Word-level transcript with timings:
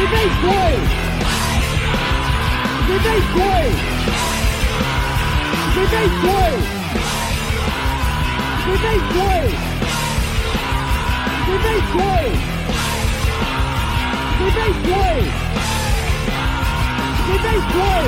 Vivez 0.00 0.32
gol! 0.40 0.76
Vivez 2.88 3.24
gol! 3.36 3.68
Vivez 5.74 6.12
gol! 6.24 6.56
Vivez 8.64 9.02
gol! 9.12 9.46
Vivez 11.46 11.82
gol! 11.92 12.28
Vivez 14.40 14.76
gol! 14.88 15.20
Vivez 17.26 17.62
gol! 17.74 18.06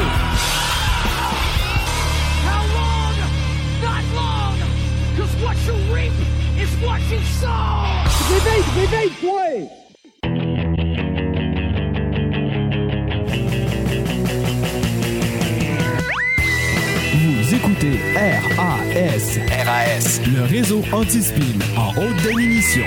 How 2.48 2.62
long? 2.78 3.14
Not 3.82 4.04
long! 4.16 4.56
What 5.42 5.56
you 5.66 5.74
reap 5.94 6.12
is 6.58 6.72
what 6.80 7.02
you 7.10 7.20
sow! 7.20 8.04
Vivez, 8.30 8.64
vivez 8.76 9.20
gol! 9.20 9.81
Écoutez 17.82 17.98
RAS. 18.56 19.38
RAS. 19.64 20.20
Le 20.32 20.42
réseau 20.42 20.82
anti-spin 20.92 21.58
en 21.76 21.90
haute 22.00 22.22
définition. 22.22 22.84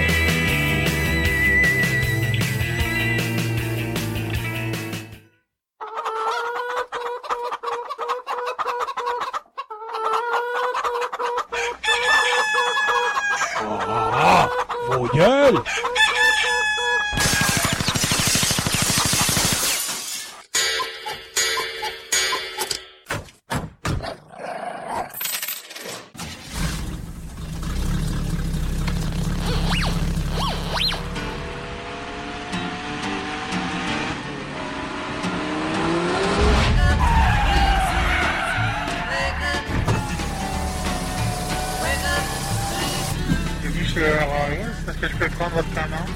Est-ce 44.87 44.97
que 44.97 45.07
je 45.07 45.15
peux 45.15 45.29
prendre 45.29 45.55
votre 45.55 45.69
commande? 45.69 46.09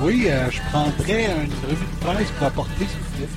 Oui, 0.00 0.26
euh, 0.28 0.50
je 0.50 0.60
prendrais 0.70 1.24
une 1.24 1.52
revue 1.68 1.86
de 1.86 2.04
presse 2.04 2.30
pour 2.32 2.46
apporter, 2.46 2.86
s'il 2.86 3.00
vous 3.00 3.16
plaît. 3.16 3.28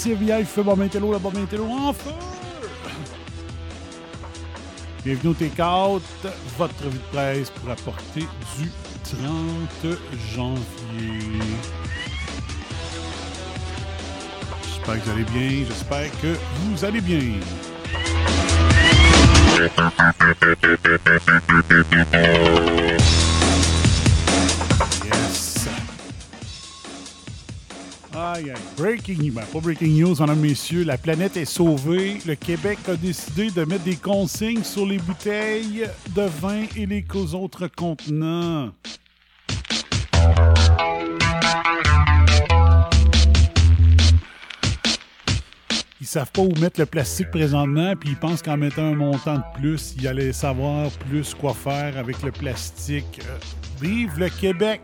Ici 0.00 0.14
VI, 0.14 0.46
fait 0.46 0.62
Bob 0.62 0.80
Intello, 0.80 1.12
la 1.12 1.18
Bob 1.18 1.36
Intello 1.36 1.66
en 1.66 1.92
feu! 1.92 2.08
Bienvenue 5.04 5.32
au 5.32 5.34
Take-Out, 5.34 6.02
votre 6.56 6.74
revue 6.82 6.96
de 6.96 7.04
presse 7.12 7.50
pour 7.50 7.70
apporter 7.70 8.26
du 8.56 8.70
30 9.04 9.98
janvier. 10.34 10.62
J'espère 14.64 14.94
que 14.94 15.00
vous 15.00 15.10
allez 15.10 15.24
bien, 15.24 15.66
j'espère 15.68 16.10
que 16.22 16.34
vous 16.64 16.82
allez 16.82 17.02
bien. 17.02 17.34
Breaking, 28.76 29.30
ben, 29.32 29.42
pas 29.52 29.60
breaking 29.60 30.00
news, 30.00 30.16
mesdames, 30.20 30.40
messieurs. 30.40 30.84
La 30.84 30.96
planète 30.96 31.36
est 31.36 31.44
sauvée. 31.44 32.18
Le 32.26 32.34
Québec 32.34 32.78
a 32.88 32.96
décidé 32.96 33.50
de 33.50 33.64
mettre 33.64 33.84
des 33.84 33.96
consignes 33.96 34.64
sur 34.64 34.86
les 34.86 34.98
bouteilles 34.98 35.86
de 36.14 36.22
vin 36.40 36.64
et 36.76 36.86
les 36.86 37.04
autres 37.34 37.66
contenants. 37.68 38.70
Ils 46.00 46.06
savent 46.06 46.30
pas 46.32 46.42
où 46.42 46.52
mettre 46.60 46.80
le 46.80 46.86
plastique 46.86 47.30
présentement, 47.30 47.94
puis 47.94 48.10
ils 48.10 48.16
pensent 48.16 48.42
qu'en 48.42 48.56
mettant 48.56 48.84
un 48.84 48.94
montant 48.94 49.36
de 49.36 49.60
plus, 49.60 49.94
ils 49.98 50.08
allaient 50.08 50.32
savoir 50.32 50.90
plus 51.08 51.34
quoi 51.34 51.52
faire 51.52 51.98
avec 51.98 52.22
le 52.22 52.32
plastique. 52.32 53.20
Euh, 53.28 53.38
Vive 53.80 54.18
le 54.18 54.28
Québec! 54.28 54.80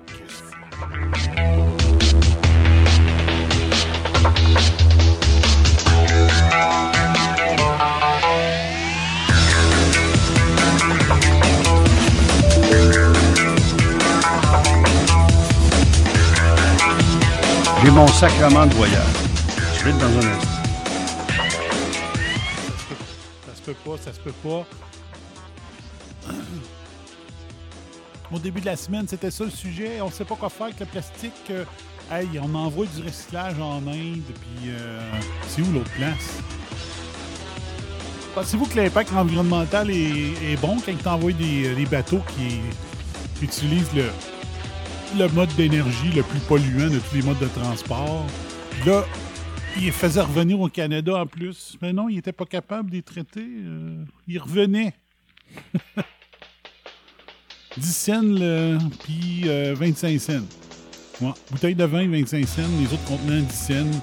Mon 17.93 18.07
sacrement 18.09 18.67
de 18.67 18.75
voyage. 18.75 19.05
Je 19.79 19.85
vais 19.85 19.91
être 19.91 19.99
dans 19.99 20.07
un 20.07 20.19
instant. 20.19 20.51
Ça 23.47 23.55
se 23.55 23.63
peut 23.63 23.75
pas, 23.85 23.97
ça 23.97 24.13
se 24.13 24.21
peut 24.21 24.33
pas. 24.43 24.67
Au 28.33 28.39
début 28.39 28.61
de 28.61 28.67
la 28.67 28.77
semaine, 28.77 29.07
c'était 29.09 29.31
ça 29.31 29.45
le 29.45 29.51
sujet. 29.51 30.01
On 30.03 30.11
sait 30.11 30.25
pas 30.25 30.35
quoi 30.35 30.51
faire 30.51 30.67
avec 30.67 30.81
le 30.81 30.87
plastique. 30.87 31.33
Euh, 31.51 31.65
hey, 32.11 32.29
on 32.43 32.55
envoie 32.55 32.87
du 32.87 33.03
recyclage 33.03 33.59
en 33.61 33.79
Inde, 33.87 34.21
puis 34.25 34.69
euh, 34.69 35.01
c'est 35.49 35.63
où 35.63 35.73
l'autre 35.73 35.91
place? 35.93 36.43
Pensez-vous 38.35 38.67
que 38.67 38.77
l'impact 38.77 39.13
environnemental 39.13 39.91
est, 39.91 40.61
bon 40.61 40.77
quand 40.85 40.93
tu 40.95 41.09
envoies 41.09 41.33
des, 41.33 41.75
des 41.75 41.87
bateaux 41.87 42.21
qui 42.37 42.61
utilisent 43.43 43.95
le, 43.95 44.11
le 45.19 45.29
mode 45.29 45.55
d'énergie 45.57 46.11
le 46.15 46.23
plus 46.23 46.41
polluant 46.41 46.89
de 46.91 46.99
tous 46.99 47.15
les 47.17 47.23
modes 47.23 47.39
de 47.39 47.47
transport? 47.49 48.27
Là, 48.85 49.05
il 49.79 49.93
faisait 49.93 50.21
revenir 50.23 50.61
au 50.61 50.69
Canada 50.69 51.17
en 51.17 51.27
plus. 51.27 51.77
Mais 51.83 51.93
non, 51.93 52.09
il 52.09 52.17
n'était 52.17 52.33
pas 52.33 52.47
capable 52.47 52.93
les 52.93 53.03
traiter. 53.03 53.45
euh, 53.47 54.05
il 54.27 54.39
revenait. 54.39 54.95
10 57.77 57.93
cents, 57.95 58.23
puis 59.05 59.43
euh, 59.47 59.75
25 59.77 60.19
cents. 60.19 60.33
Ouais. 61.21 61.33
Bouteille 61.51 61.75
de 61.75 61.85
vin, 61.85 62.09
25 62.09 62.47
cents. 62.49 62.63
Les 62.81 62.87
autres 62.87 63.05
contenants, 63.05 63.41
10 63.43 63.55
cents. 63.55 64.01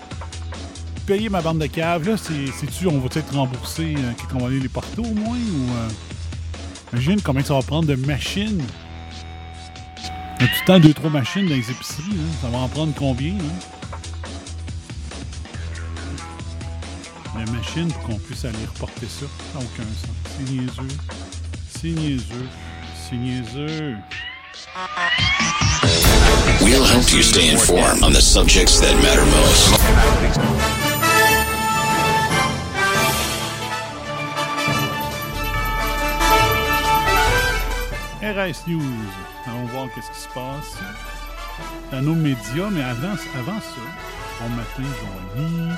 Payer 1.08 1.28
ma 1.30 1.42
bande 1.42 1.60
de 1.60 1.66
cave, 1.66 2.08
là, 2.08 2.16
c'est- 2.18 2.52
c'est-tu, 2.58 2.88
on 2.88 3.00
va 3.00 3.08
être 3.14 3.34
remboursé 3.34 3.96
euh, 3.98 4.46
aller 4.46 4.60
les 4.60 4.70
porter 4.70 5.02
au 5.02 5.14
moins? 5.14 5.38
Ou, 5.38 5.72
euh, 5.76 5.90
imagine 6.94 7.20
combien 7.22 7.44
ça 7.44 7.56
va 7.56 7.62
prendre 7.62 7.88
de 7.88 7.96
machines. 7.96 8.62
Y 10.40 10.44
a 10.44 10.48
tout 10.48 10.54
le 10.62 10.66
temps 10.66 10.80
deux, 10.80 10.94
trois 10.94 11.10
machines 11.10 11.48
dans 11.48 11.56
les 11.56 11.70
épiceries. 11.72 12.04
hein. 12.12 12.36
Ça 12.42 12.50
va 12.50 12.58
en 12.60 12.68
prendre 12.68 12.94
combien? 12.96 13.34
Hein? 13.34 13.60
La 17.38 17.52
machine 17.52 17.92
pour 17.92 18.04
qu'on 18.04 18.18
puisse 18.20 18.46
aller 18.46 18.58
reporter 18.74 19.08
ça. 19.08 19.26
Ça 19.54 19.60
n'a 19.60 19.66
aucun 19.66 19.84
sens. 19.84 20.16
C'est 20.38 20.52
niaiseux. 20.52 20.98
C'est 21.80 21.90
niaiseux. 21.90 22.48
C'est 23.10 23.16
niaiseux. 23.16 23.96
We'll 26.62 26.84
help 26.86 27.12
you 27.12 27.22
stay 27.22 27.50
informed 27.52 28.04
on 28.04 28.12
the 28.12 28.22
subjects 28.22 28.80
that 28.80 28.96
matter 29.02 29.26
most. 29.26 30.93
RS 38.24 38.68
News. 38.68 38.82
Allons 39.46 39.66
voir 39.66 39.88
qu'est-ce 39.94 40.10
qui 40.10 40.20
se 40.20 40.30
passe. 40.30 40.78
Dans 41.92 42.02
nos 42.02 42.16
médias, 42.16 42.70
mais 42.72 42.82
avant, 42.82 43.16
avant 43.38 43.60
ça, 43.60 43.82
bon 44.40 44.50
matin, 44.50 44.84
Joanie. 45.36 45.74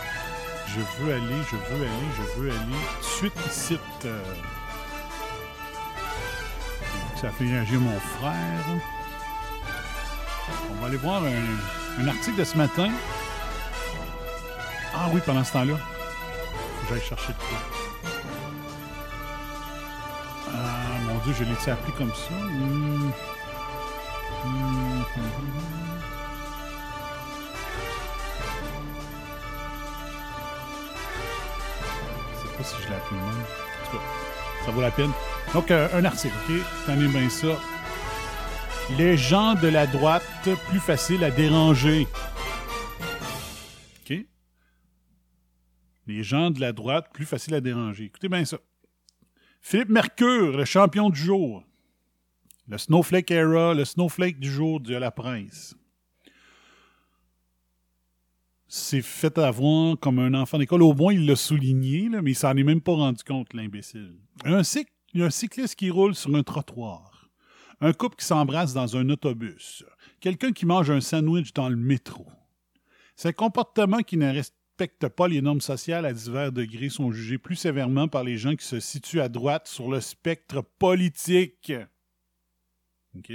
Je 0.68 0.80
veux 1.04 1.14
aller, 1.14 1.42
je 1.50 1.56
veux 1.56 1.82
aller, 1.82 2.08
je 2.16 2.40
veux 2.40 2.50
aller. 2.52 2.82
Suite 3.02 3.34
ici. 3.48 3.80
euh, 4.06 4.22
ça 7.20 7.30
fait 7.32 7.46
réagir 7.46 7.80
mon 7.80 8.00
frère. 8.00 8.66
On 10.70 10.82
va 10.82 10.88
aller 10.88 10.98
voir 10.98 11.24
un, 11.24 12.08
article 12.08 12.38
de 12.38 12.44
ce 12.44 12.58
matin. 12.58 12.92
Ah 14.94 15.10
oui, 15.12 15.20
pendant 15.26 15.44
ce 15.44 15.54
temps-là. 15.54 15.78
Faut 15.78 16.88
que 16.88 16.94
j'aille 16.94 17.08
chercher 17.08 17.34
de 17.34 17.38
quoi. 17.40 17.85
Je 21.28 21.44
l'ai 21.44 21.72
appelé 21.72 21.92
comme 21.98 22.14
ça. 22.14 22.36
Hmm, 22.36 23.10
hmm. 24.46 25.04
Je 32.32 32.38
sais 32.38 32.58
pas 32.58 32.64
si 32.64 32.76
je 32.76 32.90
l'ai 32.90 32.96
de 32.96 33.16
même. 33.16 33.26
En 33.26 33.86
tout 33.86 33.98
cas, 33.98 34.04
ça 34.66 34.72
vaut 34.72 34.82
la 34.82 34.92
peine. 34.92 35.12
Donc, 35.56 35.72
euh, 35.72 35.90
un 35.96 36.06
article, 36.06 36.36
OK? 36.48 36.56
Tenez 36.86 37.08
bien 37.08 37.28
ça. 37.28 37.60
Les 38.96 39.18
gens 39.18 39.56
de 39.56 39.68
la 39.68 39.88
droite, 39.88 40.24
plus 40.70 40.80
facile 40.80 41.24
à 41.24 41.32
déranger. 41.32 42.08
OK? 44.08 44.16
Les 46.06 46.22
gens 46.24 46.52
de 46.52 46.60
la 46.60 46.72
droite, 46.72 47.10
plus 47.12 47.26
facile 47.26 47.56
à 47.56 47.62
déranger. 47.62 48.06
Écoutez 48.06 48.30
bien 48.30 48.46
ça. 48.46 48.58
Philippe 49.68 49.90
Mercure, 49.90 50.56
le 50.58 50.64
champion 50.64 51.10
du 51.10 51.20
jour. 51.20 51.64
Le 52.68 52.78
Snowflake 52.78 53.32
Era, 53.32 53.74
le 53.74 53.84
Snowflake 53.84 54.40
du 54.40 54.52
jour 54.52 54.80
de 54.80 54.96
la 54.96 55.10
presse. 55.10 55.74
C'est 58.68 59.02
fait 59.02 59.36
avoir 59.40 59.98
comme 60.00 60.20
un 60.20 60.36
enfant 60.36 60.60
d'école. 60.60 60.84
Au 60.84 60.94
moins, 60.94 61.14
il 61.14 61.26
l'a 61.26 61.36
souligné, 61.36 62.10
mais 62.10 62.34
il 62.34 62.36
s'en 62.36 62.56
est 62.56 62.62
même 62.62 62.80
pas 62.80 62.92
rendu 62.92 63.24
compte, 63.24 63.56
l'imbécile. 63.56 64.20
Un, 64.44 64.62
un 65.16 65.30
cycliste 65.32 65.76
qui 65.76 65.90
roule 65.90 66.14
sur 66.14 66.36
un 66.36 66.44
trottoir. 66.44 67.28
Un 67.82 67.92
couple 67.92 68.18
qui 68.18 68.26
s'embrasse 68.26 68.76
dans 68.76 68.96
un 68.96 69.10
autobus. 69.10 69.84
Quelqu'un 70.20 70.52
qui 70.52 70.68
mange 70.68 70.92
un 70.92 71.02
sandwich 71.02 71.54
dans 71.54 71.70
le 71.70 71.76
métro. 71.76 72.28
Ces 73.16 73.34
comportements 73.34 74.04
qui 74.04 74.18
ne 74.18 74.32
respectent 74.78 75.08
pas 75.08 75.30
les 75.30 75.42
normes 75.42 75.62
sociales 75.62 76.06
à 76.06 76.12
divers 76.12 76.52
degrés 76.52 76.90
sont 76.90 77.10
jugés 77.10 77.38
plus 77.38 77.56
sévèrement 77.56 78.10
par 78.10 78.26
les 78.26 78.38
gens 78.38 78.56
qui 78.58 78.66
se 78.66 78.82
situent 78.82 79.22
à 79.22 79.30
droite 79.30 79.68
sur 79.70 79.90
le 79.90 80.02
spectre 80.02 80.62
politique. 80.62 81.72
OK? 83.18 83.32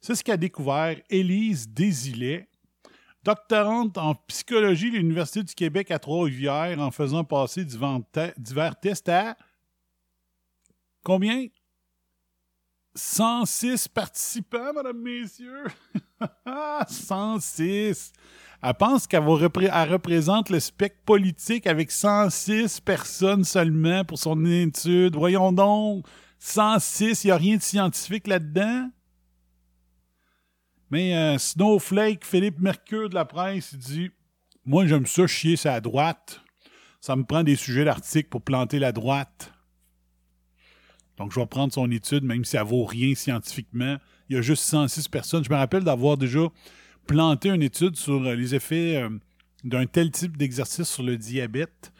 C'est 0.00 0.14
ce 0.14 0.24
qu'a 0.24 0.38
découvert 0.38 0.96
Élise 1.10 1.68
Désilet, 1.68 2.48
doctorante 3.24 3.98
en 3.98 4.14
psychologie 4.14 4.90
de 4.90 4.96
l'Université 4.96 5.42
du 5.42 5.54
Québec 5.54 5.90
à 5.90 5.98
Trois-Rivières 5.98 6.80
en 6.80 6.90
faisant 6.90 7.24
passer 7.24 7.66
divers 7.66 8.00
te- 8.10 8.40
divers 8.40 8.80
tests 8.80 9.10
à 9.10 9.36
combien? 11.02 11.46
106 12.94 13.88
participants, 13.88 14.72
mesdames, 14.72 14.98
messieurs. 15.02 15.66
106. 16.88 18.12
Elle 18.62 18.74
pense 18.74 19.06
qu'elle 19.06 19.22
représente 19.22 20.50
le 20.50 20.60
spectre 20.60 21.00
politique 21.04 21.66
avec 21.66 21.90
106 21.90 22.80
personnes 22.80 23.44
seulement 23.44 24.04
pour 24.04 24.18
son 24.18 24.44
étude. 24.44 25.14
Voyons 25.14 25.52
donc. 25.52 26.06
106, 26.38 27.24
il 27.24 27.26
n'y 27.28 27.30
a 27.30 27.36
rien 27.36 27.56
de 27.56 27.62
scientifique 27.62 28.26
là-dedans? 28.26 28.90
Mais 30.90 31.16
euh, 31.16 31.38
Snowflake, 31.38 32.24
Philippe 32.24 32.60
Mercure 32.60 33.08
de 33.08 33.14
la 33.14 33.24
presse, 33.24 33.72
il 33.72 33.78
dit 33.78 34.10
Moi, 34.64 34.86
j'aime 34.86 35.06
ça 35.06 35.26
chier 35.26 35.56
sur 35.56 35.70
la 35.70 35.80
droite. 35.80 36.40
Ça 37.00 37.16
me 37.16 37.24
prend 37.24 37.42
des 37.42 37.56
sujets 37.56 37.84
d'articles 37.84 38.28
pour 38.28 38.42
planter 38.42 38.78
la 38.78 38.92
droite. 38.92 39.52
Donc, 41.16 41.32
je 41.32 41.40
vais 41.40 41.46
prendre 41.46 41.72
son 41.72 41.90
étude, 41.90 42.24
même 42.24 42.44
si 42.44 42.56
elle 42.56 42.64
vaut 42.64 42.84
rien 42.84 43.14
scientifiquement. 43.14 43.96
Il 44.28 44.36
y 44.36 44.38
a 44.38 44.42
juste 44.42 44.64
106 44.64 45.08
personnes. 45.08 45.44
Je 45.44 45.50
me 45.50 45.56
rappelle 45.56 45.84
d'avoir 45.84 46.16
déjà 46.16 46.48
planté 47.06 47.48
une 47.48 47.62
étude 47.62 47.96
sur 47.96 48.22
euh, 48.24 48.34
les 48.34 48.54
effets 48.54 48.96
euh, 48.96 49.08
d'un 49.64 49.86
tel 49.86 50.10
type 50.10 50.36
d'exercice 50.36 50.88
sur 50.88 51.02
le 51.02 51.16
diabète. 51.16 51.92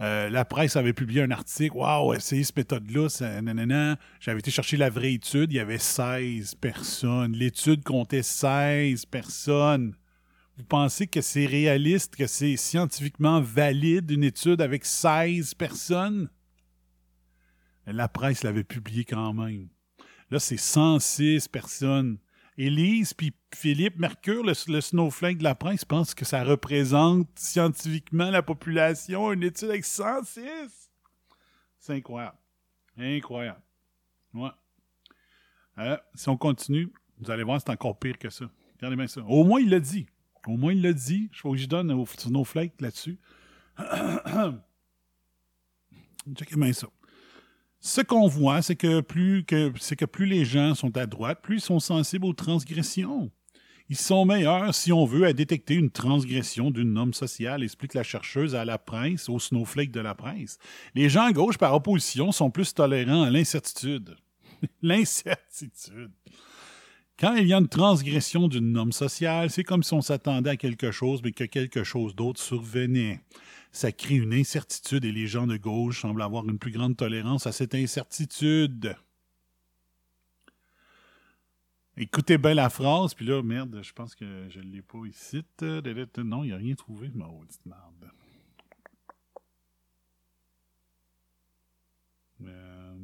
Euh, 0.00 0.28
la 0.30 0.44
presse 0.44 0.76
avait 0.76 0.92
publié 0.92 1.22
un 1.22 1.30
article. 1.30 1.76
Waouh, 1.76 2.14
essayez 2.14 2.44
cette 2.44 2.56
méthode-là. 2.56 3.96
J'avais 4.20 4.38
été 4.38 4.50
chercher 4.50 4.76
la 4.76 4.90
vraie 4.90 5.14
étude. 5.14 5.52
Il 5.52 5.56
y 5.56 5.60
avait 5.60 5.78
16 5.78 6.54
personnes. 6.56 7.32
L'étude 7.32 7.82
comptait 7.82 8.22
16 8.22 9.06
personnes. 9.06 9.96
Vous 10.56 10.64
pensez 10.64 11.06
que 11.06 11.20
c'est 11.20 11.46
réaliste, 11.46 12.16
que 12.16 12.26
c'est 12.26 12.56
scientifiquement 12.56 13.40
valide 13.40 14.10
une 14.10 14.24
étude 14.24 14.60
avec 14.60 14.84
16 14.84 15.54
personnes? 15.54 16.28
La 17.86 18.08
presse 18.08 18.44
l'avait 18.44 18.64
publié 18.64 19.04
quand 19.04 19.32
même. 19.32 19.68
Là, 20.30 20.38
c'est 20.38 20.56
106 20.56 21.48
personnes. 21.48 22.18
Élise 22.58 23.14
puis 23.14 23.32
Philippe 23.54 23.98
Mercure, 23.98 24.42
le, 24.42 24.52
snowflake 24.80 25.38
de 25.38 25.44
la 25.44 25.54
presse, 25.54 25.84
pensent 25.84 26.12
que 26.12 26.24
ça 26.24 26.42
représente 26.42 27.28
scientifiquement 27.38 28.30
la 28.30 28.42
population, 28.42 29.32
une 29.32 29.44
étude 29.44 29.70
avec 29.70 29.84
106. 29.84 30.42
C'est 31.78 31.94
incroyable. 31.94 32.36
Incroyable. 32.98 33.62
Ouais. 34.34 34.50
Euh, 35.78 35.96
si 36.14 36.28
on 36.28 36.36
continue, 36.36 36.92
vous 37.20 37.30
allez 37.30 37.44
voir, 37.44 37.60
c'est 37.60 37.70
encore 37.70 37.96
pire 37.96 38.18
que 38.18 38.28
ça. 38.28 38.50
Regardez 38.76 38.96
bien 38.96 39.06
ça. 39.06 39.22
Au 39.22 39.44
moins, 39.44 39.60
il 39.60 39.70
l'a 39.70 39.78
dit. 39.78 40.06
Au 40.46 40.56
moins, 40.56 40.72
il 40.72 40.82
l'a 40.82 40.92
dit. 40.92 41.28
Je 41.32 41.38
faut 41.40 41.52
que 41.52 41.58
je 41.58 41.66
donne 41.66 41.92
au 41.92 42.06
snowflake 42.06 42.80
là-dessus. 42.80 43.20
Checkez 46.34 46.56
bien 46.56 46.72
ça. 46.72 46.88
Ce 47.80 48.00
qu'on 48.00 48.26
voit, 48.26 48.60
c'est 48.62 48.76
que 48.76 49.00
plus 49.00 49.44
que 49.44 49.72
que 49.94 50.04
plus 50.04 50.26
les 50.26 50.44
gens 50.44 50.74
sont 50.74 50.96
à 50.96 51.06
droite, 51.06 51.40
plus 51.42 51.56
ils 51.56 51.60
sont 51.60 51.80
sensibles 51.80 52.26
aux 52.26 52.32
transgressions. 52.32 53.30
Ils 53.90 53.96
sont 53.96 54.26
meilleurs, 54.26 54.74
si 54.74 54.92
on 54.92 55.06
veut, 55.06 55.24
à 55.24 55.32
détecter 55.32 55.74
une 55.74 55.90
transgression 55.90 56.70
d'une 56.70 56.92
norme 56.92 57.14
sociale, 57.14 57.62
explique 57.62 57.94
la 57.94 58.02
chercheuse 58.02 58.54
à 58.54 58.66
la 58.66 58.76
presse, 58.76 59.30
au 59.30 59.38
snowflake 59.38 59.90
de 59.90 60.00
la 60.00 60.14
presse. 60.14 60.58
Les 60.94 61.08
gens 61.08 61.22
à 61.22 61.32
gauche, 61.32 61.56
par 61.56 61.74
opposition, 61.74 62.30
sont 62.30 62.50
plus 62.50 62.74
tolérants 62.74 63.22
à 63.22 63.30
l'incertitude. 63.30 64.16
l'incertitude. 64.82 66.10
Quand 67.18 67.34
il 67.34 67.48
y 67.48 67.54
a 67.54 67.58
une 67.58 67.68
transgression 67.68 68.46
d'une 68.46 68.72
norme 68.72 68.92
sociale, 68.92 69.50
c'est 69.50 69.64
comme 69.64 69.82
si 69.82 69.94
on 69.94 70.02
s'attendait 70.02 70.50
à 70.50 70.56
quelque 70.56 70.90
chose, 70.90 71.22
mais 71.24 71.32
que 71.32 71.44
quelque 71.44 71.82
chose 71.82 72.14
d'autre 72.14 72.40
survenait. 72.40 73.20
Ça 73.70 73.92
crée 73.92 74.16
une 74.16 74.34
incertitude 74.34 75.04
et 75.04 75.12
les 75.12 75.26
gens 75.26 75.46
de 75.46 75.56
gauche 75.56 76.00
semblent 76.00 76.22
avoir 76.22 76.48
une 76.48 76.58
plus 76.58 76.72
grande 76.72 76.96
tolérance 76.96 77.46
à 77.46 77.52
cette 77.52 77.74
incertitude. 77.74 78.96
Écoutez 81.96 82.38
bien 82.38 82.54
la 82.54 82.70
phrase, 82.70 83.12
puis 83.12 83.26
là, 83.26 83.42
merde, 83.42 83.80
je 83.82 83.92
pense 83.92 84.14
que 84.14 84.48
je 84.48 84.60
ne 84.60 84.66
l'ai 84.66 84.82
pas 84.82 85.04
ici. 85.04 85.44
Non, 85.60 86.44
il 86.44 86.48
n'y 86.48 86.52
a 86.52 86.56
rien 86.56 86.74
trouvé, 86.76 87.10
ma 87.14 87.26
petite 87.26 87.66
merde. 87.66 88.10
Euh... 92.42 92.98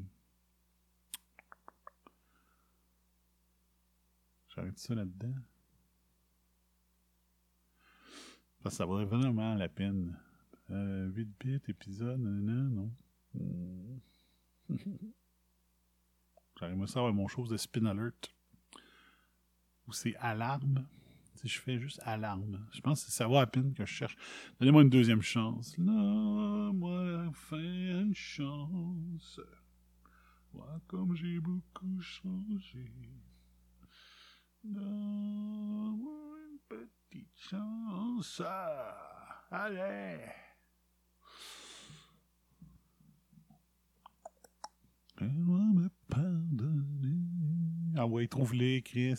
J'arrête 4.55 4.79
ça 4.79 4.95
là-dedans. 4.95 5.35
Que 8.63 8.71
ça 8.71 8.85
vaudrait 8.85 9.05
vraiment 9.05 9.57
la 9.57 9.69
peine. 9.69 10.17
Euh, 10.71 11.11
8 11.11 11.29
bits, 11.41 11.61
épisode, 11.69 12.19
non, 12.21 12.91
non. 13.35 14.01
J'aimerais 16.59 16.87
savoir 16.87 17.13
mon 17.13 17.29
chose 17.29 17.49
de 17.49 17.57
spin 17.57 17.85
alert. 17.87 18.35
Ou 19.87 19.93
c'est 19.93 20.17
alarme. 20.17 20.87
Si 21.35 21.49
je 21.49 21.61
fais 21.61 21.79
juste 21.79 22.01
alarme. 22.05 22.67
Je 22.73 22.81
pense 22.81 23.05
que 23.05 23.11
ça 23.11 23.29
va 23.29 23.43
à 23.43 23.47
peine 23.47 23.75
que 23.75 23.85
je 23.85 23.93
cherche. 23.93 24.17
Donnez-moi 24.59 24.83
une 24.83 24.91
deuxième 24.91 25.21
chance. 25.21 25.77
Là, 25.77 26.71
moi, 26.73 27.27
enfin 27.29 27.59
une 27.59 28.15
chance. 28.15 29.41
Vois 30.53 30.81
comme 30.87 31.15
j'ai 31.15 31.41
beaucoup 31.41 32.01
changé. 32.01 32.91
Donne-moi 34.63 36.39
une 36.51 36.59
petite 36.69 37.37
chance. 37.37 38.41
Ah, 38.45 39.45
allez. 39.51 40.44
Ah 47.97 48.07
ouais, 48.07 48.27
trouve-les, 48.27 48.83
Chris. 48.83 49.15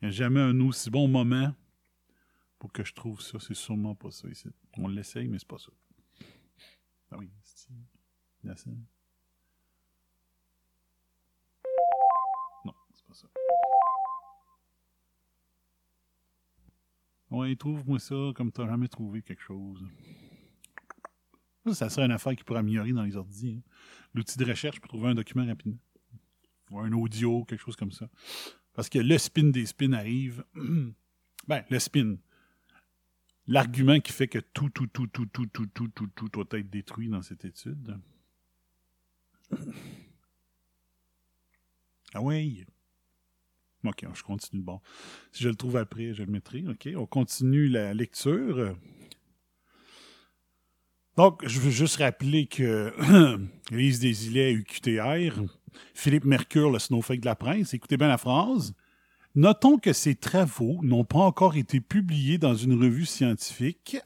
Il 0.00 0.04
n'y 0.04 0.08
a 0.08 0.10
jamais 0.10 0.40
un 0.40 0.58
aussi 0.60 0.90
bon 0.90 1.08
moment 1.08 1.54
pour 2.58 2.72
que 2.72 2.82
je 2.84 2.94
trouve 2.94 3.20
ça. 3.20 3.38
C'est 3.38 3.54
sûrement 3.54 3.94
pas 3.94 4.10
ça 4.10 4.28
ici. 4.28 4.48
On 4.78 4.88
l'essaye, 4.88 5.28
mais 5.28 5.38
c'est 5.38 5.46
pas 5.48 5.58
ça. 5.58 5.70
Ah 7.10 7.18
oui, 7.18 7.30
c'est. 7.42 7.68
Non, 12.64 12.74
c'est 12.92 13.04
pas 13.04 13.14
ça. 13.14 13.28
Ouais, 17.30 17.54
trouve-moi 17.56 17.98
ça 17.98 18.32
comme 18.34 18.50
t'as 18.50 18.66
jamais 18.66 18.88
trouvé 18.88 19.22
quelque 19.22 19.42
chose. 19.42 19.84
Ça, 21.72 21.90
serait 21.90 22.06
une 22.06 22.12
affaire 22.12 22.34
qui 22.34 22.42
pourrait 22.44 22.60
améliorer 22.60 22.92
dans 22.92 23.02
les 23.02 23.16
ordi. 23.16 23.56
hein. 23.58 23.62
L'outil 24.14 24.38
de 24.38 24.44
recherche 24.44 24.80
pour 24.80 24.88
trouver 24.88 25.08
un 25.08 25.14
document 25.14 25.46
rapidement. 25.46 25.78
Ou 26.70 26.80
un 26.80 26.92
audio, 26.92 27.44
quelque 27.44 27.60
chose 27.60 27.76
comme 27.76 27.92
ça. 27.92 28.08
Parce 28.72 28.88
que 28.88 28.98
le 28.98 29.18
spin 29.18 29.50
des 29.50 29.66
spins 29.66 29.92
arrive. 29.92 30.44
ben, 31.48 31.64
le 31.68 31.78
spin. 31.78 32.16
L'argument 33.46 34.00
qui 34.00 34.12
fait 34.12 34.28
que 34.28 34.38
tout, 34.38 34.70
tout, 34.70 34.86
tout, 34.86 35.06
tout, 35.08 35.26
tout, 35.26 35.46
tout, 35.46 35.66
tout, 35.66 35.88
tout, 35.88 36.06
tout 36.08 36.28
doit 36.28 36.44
être 36.52 36.70
détruit 36.70 37.08
dans 37.08 37.22
cette 37.22 37.44
étude. 37.44 37.98
Ah 42.12 42.20
oui. 42.20 42.64
OK, 43.84 44.04
je 44.14 44.22
continue. 44.22 44.62
Bon. 44.62 44.80
Si 45.32 45.44
je 45.44 45.48
le 45.48 45.54
trouve 45.54 45.76
après, 45.76 46.12
je 46.12 46.22
le 46.24 46.30
mettrai. 46.30 46.64
OK, 46.66 46.88
on 46.96 47.06
continue 47.06 47.68
la 47.68 47.94
lecture. 47.94 48.76
Donc, 51.20 51.46
je 51.46 51.60
veux 51.60 51.70
juste 51.70 51.96
rappeler 51.96 52.46
que 52.46 52.94
Lise 53.70 54.00
Desilets, 54.00 54.52
UQTR, 54.52 55.42
Philippe 55.92 56.24
Mercure, 56.24 56.70
le 56.70 56.78
snowflake 56.78 57.20
de 57.20 57.26
la 57.26 57.34
presse, 57.34 57.74
écoutez 57.74 57.98
bien 57.98 58.08
la 58.08 58.16
phrase. 58.16 58.72
Notons 59.34 59.76
que 59.76 59.92
ces 59.92 60.14
travaux 60.14 60.78
n'ont 60.82 61.04
pas 61.04 61.18
encore 61.18 61.56
été 61.56 61.82
publiés 61.82 62.38
dans 62.38 62.54
une 62.54 62.72
revue 62.72 63.04
scientifique 63.04 63.98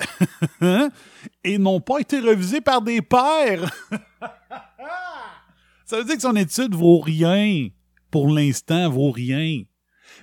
et 1.44 1.56
n'ont 1.56 1.80
pas 1.80 2.00
été 2.00 2.18
revisés 2.18 2.60
par 2.60 2.82
des 2.82 3.00
pairs. 3.00 3.72
Ça 5.84 5.98
veut 5.98 6.04
dire 6.04 6.16
que 6.16 6.22
son 6.22 6.34
étude 6.34 6.74
vaut 6.74 6.98
rien. 6.98 7.68
Pour 8.10 8.26
l'instant, 8.26 8.90
vaut 8.90 9.12
rien. 9.12 9.62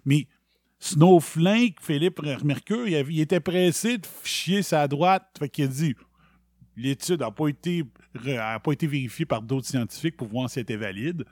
Mais 0.04 0.28
Snowflake, 0.80 1.78
Philippe 1.80 2.22
Mercure, 2.44 2.86
il, 2.86 3.22
était 3.22 3.40
pressé 3.40 3.98
de 3.98 4.08
chier 4.26 4.62
sa 4.62 4.90
droite. 4.90 5.30
Fait 5.40 5.48
qu'il 5.48 5.64
a 5.64 5.68
dit 5.68 5.96
l'étude 6.76 7.20
n'a 7.20 7.32
pas, 7.32 7.48
été 7.48 7.84
pas 8.24 8.72
été 8.72 8.88
vérifiée 8.88 9.26
par 9.26 9.42
d'autres 9.42 9.68
scientifiques 9.68 10.18
pour 10.18 10.28
voir 10.28 10.50
si 10.50 10.60
elle 10.60 10.64
était 10.64 10.78
valide. 10.78 11.26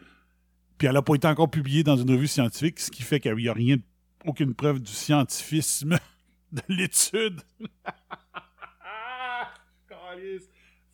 Puis 0.77 0.87
elle 0.87 0.93
n'a 0.93 1.01
pas 1.01 1.15
été 1.15 1.27
encore 1.27 1.49
publiée 1.49 1.83
dans 1.83 1.97
une 1.97 2.09
revue 2.11 2.27
scientifique, 2.27 2.79
ce 2.79 2.89
qui 2.89 3.03
fait 3.03 3.19
qu'il 3.19 3.35
n'y 3.35 3.49
a 3.49 3.53
rien, 3.53 3.77
aucune 4.25 4.53
preuve 4.53 4.79
du 4.79 4.91
scientifisme 4.91 5.97
de 6.51 6.61
l'étude. 6.69 7.41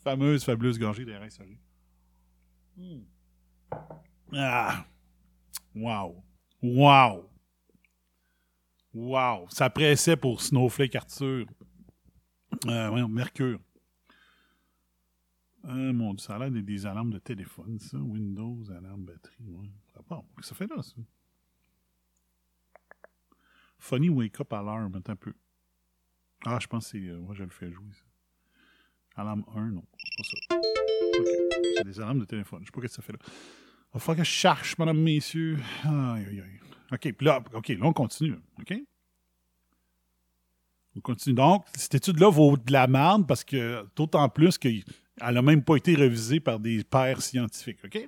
Fameuse, 0.03 0.43
fabuleuse 0.43 0.77
gorgée 0.77 1.03
des 1.03 1.17
RSAG. 1.17 1.57
Hmm. 2.77 3.01
Ah! 4.33 4.85
Wow! 5.75 6.23
Wow! 6.61 7.29
Wow! 8.93 9.47
Ça 9.49 9.69
pressait 9.69 10.15
pour 10.15 10.41
Snowflake 10.41 10.95
Arthur. 10.95 11.47
Euh, 12.67 13.07
Mercure. 13.07 13.59
Euh, 15.65 15.93
mon 15.93 16.13
Dieu, 16.13 16.23
ça 16.25 16.35
a 16.35 16.39
l'air 16.39 16.51
des, 16.51 16.61
des 16.61 16.85
alarmes 16.85 17.11
de 17.11 17.19
téléphone, 17.19 17.79
ça. 17.79 17.97
Windows, 17.97 18.63
alarme 18.71 19.03
batterie. 19.05 19.49
Ouais. 19.49 19.69
Que 20.37 20.45
ça 20.45 20.53
fait 20.55 20.67
là, 20.67 20.81
ça? 20.81 20.95
Funny 23.79 24.09
Wake 24.09 24.39
Up 24.41 24.53
Alarm, 24.53 24.95
attends 24.95 25.13
un 25.13 25.15
peu. 25.15 25.33
Ah, 26.45 26.57
je 26.61 26.67
pense 26.67 26.85
que 26.85 26.91
c'est. 26.99 27.07
euh, 27.07 27.19
moi, 27.19 27.33
je 27.35 27.43
le 27.43 27.49
fais 27.49 27.71
jouer, 27.71 27.91
ça. 27.93 29.21
Alarme 29.21 29.43
1, 29.55 29.71
non. 29.71 29.83
C'est 29.97 30.17
pas 30.17 30.23
ça. 30.23 30.57
Ok. 31.19 31.27
C'est 31.77 31.83
des 31.83 31.99
alarmes 31.99 32.19
de 32.19 32.25
téléphone. 32.25 32.59
Je 32.61 32.65
sais 32.65 32.71
pas 32.71 32.81
ce 32.81 32.85
que 32.87 32.91
ça 32.93 33.01
fait 33.01 33.13
là. 33.13 33.19
Il 33.23 33.93
va 33.93 33.99
falloir 33.99 34.17
que 34.17 34.23
je 34.23 34.29
cherche, 34.29 34.77
madame, 34.77 34.99
messieurs. 35.01 35.57
Aïe, 35.83 36.25
aïe, 36.29 36.41
aïe. 36.41 36.59
OK, 36.91 37.11
puis 37.13 37.25
là, 37.25 37.41
OK, 37.53 37.69
là, 37.69 37.77
on 37.85 37.93
continue. 37.93 38.37
OK? 38.59 38.73
On 40.97 40.99
continue. 41.01 41.35
Donc, 41.35 41.65
cette 41.75 41.95
étude-là 41.95 42.29
vaut 42.29 42.57
de 42.57 42.71
la 42.71 42.87
merde 42.87 43.25
parce 43.27 43.43
que, 43.43 43.85
d'autant 43.95 44.27
plus 44.29 44.57
qu'elle 45.17 45.33
n'a 45.33 45.41
même 45.41 45.63
pas 45.63 45.75
été 45.75 45.95
révisée 45.95 46.39
par 46.39 46.59
des 46.59 46.83
pairs 46.83 47.21
scientifiques. 47.21 47.79
OK? 47.85 48.07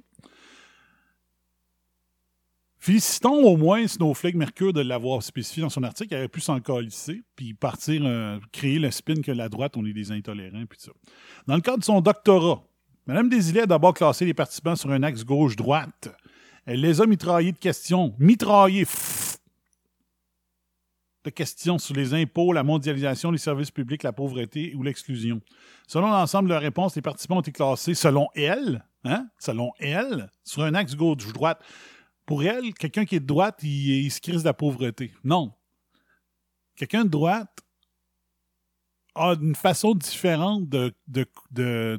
Félicitons 2.79 3.43
au 3.43 3.57
moins 3.57 3.85
Snowflake 3.85 4.35
Mercure 4.35 4.71
de 4.71 4.81
l'avoir 4.81 5.21
spécifié 5.21 5.61
dans 5.61 5.69
son 5.69 5.83
article. 5.83 6.13
Il 6.13 6.17
aurait 6.17 6.27
pu 6.29 6.39
s'en 6.39 6.59
calisser, 6.59 7.21
puis 7.35 7.53
partir, 7.53 8.01
euh, 8.05 8.39
créer 8.51 8.79
le 8.79 8.91
spin 8.91 9.21
que 9.21 9.31
la 9.31 9.49
droite, 9.49 9.75
on 9.75 9.85
est 9.85 9.93
des 9.93 10.11
intolérants, 10.11 10.65
puis 10.69 10.79
ça. 10.79 10.91
Dans 11.47 11.55
le 11.55 11.61
cadre 11.61 11.79
de 11.79 11.83
son 11.83 11.99
doctorat, 11.99 12.63
Mme 13.07 13.29
Desilets 13.29 13.61
a 13.61 13.65
d'abord 13.65 13.93
classé 13.93 14.25
les 14.25 14.33
participants 14.33 14.75
sur 14.75 14.91
un 14.91 15.01
axe 15.03 15.23
gauche-droite. 15.23 16.09
Elle 16.65 16.81
les 16.81 17.01
a 17.01 17.05
mitraillés 17.05 17.53
de 17.53 17.57
questions. 17.57 18.13
Mitraillés! 18.19 18.85
pff, 18.85 19.16
de 21.27 21.33
questions 21.33 21.77
sur 21.77 21.93
les 21.93 22.13
impôts, 22.13 22.53
la 22.53 22.63
mondialisation, 22.63 23.31
les 23.31 23.37
services 23.37 23.71
publics, 23.71 24.03
la 24.03 24.13
pauvreté 24.13 24.73
ou 24.75 24.83
l'exclusion. 24.83 25.41
Selon 25.87 26.07
l'ensemble 26.07 26.47
de 26.47 26.53
leurs 26.53 26.61
réponses, 26.61 26.95
les 26.95 27.01
participants 27.01 27.37
ont 27.37 27.41
été 27.41 27.51
classés, 27.51 27.93
selon 27.93 28.29
elle, 28.33 28.85
hein, 29.03 29.27
selon 29.37 29.71
elle, 29.79 30.31
sur 30.43 30.63
un 30.63 30.73
axe 30.73 30.95
gauche-droite. 30.95 31.61
Pour 32.25 32.43
elle, 32.43 32.73
quelqu'un 32.73 33.05
qui 33.05 33.15
est 33.15 33.19
de 33.19 33.25
droite, 33.25 33.59
il, 33.61 34.05
il 34.05 34.11
se 34.11 34.21
crise 34.21 34.41
de 34.41 34.47
la 34.47 34.53
pauvreté. 34.53 35.13
Non. 35.23 35.53
Quelqu'un 36.75 37.03
de 37.03 37.09
droite 37.09 37.59
a 39.15 39.33
une 39.33 39.55
façon 39.55 39.95
différente 39.95 40.69
de, 40.69 40.93
de, 41.07 41.27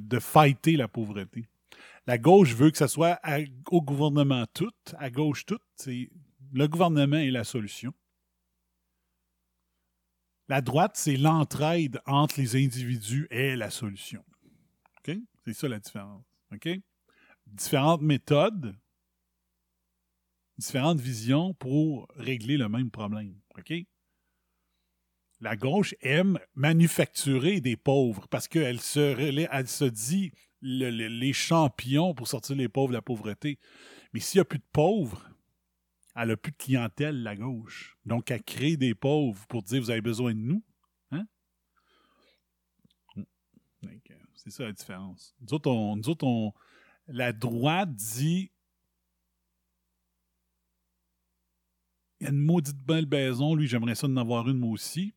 de, 0.00 0.18
fighter 0.20 0.76
la 0.76 0.88
pauvreté. 0.88 1.46
La 2.06 2.16
gauche 2.16 2.54
veut 2.54 2.70
que 2.70 2.78
ce 2.78 2.86
soit 2.86 3.20
au 3.70 3.82
gouvernement 3.82 4.46
tout, 4.54 4.72
à 4.98 5.10
gauche 5.10 5.44
tout. 5.44 5.58
C'est 5.76 6.08
le 6.52 6.66
gouvernement 6.66 7.18
est 7.18 7.30
la 7.30 7.44
solution. 7.44 7.92
La 10.48 10.60
droite, 10.62 10.92
c'est 10.96 11.16
l'entraide 11.16 12.00
entre 12.06 12.40
les 12.40 12.56
individus 12.56 13.26
est 13.30 13.54
la 13.56 13.70
solution. 13.70 14.24
C'est 15.44 15.54
ça 15.54 15.68
la 15.68 15.78
différence. 15.78 16.24
Différentes 17.46 18.02
méthodes, 18.02 18.74
différentes 20.58 21.00
visions 21.00 21.54
pour 21.54 22.06
régler 22.16 22.56
le 22.58 22.68
même 22.68 22.90
problème. 22.90 23.38
La 25.40 25.56
gauche 25.56 25.94
aime 26.00 26.38
manufacturer 26.54 27.60
des 27.60 27.76
pauvres 27.76 28.26
parce 28.28 28.48
qu'elle 28.48 28.80
se, 28.80 29.88
dit 29.88 30.32
le- 30.60 30.90
le- 30.90 31.08
les 31.08 31.32
champions 31.32 32.12
pour 32.14 32.26
sortir 32.28 32.56
les 32.56 32.68
pauvres 32.68 32.88
de 32.88 32.94
la 32.94 33.02
pauvreté. 33.02 33.58
Mais 34.12 34.20
s'il 34.20 34.38
n'y 34.38 34.42
a 34.42 34.44
plus 34.44 34.58
de 34.58 34.64
pauvres, 34.72 35.30
elle 36.18 36.28
n'a 36.28 36.36
plus 36.36 36.52
de 36.52 36.56
clientèle, 36.56 37.22
la 37.22 37.36
gauche. 37.36 37.96
Donc, 38.04 38.30
elle 38.30 38.42
crée 38.42 38.76
des 38.76 38.94
pauvres 38.94 39.46
pour 39.46 39.62
dire 39.62 39.80
vous 39.80 39.90
avez 39.90 40.00
besoin 40.00 40.34
de 40.34 40.40
nous. 40.40 40.64
Hein? 41.12 41.26
Euh, 43.16 43.22
C'est 44.34 44.50
ça 44.50 44.64
la 44.64 44.72
différence. 44.72 45.36
Nous 45.40 45.54
autres, 45.54 46.52
la 47.06 47.32
droite 47.32 47.94
dit 47.94 48.50
il 52.20 52.24
y 52.24 52.26
a 52.26 52.30
une 52.30 52.40
maudite 52.40 52.82
belle 52.84 53.06
maison, 53.06 53.54
lui, 53.54 53.68
j'aimerais 53.68 53.94
ça 53.94 54.08
d'en 54.08 54.16
avoir 54.16 54.48
une, 54.48 54.58
moi 54.58 54.70
aussi. 54.70 55.14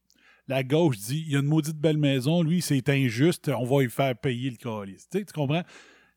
La 0.48 0.64
gauche 0.64 1.00
dit 1.00 1.24
il 1.26 1.32
y 1.32 1.36
a 1.36 1.40
une 1.40 1.48
maudite 1.48 1.78
belle 1.78 1.98
maison, 1.98 2.44
lui, 2.44 2.62
c'est 2.62 2.88
injuste, 2.90 3.50
on 3.50 3.66
va 3.66 3.82
lui 3.82 3.90
faire 3.90 4.16
payer 4.16 4.52
le 4.52 4.58
calice. 4.58 5.10
Tu, 5.10 5.18
sais, 5.18 5.26
tu 5.26 5.34
comprends? 5.34 5.64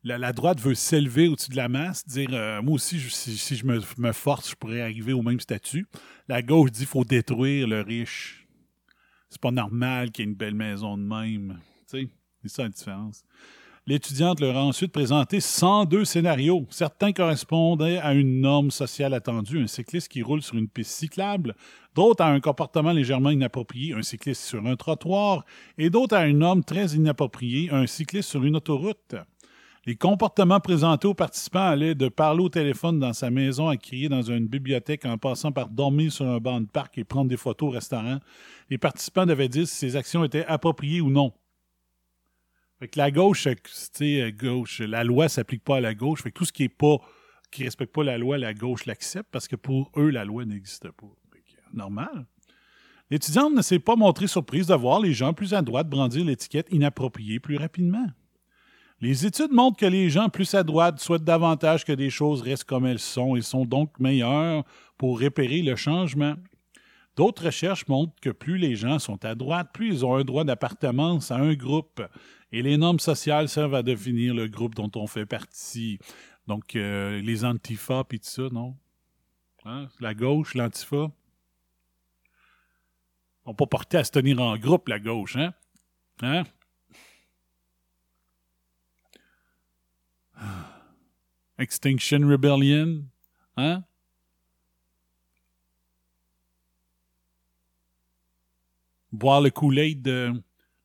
La, 0.06 0.34
droite 0.34 0.60
veut 0.60 0.74
s'élever 0.74 1.28
au-dessus 1.28 1.50
de 1.50 1.56
la 1.56 1.70
masse, 1.70 2.06
dire 2.06 2.28
euh, 2.32 2.60
moi 2.60 2.74
aussi, 2.74 3.00
si, 3.00 3.56
je 3.56 3.64
me, 3.64 4.12
force, 4.12 4.50
je 4.50 4.54
pourrais 4.54 4.82
arriver 4.82 5.14
au 5.14 5.22
même 5.22 5.40
statut. 5.40 5.86
La 6.28 6.42
gauche 6.42 6.72
dit 6.72 6.84
faut 6.84 7.04
détruire 7.04 7.66
le 7.66 7.80
riche. 7.80 8.46
C'est 9.30 9.40
pas 9.40 9.50
normal 9.50 10.10
qu'il 10.10 10.26
y 10.26 10.28
ait 10.28 10.30
une 10.30 10.36
belle 10.36 10.54
maison 10.54 10.98
de 10.98 11.02
même. 11.02 11.58
C'est 11.86 12.08
ça 12.44 12.64
la 12.64 12.68
différence. 12.68 13.24
L'étudiante 13.86 14.40
leur 14.40 14.56
a 14.56 14.64
ensuite 14.64 14.92
présenté 14.92 15.40
102 15.40 16.04
scénarios. 16.04 16.66
Certains 16.70 17.12
correspondaient 17.12 17.98
à 17.98 18.12
une 18.12 18.40
norme 18.40 18.70
sociale 18.70 19.14
attendue, 19.14 19.62
un 19.62 19.66
cycliste 19.66 20.08
qui 20.08 20.22
roule 20.22 20.42
sur 20.42 20.56
une 20.56 20.68
piste 20.68 20.92
cyclable, 20.92 21.54
d'autres 21.94 22.24
à 22.24 22.28
un 22.28 22.40
comportement 22.40 22.92
légèrement 22.92 23.30
inapproprié, 23.30 23.94
un 23.94 24.02
cycliste 24.02 24.42
sur 24.42 24.66
un 24.66 24.76
trottoir, 24.76 25.44
et 25.78 25.88
d'autres 25.88 26.16
à 26.16 26.26
une 26.26 26.38
norme 26.38 26.64
très 26.64 26.88
inappropriée, 26.92 27.70
un 27.72 27.86
cycliste 27.86 28.30
sur 28.30 28.44
une 28.44 28.56
autoroute. 28.56 29.16
Les 29.86 29.96
comportements 29.96 30.60
présentés 30.60 31.06
aux 31.06 31.14
participants 31.14 31.66
allaient 31.66 31.94
de 31.94 32.08
parler 32.08 32.42
au 32.42 32.48
téléphone 32.48 32.98
dans 32.98 33.12
sa 33.12 33.30
maison 33.30 33.68
à 33.68 33.76
crier 33.76 34.08
dans 34.08 34.22
une 34.22 34.46
bibliothèque 34.46 35.04
en 35.04 35.18
passant 35.18 35.52
par 35.52 35.68
dormir 35.68 36.10
sur 36.10 36.26
un 36.26 36.38
banc 36.38 36.62
de 36.62 36.66
parc 36.66 36.96
et 36.96 37.04
prendre 37.04 37.28
des 37.28 37.36
photos 37.36 37.68
au 37.68 37.72
restaurant. 37.72 38.18
Les 38.70 38.78
participants 38.78 39.26
devaient 39.26 39.48
dire 39.48 39.68
si 39.68 39.74
ces 39.74 39.96
actions 39.96 40.24
étaient 40.24 40.46
appropriées 40.46 41.02
ou 41.02 41.10
non. 41.10 41.34
Fait 42.78 42.88
que 42.88 42.98
la 42.98 43.10
gauche, 43.10 43.46
sais, 43.66 44.32
gauche, 44.32 44.80
la 44.80 45.04
loi 45.04 45.28
s'applique 45.28 45.62
pas 45.62 45.76
à 45.76 45.80
la 45.80 45.94
gauche. 45.94 46.22
Fait 46.22 46.30
tout 46.30 46.46
ce 46.46 46.52
qui 46.52 46.64
est 46.64 46.68
pas, 46.70 46.96
qui 47.52 47.64
respecte 47.64 47.94
pas 47.94 48.04
la 48.04 48.16
loi, 48.16 48.38
la 48.38 48.54
gauche 48.54 48.86
l'accepte 48.86 49.28
parce 49.30 49.48
que 49.48 49.56
pour 49.56 49.92
eux, 49.98 50.08
la 50.08 50.24
loi 50.24 50.46
n'existe 50.46 50.90
pas. 50.92 51.06
Que, 51.30 51.76
normal. 51.76 52.26
L'étudiante 53.10 53.52
ne 53.52 53.60
s'est 53.60 53.78
pas 53.78 53.96
montrée 53.96 54.28
surprise 54.28 54.66
de 54.66 54.74
voir 54.74 54.98
les 55.00 55.12
gens 55.12 55.34
plus 55.34 55.52
à 55.52 55.60
droite 55.60 55.90
brandir 55.90 56.24
l'étiquette 56.24 56.68
inappropriée 56.70 57.38
plus 57.38 57.58
rapidement. 57.58 58.06
Les 59.04 59.26
études 59.26 59.52
montrent 59.52 59.76
que 59.76 59.84
les 59.84 60.08
gens 60.08 60.30
plus 60.30 60.54
à 60.54 60.62
droite 60.62 60.98
souhaitent 60.98 61.24
davantage 61.24 61.84
que 61.84 61.92
des 61.92 62.08
choses 62.08 62.40
restent 62.40 62.64
comme 62.64 62.86
elles 62.86 62.98
sont 62.98 63.36
et 63.36 63.42
sont 63.42 63.66
donc 63.66 64.00
meilleurs 64.00 64.64
pour 64.96 65.20
repérer 65.20 65.60
le 65.60 65.76
changement. 65.76 66.36
D'autres 67.14 67.44
recherches 67.44 67.86
montrent 67.86 68.18
que 68.22 68.30
plus 68.30 68.56
les 68.56 68.76
gens 68.76 68.98
sont 68.98 69.22
à 69.26 69.34
droite, 69.34 69.72
plus 69.74 69.88
ils 69.88 70.06
ont 70.06 70.14
un 70.14 70.24
droit 70.24 70.44
d'appartenance 70.44 71.30
à 71.30 71.36
un 71.36 71.52
groupe. 71.52 72.00
Et 72.50 72.62
les 72.62 72.78
normes 72.78 72.98
sociales 72.98 73.50
servent 73.50 73.74
à 73.74 73.82
définir 73.82 74.32
le 74.32 74.48
groupe 74.48 74.74
dont 74.74 74.90
on 74.96 75.06
fait 75.06 75.26
partie. 75.26 75.98
Donc, 76.46 76.74
euh, 76.74 77.20
les 77.20 77.44
antifas 77.44 78.04
et 78.10 78.18
tout 78.18 78.24
ça, 78.24 78.48
non? 78.50 78.74
Hein? 79.66 79.88
La 80.00 80.14
gauche, 80.14 80.54
l'antifa? 80.54 81.12
On 83.44 83.52
pas 83.52 83.66
porté 83.66 83.98
à 83.98 84.04
se 84.04 84.12
tenir 84.12 84.40
en 84.40 84.56
groupe, 84.56 84.88
la 84.88 84.98
gauche, 84.98 85.36
hein? 85.36 85.52
Hein? 86.22 86.44
Extinction 91.58 92.20
Rebellion, 92.28 93.04
hein? 93.56 93.84
Boire 99.12 99.40
le 99.40 99.50
Kool-Aid 99.50 100.02
de 100.02 100.32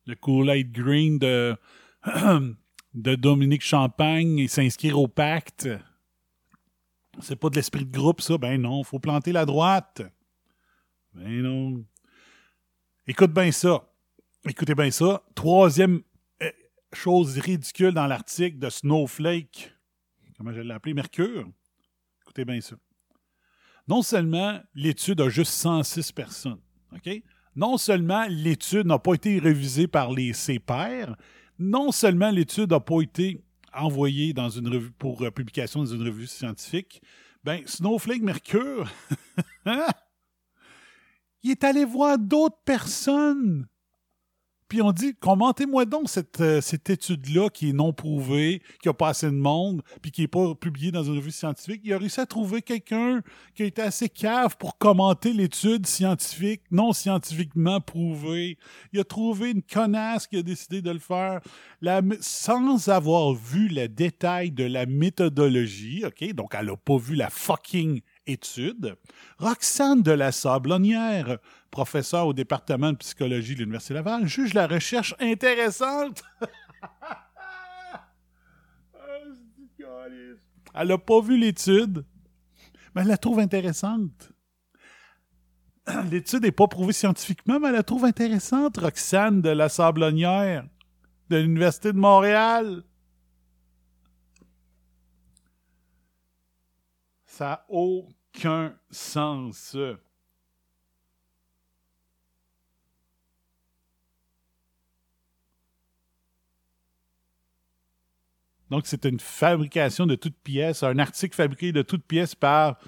le 0.06 0.14
Kool-Aid 0.16 0.72
Green 0.72 1.18
de, 1.18 1.56
de 2.94 3.14
Dominique 3.14 3.62
Champagne 3.62 4.38
et 4.38 4.48
s'inscrire 4.48 4.98
au 4.98 5.08
pacte. 5.08 5.68
C'est 7.20 7.36
pas 7.36 7.50
de 7.50 7.56
l'esprit 7.56 7.84
de 7.84 7.92
groupe, 7.92 8.20
ça. 8.20 8.38
Ben 8.38 8.60
non, 8.60 8.82
faut 8.82 8.98
planter 8.98 9.32
la 9.32 9.46
droite. 9.46 10.02
Ben 11.14 11.42
non. 11.42 11.84
Écoute 13.06 13.32
bien 13.32 13.52
ça. 13.52 13.88
Écoutez 14.48 14.74
bien 14.74 14.90
ça. 14.90 15.22
Troisième 15.34 16.02
euh, 16.42 16.50
chose 16.92 17.38
ridicule 17.38 17.92
dans 17.92 18.06
l'article 18.06 18.58
de 18.58 18.70
Snowflake. 18.70 19.72
Comment 20.40 20.54
je 20.54 20.62
l'ai 20.62 20.72
appelé? 20.72 20.94
Mercure. 20.94 21.50
Écoutez 22.22 22.46
bien 22.46 22.58
ça. 22.62 22.74
Non 23.86 24.00
seulement 24.00 24.58
l'étude 24.74 25.20
a 25.20 25.28
juste 25.28 25.52
106 25.52 26.12
personnes, 26.12 26.62
OK? 26.94 27.10
non 27.54 27.76
seulement 27.76 28.24
l'étude 28.26 28.86
n'a 28.86 28.98
pas 28.98 29.12
été 29.12 29.38
révisée 29.38 29.86
par 29.86 30.10
les, 30.12 30.32
ses 30.32 30.58
pairs, 30.58 31.14
non 31.58 31.92
seulement 31.92 32.30
l'étude 32.30 32.70
n'a 32.70 32.80
pas 32.80 33.02
été 33.02 33.44
envoyée 33.74 34.32
dans 34.32 34.48
une 34.48 34.90
pour 34.92 35.20
euh, 35.20 35.30
publication 35.30 35.80
dans 35.80 35.94
une 35.94 36.04
revue 36.04 36.26
scientifique, 36.26 37.02
ben 37.44 37.60
Snowflake 37.66 38.22
Mercure, 38.22 38.90
hein? 39.66 39.88
il 41.42 41.50
est 41.50 41.64
allé 41.64 41.84
voir 41.84 42.18
d'autres 42.18 42.62
personnes 42.64 43.68
puis 44.70 44.80
on 44.82 44.92
dit, 44.92 45.16
commentez-moi 45.18 45.84
donc 45.84 46.08
cette, 46.08 46.40
euh, 46.40 46.60
cette 46.60 46.88
étude-là 46.88 47.50
qui 47.50 47.70
est 47.70 47.72
non 47.72 47.92
prouvée, 47.92 48.62
qui 48.80 48.86
n'a 48.86 48.94
pas 48.94 49.08
assez 49.08 49.26
de 49.26 49.32
monde, 49.32 49.82
puis 50.00 50.12
qui 50.12 50.20
n'est 50.20 50.28
pas 50.28 50.54
publiée 50.54 50.92
dans 50.92 51.02
une 51.02 51.16
revue 51.16 51.32
scientifique. 51.32 51.80
Il 51.82 51.92
a 51.92 51.98
réussi 51.98 52.20
à 52.20 52.26
trouver 52.26 52.62
quelqu'un 52.62 53.20
qui 53.56 53.64
a 53.64 53.66
été 53.66 53.82
assez 53.82 54.08
cave 54.08 54.56
pour 54.58 54.78
commenter 54.78 55.32
l'étude 55.32 55.88
scientifique, 55.88 56.62
non 56.70 56.92
scientifiquement 56.92 57.80
prouvée. 57.80 58.58
Il 58.92 59.00
a 59.00 59.04
trouvé 59.04 59.50
une 59.50 59.62
connasse 59.62 60.28
qui 60.28 60.36
a 60.36 60.42
décidé 60.42 60.82
de 60.82 60.92
le 60.92 61.00
faire 61.00 61.40
la, 61.80 62.00
sans 62.20 62.88
avoir 62.88 63.34
vu 63.34 63.66
le 63.66 63.88
détail 63.88 64.52
de 64.52 64.64
la 64.64 64.86
méthodologie, 64.86 66.04
OK? 66.06 66.32
Donc, 66.32 66.54
elle 66.56 66.66
n'a 66.66 66.76
pas 66.76 66.96
vu 66.96 67.16
la 67.16 67.28
fucking 67.28 68.02
étude. 68.26 68.96
Roxane 69.38 70.02
de 70.02 70.12
la 70.12 70.32
Sablonnière, 70.32 71.38
professeur 71.70 72.26
au 72.26 72.32
département 72.32 72.92
de 72.92 72.96
psychologie 72.98 73.54
de 73.54 73.60
l'Université 73.60 73.94
Laval, 73.94 74.26
juge 74.26 74.54
la 74.54 74.66
recherche 74.66 75.14
intéressante. 75.20 76.22
elle 80.74 80.88
n'a 80.88 80.98
pas 80.98 81.20
vu 81.20 81.36
l'étude, 81.36 82.04
mais 82.94 83.02
elle 83.02 83.08
la 83.08 83.18
trouve 83.18 83.38
intéressante. 83.38 84.32
L'étude 86.10 86.42
n'est 86.42 86.52
pas 86.52 86.68
prouvée 86.68 86.92
scientifiquement, 86.92 87.58
mais 87.58 87.68
elle 87.68 87.74
la 87.74 87.82
trouve 87.82 88.04
intéressante, 88.04 88.76
Roxane 88.78 89.40
de 89.40 89.50
la 89.50 89.68
Sablonnière 89.68 90.64
de 91.28 91.36
l'Université 91.36 91.92
de 91.92 91.98
Montréal. 91.98 92.82
Ça 97.40 97.46
n'a 97.46 97.64
aucun 97.70 98.76
sens. 98.90 99.74
Donc, 108.68 108.86
c'est 108.86 109.06
une 109.06 109.18
fabrication 109.18 110.06
de 110.06 110.16
toutes 110.16 110.36
pièces, 110.36 110.82
un 110.82 110.98
article 110.98 111.34
fabriqué 111.34 111.72
de 111.72 111.80
toutes 111.80 112.04
pièces 112.04 112.34
par 112.34 112.78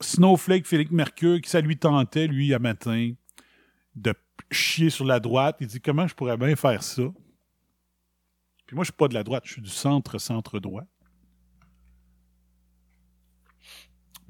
Snowflake 0.00 0.66
Félix 0.66 0.90
Mercure, 0.90 1.40
qui 1.40 1.48
ça 1.48 1.62
lui 1.62 1.78
tentait, 1.78 2.26
lui, 2.26 2.52
à 2.52 2.58
matin, 2.58 3.14
de 3.94 4.12
chier 4.50 4.90
sur 4.90 5.06
la 5.06 5.20
droite. 5.20 5.56
Il 5.60 5.68
dit 5.68 5.80
Comment 5.80 6.06
je 6.06 6.14
pourrais 6.14 6.36
bien 6.36 6.54
faire 6.54 6.82
ça? 6.82 7.04
Puis 8.66 8.76
moi, 8.76 8.84
je 8.84 8.90
suis 8.90 8.96
pas 8.98 9.08
de 9.08 9.14
la 9.14 9.24
droite, 9.24 9.44
je 9.46 9.52
suis 9.52 9.62
du 9.62 9.70
centre-centre-droit. 9.70 10.84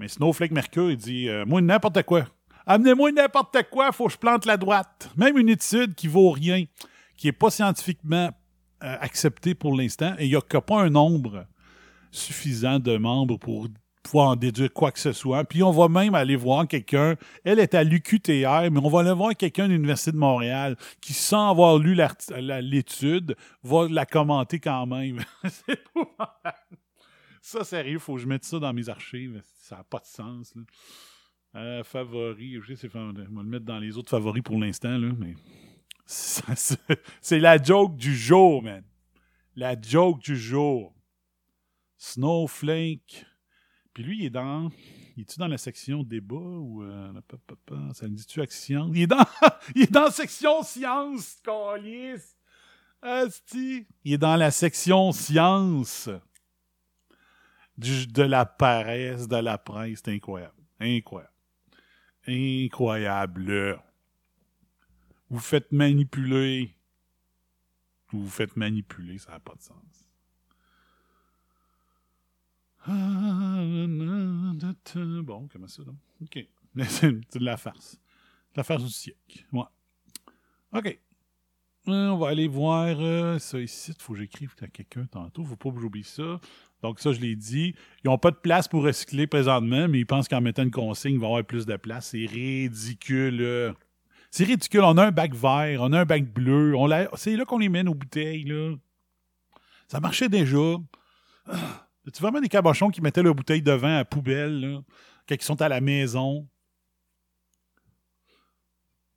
Mais 0.02 0.08
Snowflake 0.08 0.50
Mercure, 0.50 0.90
il 0.90 0.96
dit 0.96 1.28
euh, 1.28 1.44
Moi, 1.46 1.60
n'importe 1.60 2.02
quoi. 2.02 2.24
Amenez-moi 2.66 3.12
n'importe 3.12 3.56
quoi, 3.70 3.92
faut 3.92 4.06
que 4.06 4.12
je 4.12 4.18
plante 4.18 4.46
la 4.46 4.56
droite. 4.56 5.08
Même 5.16 5.38
une 5.38 5.48
étude 5.48 5.94
qui 5.94 6.08
vaut 6.08 6.30
rien, 6.30 6.64
qui 7.16 7.28
n'est 7.28 7.32
pas 7.32 7.50
scientifiquement 7.50 8.30
euh, 8.82 8.96
acceptée 9.00 9.54
pour 9.54 9.76
l'instant, 9.76 10.14
et 10.18 10.24
il 10.24 10.30
n'y 10.30 10.34
a, 10.34 10.60
pas 10.60 10.80
un 10.80 10.90
nombre 10.90 11.46
suffisant 12.10 12.80
de 12.80 12.96
membres 12.96 13.36
pour 13.36 13.68
pouvoir 14.02 14.30
en 14.30 14.34
déduire 14.34 14.72
quoi 14.72 14.90
que 14.90 14.98
ce 14.98 15.12
soit. 15.12 15.44
Puis 15.44 15.62
on 15.62 15.70
va 15.70 15.86
même 15.86 16.16
aller 16.16 16.34
voir 16.34 16.66
quelqu'un, 16.66 17.14
elle 17.44 17.60
est 17.60 17.72
à 17.76 17.84
l'UQTR, 17.84 18.72
mais 18.72 18.80
on 18.82 18.88
va 18.88 19.02
aller 19.02 19.12
voir 19.12 19.36
quelqu'un 19.36 19.68
de 19.68 19.74
l'Université 19.74 20.10
de 20.10 20.16
Montréal 20.16 20.76
qui, 21.00 21.12
sans 21.12 21.48
avoir 21.48 21.78
lu 21.78 21.96
l'étude, 22.60 23.36
va 23.62 23.86
la 23.88 24.04
commenter 24.04 24.58
quand 24.58 24.84
même. 24.84 25.20
C'est 25.44 25.78
Ça, 27.44 27.64
sérieux, 27.64 27.98
faut 27.98 28.14
que 28.14 28.20
je 28.20 28.26
mette 28.28 28.44
ça 28.44 28.60
dans 28.60 28.72
mes 28.72 28.88
archives. 28.88 29.42
Ça 29.56 29.78
n'a 29.78 29.84
pas 29.84 29.98
de 29.98 30.06
sens. 30.06 30.54
Là. 30.54 30.62
Euh, 31.56 31.84
favoris, 31.84 32.60
je 32.62 32.74
sais, 32.74 32.88
on 32.94 33.12
va 33.12 33.24
le 33.24 33.42
mettre 33.42 33.64
dans 33.64 33.80
les 33.80 33.98
autres 33.98 34.10
favoris 34.10 34.42
pour 34.42 34.58
l'instant, 34.58 34.96
là, 34.96 35.10
mais 35.18 35.34
c'est 37.20 37.40
la 37.40 37.60
joke 37.60 37.96
du 37.96 38.16
jour, 38.16 38.62
man. 38.62 38.84
La 39.56 39.78
joke 39.78 40.20
du 40.20 40.36
jour. 40.36 40.94
Snowflake. 41.98 43.26
Puis 43.92 44.04
lui, 44.04 44.18
il 44.20 44.26
est 44.26 44.30
dans. 44.30 44.70
Il 45.16 45.22
est-tu 45.22 45.38
dans 45.38 45.48
la 45.48 45.58
section 45.58 46.04
débat 46.04 46.36
ou. 46.36 46.84
Euh, 46.84 47.12
ça 47.92 48.08
me 48.08 48.14
dit-tu 48.14 48.40
action? 48.40 48.90
Il 48.94 49.02
est 49.02 49.06
dans. 49.08 49.26
il 49.74 49.82
est 49.82 49.92
dans 49.92 50.04
la 50.04 50.10
section 50.10 50.62
science, 50.62 51.40
Calice! 51.44 52.36
Asti. 53.02 53.86
Il 54.04 54.12
est 54.12 54.18
dans 54.18 54.36
la 54.36 54.52
section 54.52 55.10
science 55.10 56.08
de 57.82 58.22
la 58.22 58.46
paresse 58.46 59.28
de 59.28 59.36
la 59.36 59.58
presse. 59.58 60.00
C'est 60.04 60.12
incroyable. 60.12 60.54
Incroyable. 60.80 61.32
Incroyable. 62.26 63.80
Vous 65.28 65.40
faites 65.40 65.72
manipuler. 65.72 66.76
Vous 68.10 68.28
faites 68.28 68.56
manipuler, 68.56 69.18
ça 69.18 69.32
n'a 69.32 69.40
pas 69.40 69.54
de 69.54 69.62
sens. 69.62 70.06
Bon, 75.24 75.48
comment 75.50 75.68
ça, 75.68 75.82
donc? 75.84 75.96
OK. 76.20 76.46
C'est 76.88 77.38
de 77.38 77.44
la 77.44 77.56
farce. 77.56 77.94
De 78.52 78.58
la 78.58 78.64
farce 78.64 78.84
du 78.84 78.90
siècle. 78.90 79.46
OK. 80.72 81.00
Euh, 81.88 82.08
on 82.08 82.16
va 82.16 82.28
aller 82.28 82.46
voir 82.48 82.96
euh, 83.00 83.38
ça 83.38 83.58
ici. 83.58 83.92
Il 83.96 84.02
faut 84.02 84.12
que 84.12 84.20
j'écrive 84.20 84.54
à 84.60 84.68
quelqu'un 84.68 85.06
tantôt. 85.06 85.44
faut 85.44 85.56
pas 85.56 85.70
que 85.70 85.80
j'oublie 85.80 86.04
ça. 86.04 86.40
Donc, 86.82 86.98
ça, 86.98 87.12
je 87.12 87.20
l'ai 87.20 87.36
dit. 87.36 87.74
Ils 88.04 88.08
n'ont 88.08 88.18
pas 88.18 88.32
de 88.32 88.36
place 88.36 88.66
pour 88.66 88.82
recycler 88.82 89.26
présentement, 89.26 89.86
mais 89.88 90.00
ils 90.00 90.06
pensent 90.06 90.28
qu'en 90.28 90.40
mettant 90.40 90.64
une 90.64 90.70
consigne, 90.70 91.14
ils 91.14 91.20
vont 91.20 91.28
avoir 91.28 91.44
plus 91.44 91.64
de 91.64 91.76
place. 91.76 92.08
C'est 92.08 92.26
ridicule. 92.26 93.74
C'est 94.30 94.44
ridicule. 94.44 94.80
On 94.80 94.96
a 94.98 95.06
un 95.06 95.10
bac 95.12 95.32
vert, 95.34 95.80
on 95.82 95.92
a 95.92 96.00
un 96.00 96.04
bac 96.04 96.24
bleu. 96.24 96.74
C'est 97.14 97.36
là 97.36 97.44
qu'on 97.44 97.58
les 97.58 97.68
met, 97.68 97.84
nos 97.84 97.94
bouteilles. 97.94 98.44
Là. 98.44 98.74
Ça 99.86 100.00
marchait 100.00 100.28
déjà. 100.28 100.76
Ah. 101.46 101.88
Tu 102.12 102.20
vraiment 102.20 102.40
des 102.40 102.48
cabochons 102.48 102.90
qui 102.90 103.00
mettaient 103.00 103.22
leurs 103.22 103.34
bouteilles 103.34 103.62
devant 103.62 103.86
à 103.86 103.98
la 103.98 104.04
poubelle 104.04 104.60
là, 104.60 104.80
quand 105.28 105.36
ils 105.36 105.42
sont 105.42 105.62
à 105.62 105.68
la 105.68 105.80
maison? 105.80 106.48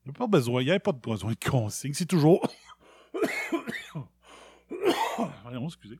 Il 0.06 0.10
n'y 0.10 0.16
a 0.16 0.20
pas 0.20 0.28
besoin. 0.28 0.62
Il 0.62 0.70
a 0.70 0.80
pas 0.80 0.92
de 0.92 1.00
besoin 1.00 1.32
de 1.32 1.50
consigne. 1.50 1.94
C'est 1.94 2.06
toujours. 2.06 2.48
Excusez. 5.66 5.98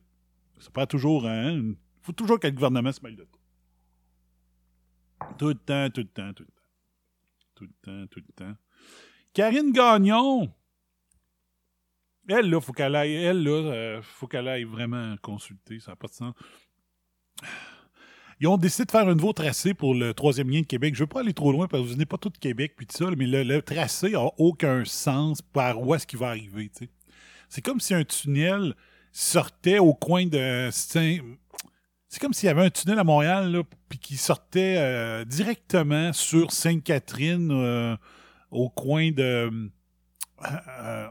Ça 0.58 0.70
prend 0.70 0.86
toujours. 0.86 1.24
Il 1.24 1.76
faut 2.02 2.12
toujours 2.12 2.40
que 2.40 2.46
le 2.46 2.52
gouvernement 2.52 2.92
se 2.92 3.00
mêle 3.02 3.16
de 3.16 3.24
tout. 3.24 3.40
Tout 5.38 5.48
le 5.48 5.54
temps, 5.54 5.90
tout 5.90 6.00
le 6.00 6.08
temps, 6.08 6.32
tout 6.32 6.44
le 6.44 6.48
temps. 6.48 6.62
Tout 7.54 7.64
le 7.64 7.72
temps, 7.82 8.06
tout 8.08 8.20
le 8.20 8.32
temps. 8.34 8.56
Karine 9.32 9.72
Gagnon. 9.72 10.52
Elle, 12.28 12.50
là, 12.50 12.60
faut 12.60 12.72
qu'elle 12.72 12.94
aille. 12.96 13.14
Elle, 13.14 13.42
là, 13.42 13.50
euh, 13.50 14.02
faut 14.02 14.26
qu'elle 14.26 14.48
aille 14.48 14.64
vraiment 14.64 15.16
consulter. 15.22 15.78
Ça 15.78 15.92
n'a 15.92 15.96
pas 15.96 16.08
de 16.08 16.12
sens. 16.12 16.34
Ils 18.40 18.48
ont 18.48 18.58
décidé 18.58 18.84
de 18.84 18.90
faire 18.90 19.08
un 19.08 19.14
nouveau 19.14 19.32
tracé 19.32 19.72
pour 19.72 19.94
le 19.94 20.12
troisième 20.12 20.50
lien 20.50 20.60
de 20.60 20.66
Québec. 20.66 20.94
Je 20.94 21.00
ne 21.00 21.04
veux 21.04 21.08
pas 21.08 21.20
aller 21.20 21.32
trop 21.32 21.52
loin 21.52 21.68
parce 21.68 21.82
que 21.82 21.86
vous 21.86 21.94
venez 21.94 22.04
pas 22.04 22.18
tout 22.18 22.30
Québec 22.38 22.74
puis 22.76 22.86
tout 22.86 22.96
ça, 22.96 23.10
mais 23.16 23.26
le, 23.26 23.62
tracé 23.62 24.10
n'a 24.10 24.26
aucun 24.36 24.84
sens 24.84 25.40
par 25.40 25.80
où 25.80 25.94
est-ce 25.94 26.06
qu'il 26.06 26.18
va 26.18 26.28
arriver. 26.28 26.70
C'est 27.48 27.62
comme 27.62 27.80
si 27.80 27.94
un 27.94 28.04
tunnel 28.04 28.74
sortait 29.16 29.78
au 29.78 29.94
coin 29.94 30.26
de. 30.26 30.68
C'est 30.70 31.22
comme 32.20 32.34
s'il 32.34 32.48
y 32.48 32.50
avait 32.50 32.66
un 32.66 32.70
tunnel 32.70 32.98
à 32.98 33.04
Montréal, 33.04 33.62
puis 33.88 33.98
qui 33.98 34.16
sortait 34.16 34.76
euh, 34.78 35.24
directement 35.24 36.12
sur 36.12 36.52
Sainte-Catherine, 36.52 37.50
euh, 37.50 37.96
au 38.50 38.68
coin 38.68 39.10
de. 39.12 39.50
euh, 40.44 41.06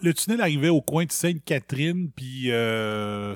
le 0.00 0.12
tunnel 0.12 0.40
arrivait 0.40 0.70
au 0.70 0.82
coin 0.82 1.04
de 1.04 1.12
Sainte-Catherine 1.12 2.10
puis 2.10 2.50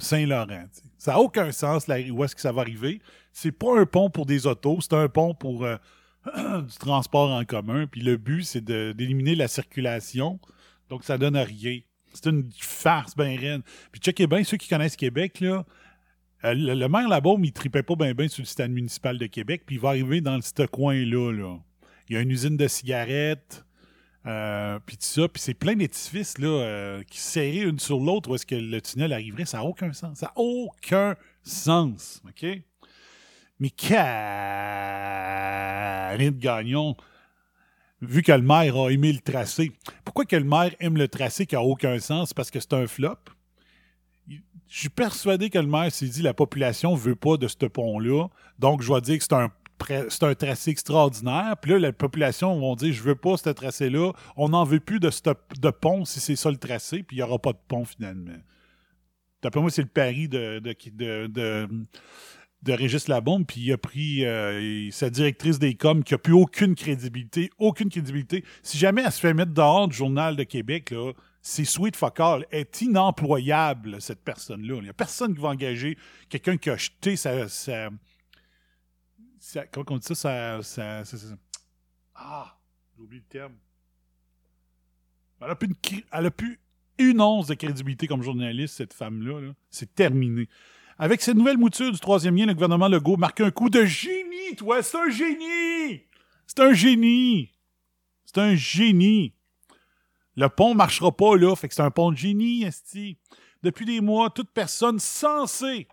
Saint-Laurent. 0.00 0.66
Ça 0.98 1.12
n'a 1.12 1.20
aucun 1.20 1.52
sens 1.52 1.86
là, 1.86 1.98
où 2.10 2.24
est-ce 2.24 2.34
que 2.34 2.40
ça 2.40 2.50
va 2.50 2.62
arriver. 2.62 3.00
C'est 3.32 3.52
pas 3.52 3.78
un 3.78 3.86
pont 3.86 4.10
pour 4.10 4.26
des 4.26 4.48
autos, 4.48 4.80
c'est 4.80 4.94
un 4.94 5.08
pont 5.08 5.34
pour 5.34 5.64
du 6.26 6.78
transport 6.80 7.30
en 7.30 7.44
commun. 7.44 7.86
Puis 7.86 8.00
le 8.00 8.16
but, 8.16 8.42
c'est 8.42 8.64
d'éliminer 8.64 9.36
la 9.36 9.46
circulation. 9.46 10.40
Donc, 10.88 11.04
ça 11.04 11.16
donne 11.16 11.36
rien. 11.36 11.78
C'est 12.12 12.30
une 12.30 12.50
farce 12.58 13.16
bien 13.16 13.38
reine. 13.38 13.62
Puis 13.90 14.00
checkez 14.00 14.26
bien, 14.26 14.44
ceux 14.44 14.56
qui 14.56 14.68
connaissent 14.68 14.96
Québec, 14.96 15.40
là, 15.40 15.64
euh, 16.44 16.54
le, 16.54 16.74
le 16.74 16.88
maire 16.88 17.08
Labaume, 17.08 17.44
il 17.44 17.52
tripait 17.52 17.82
pas 17.82 17.94
bien 17.94 18.14
bien 18.14 18.28
sur 18.28 18.42
le 18.42 18.46
stade 18.46 18.70
municipal 18.70 19.18
de 19.18 19.26
Québec, 19.26 19.62
puis 19.66 19.76
il 19.76 19.80
va 19.80 19.90
arriver 19.90 20.20
dans 20.20 20.40
ce 20.40 20.66
coin-là. 20.66 21.32
Là. 21.32 21.58
Il 22.08 22.14
y 22.14 22.18
a 22.18 22.20
une 22.20 22.30
usine 22.30 22.56
de 22.56 22.68
cigarettes, 22.68 23.64
euh, 24.26 24.78
puis 24.84 24.96
tout 24.96 25.04
ça, 25.04 25.26
puis 25.28 25.42
c'est 25.42 25.54
plein 25.54 25.74
d'édifices 25.74 26.38
là, 26.38 26.48
euh, 26.48 27.02
qui 27.04 27.18
serrés 27.18 27.62
une 27.62 27.78
sur 27.80 27.98
l'autre 27.98 28.30
où 28.30 28.34
est-ce 28.34 28.46
que 28.46 28.54
le 28.54 28.80
tunnel 28.80 29.12
arriverait. 29.12 29.44
Ça 29.44 29.58
n'a 29.58 29.64
aucun 29.64 29.92
sens. 29.92 30.18
Ça 30.18 30.26
n'a 30.26 30.32
aucun 30.36 31.16
sens. 31.42 32.22
OK? 32.28 32.46
Mais 33.58 33.70
Karine 33.70 33.90
Gagnon, 36.38 36.96
vu 38.00 38.22
que 38.22 38.32
le 38.32 38.42
maire 38.42 38.76
a 38.76 38.90
aimé 38.90 39.12
le 39.12 39.20
tracé, 39.20 39.72
pourquoi 40.12 40.26
que 40.26 40.36
le 40.36 40.44
maire 40.44 40.74
aime 40.78 40.98
le 40.98 41.08
tracé 41.08 41.46
qui 41.46 41.54
n'a 41.54 41.62
aucun 41.62 41.98
sens? 41.98 42.34
Parce 42.34 42.50
que 42.50 42.60
c'est 42.60 42.74
un 42.74 42.86
flop. 42.86 43.16
Je 44.28 44.36
suis 44.68 44.90
persuadé 44.90 45.48
que 45.48 45.58
le 45.58 45.66
maire 45.66 45.90
s'est 45.90 46.06
dit 46.06 46.20
la 46.20 46.34
population 46.34 46.94
veut 46.94 47.16
pas 47.16 47.38
de 47.38 47.48
ce 47.48 47.64
pont-là, 47.64 48.28
donc 48.58 48.82
je 48.82 48.92
vais 48.92 49.00
dire 49.00 49.16
que 49.16 49.24
c'est 49.24 50.22
un 50.22 50.34
tracé 50.34 50.70
extraordinaire. 50.70 51.56
Puis 51.62 51.70
là, 51.70 51.78
la 51.78 51.94
population 51.94 52.54
vont 52.60 52.76
dire 52.76 52.92
je 52.92 53.02
veux 53.02 53.14
pas 53.14 53.38
ce 53.38 53.48
tracé-là, 53.48 54.12
on 54.36 54.50
n'en 54.50 54.64
veut 54.64 54.80
plus 54.80 55.00
de, 55.00 55.08
de 55.08 55.70
pont 55.70 56.04
si 56.04 56.20
c'est 56.20 56.36
ça 56.36 56.50
le 56.50 56.58
tracé, 56.58 57.02
puis 57.02 57.16
il 57.16 57.20
n'y 57.20 57.22
aura 57.22 57.38
pas 57.38 57.54
de 57.54 57.60
pont 57.66 57.86
finalement. 57.86 58.36
D'après 59.40 59.62
moi, 59.62 59.70
c'est 59.70 59.80
le 59.80 59.88
pari 59.88 60.28
de, 60.28 60.60
de, 62.62 62.72
Régis 62.72 63.08
Labombe, 63.08 63.46
puis 63.46 63.60
il 63.60 63.72
a 63.72 63.78
pris 63.78 64.24
euh, 64.24 64.90
sa 64.90 65.10
directrice 65.10 65.58
des 65.58 65.74
coms 65.74 66.02
qui 66.02 66.14
a 66.14 66.18
plus 66.18 66.32
aucune 66.32 66.74
crédibilité, 66.74 67.50
aucune 67.58 67.90
crédibilité. 67.90 68.44
Si 68.62 68.78
jamais 68.78 69.02
elle 69.02 69.12
se 69.12 69.20
fait 69.20 69.34
mettre 69.34 69.52
dehors 69.52 69.88
du 69.88 69.96
Journal 69.96 70.36
de 70.36 70.44
Québec, 70.44 70.90
là, 70.90 71.12
c'est 71.40 71.64
sweet 71.64 71.96
fuck 71.96 72.20
all. 72.20 72.46
Est 72.50 72.82
inemployable, 72.82 74.00
cette 74.00 74.22
personne-là. 74.22 74.76
Il 74.76 74.84
n'y 74.84 74.88
a 74.88 74.94
personne 74.94 75.34
qui 75.34 75.40
va 75.40 75.48
engager 75.48 75.98
quelqu'un 76.28 76.56
qui 76.56 76.70
a 76.70 76.76
jeté 76.76 77.16
sa... 77.16 77.48
sa, 77.48 77.90
comment 79.72 79.86
on 79.90 79.98
dit 79.98 80.06
ça? 80.06 80.14
Sa, 80.62 80.62
sa- 80.62 81.04
ah! 82.14 82.58
J'ai 82.96 83.02
oublié 83.02 83.22
le 83.26 83.28
terme. 83.28 83.54
Elle 85.40 85.50
a 85.50 85.56
plus 85.56 85.68
une, 85.68 86.02
elle 86.12 86.26
a 86.26 86.30
plus 86.30 86.60
une 86.98 87.20
once 87.20 87.48
de 87.48 87.54
crédibilité 87.54 88.06
comme 88.06 88.22
journaliste, 88.22 88.76
cette 88.76 88.94
femme-là. 88.94 89.40
là. 89.40 89.52
C'est 89.70 89.92
terminé. 89.94 90.48
Avec 90.98 91.22
cette 91.22 91.36
nouvelle 91.36 91.58
mouture 91.58 91.90
du 91.90 91.98
troisième 91.98 92.36
lien, 92.36 92.46
le 92.46 92.54
gouvernement 92.54 92.88
Legault 92.88 93.16
marque 93.16 93.40
un 93.40 93.50
coup 93.50 93.70
de 93.70 93.84
génie, 93.84 94.56
toi! 94.56 94.82
C'est 94.82 94.98
un 94.98 95.10
génie! 95.10 96.02
C'est 96.46 96.60
un 96.60 96.72
génie! 96.72 97.50
C'est 98.24 98.38
un 98.38 98.54
génie! 98.54 99.34
Le 100.36 100.48
pont 100.48 100.74
marchera 100.74 101.14
pas, 101.14 101.36
là. 101.36 101.54
Fait 101.54 101.68
que 101.68 101.74
c'est 101.74 101.82
un 101.82 101.90
pont 101.90 102.10
de 102.10 102.16
génie, 102.16 102.64
esti. 102.64 103.18
Depuis 103.62 103.84
des 103.84 104.00
mois, 104.00 104.30
toute 104.30 104.50
personne 104.50 104.98
censée. 104.98 105.86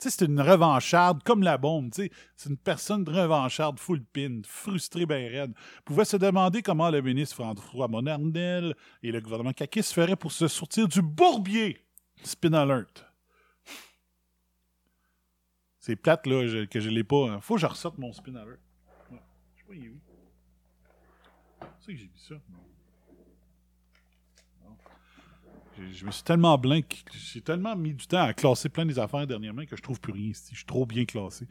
Tu 0.00 0.10
sais, 0.10 0.16
c'est 0.18 0.24
une 0.24 0.40
revancharde 0.40 1.22
comme 1.22 1.44
la 1.44 1.58
bombe, 1.58 1.92
tu 1.92 2.02
sais. 2.02 2.10
C'est 2.36 2.50
une 2.50 2.56
personne 2.56 3.08
revancharde, 3.08 3.78
full 3.78 4.02
pin, 4.04 4.40
frustrée 4.44 5.06
ben 5.06 5.30
raide. 5.30 5.54
Pouvait 5.84 6.04
se 6.04 6.16
demander 6.16 6.60
comment 6.62 6.90
le 6.90 7.02
ministre 7.02 7.36
François 7.36 7.86
Monardel 7.86 8.74
et 9.02 9.12
le 9.12 9.20
gouvernement 9.20 9.52
Kakis 9.52 9.84
feraient 9.84 10.16
pour 10.16 10.32
se 10.32 10.48
sortir 10.48 10.88
du 10.88 11.02
bourbier. 11.02 11.78
Spin 12.24 12.52
alert. 12.52 13.11
C'est 15.82 15.96
plate, 15.96 16.28
là, 16.28 16.64
que 16.66 16.78
je 16.78 16.88
l'ai 16.88 17.02
pas. 17.02 17.28
hein. 17.28 17.40
Faut 17.40 17.56
que 17.56 17.60
je 17.60 17.66
ressorte 17.66 17.98
mon 17.98 18.12
spin 18.12 18.36
alert. 18.36 18.60
Ouais. 19.10 19.18
Je 19.56 19.60
sais 19.60 19.66
pas, 19.66 19.74
il 19.74 19.84
est. 19.86 19.92
C'est 21.80 21.92
que 21.92 21.98
j'ai 21.98 22.04
mis 22.04 22.20
ça. 22.20 22.36
Je, 25.76 26.06
me 26.06 26.12
suis 26.12 26.22
tellement 26.22 26.56
blanc, 26.56 26.78
j'ai 27.12 27.40
tellement 27.40 27.74
mis 27.74 27.94
du 27.94 28.06
temps 28.06 28.22
à 28.22 28.32
classer 28.32 28.68
plein 28.68 28.86
des 28.86 28.96
affaires 29.00 29.26
dernièrement 29.26 29.64
que 29.64 29.74
je 29.74 29.82
trouve 29.82 30.00
plus 30.00 30.12
rien. 30.12 30.28
ici. 30.28 30.50
Je 30.52 30.58
suis 30.58 30.66
trop 30.66 30.86
bien 30.86 31.04
classé. 31.04 31.48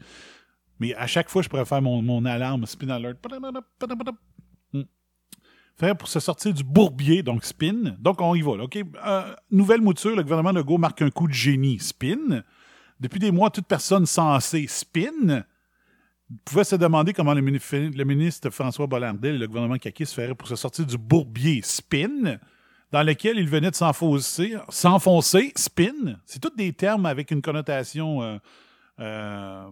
Mais 0.80 0.94
à 0.94 1.06
chaque 1.06 1.28
fois, 1.28 1.42
je 1.42 1.50
pourrais 1.50 1.66
faire 1.66 1.82
mon, 1.82 2.00
mon 2.00 2.24
alarme 2.24 2.64
spin 2.64 2.88
alert. 2.88 3.18
Hmm. 4.72 4.82
Faire 5.76 5.96
pour 5.98 6.08
se 6.08 6.20
sortir 6.20 6.54
du 6.54 6.64
bourbier, 6.64 7.22
donc 7.22 7.44
spin. 7.44 7.96
Donc 7.98 8.22
on 8.22 8.34
y 8.34 8.40
va. 8.40 8.56
là? 8.56 8.64
Euh, 8.74 9.34
nouvelle 9.50 9.82
mouture, 9.82 10.16
le 10.16 10.22
gouvernement 10.22 10.52
Legault 10.52 10.78
marque 10.78 11.02
un 11.02 11.10
coup 11.10 11.28
de 11.28 11.34
génie. 11.34 11.78
Spin. 11.80 12.42
Depuis 13.02 13.18
des 13.18 13.32
mois, 13.32 13.50
toute 13.50 13.66
personne 13.66 14.06
censée 14.06 14.68
spin 14.68 15.44
pouvait 16.44 16.62
se 16.62 16.76
demander 16.76 17.12
comment 17.12 17.34
le, 17.34 17.40
mini- 17.42 17.58
le 17.72 18.04
ministre 18.04 18.48
François 18.50 18.86
Bollardel 18.86 19.34
et 19.34 19.38
le 19.38 19.48
gouvernement 19.48 19.76
Kakis 19.76 20.06
feraient 20.06 20.36
pour 20.36 20.46
se 20.46 20.54
sortir 20.54 20.86
du 20.86 20.96
bourbier 20.96 21.62
spin, 21.62 22.38
dans 22.92 23.02
lequel 23.02 23.38
il 23.38 23.48
venait 23.48 23.72
de 23.72 23.74
s'enfoncer, 23.74 24.54
s'enfoncer 24.68 25.52
spin. 25.56 26.16
C'est 26.26 26.40
tous 26.40 26.54
des 26.56 26.72
termes 26.74 27.04
avec 27.06 27.32
une 27.32 27.42
connotation 27.42 28.22
euh, 28.22 28.38
euh, 29.00 29.64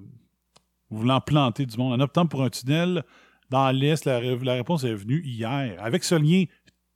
voulant 0.90 1.20
planter 1.20 1.66
du 1.66 1.76
monde. 1.78 1.92
En 1.92 2.00
optant 2.02 2.26
pour 2.26 2.42
un 2.42 2.50
tunnel 2.50 3.04
dans 3.48 3.70
l'Est, 3.70 4.06
la 4.06 4.18
réponse 4.54 4.82
est 4.82 4.94
venue 4.94 5.22
hier, 5.24 5.80
avec 5.80 6.02
ce 6.02 6.16
lien 6.16 6.46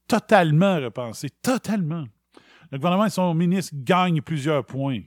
totalement 0.08 0.80
repensé, 0.80 1.30
totalement. 1.30 2.06
Le 2.72 2.78
gouvernement 2.78 3.06
et 3.06 3.10
son 3.10 3.32
ministre 3.34 3.72
gagnent 3.76 4.20
plusieurs 4.20 4.66
points. 4.66 5.02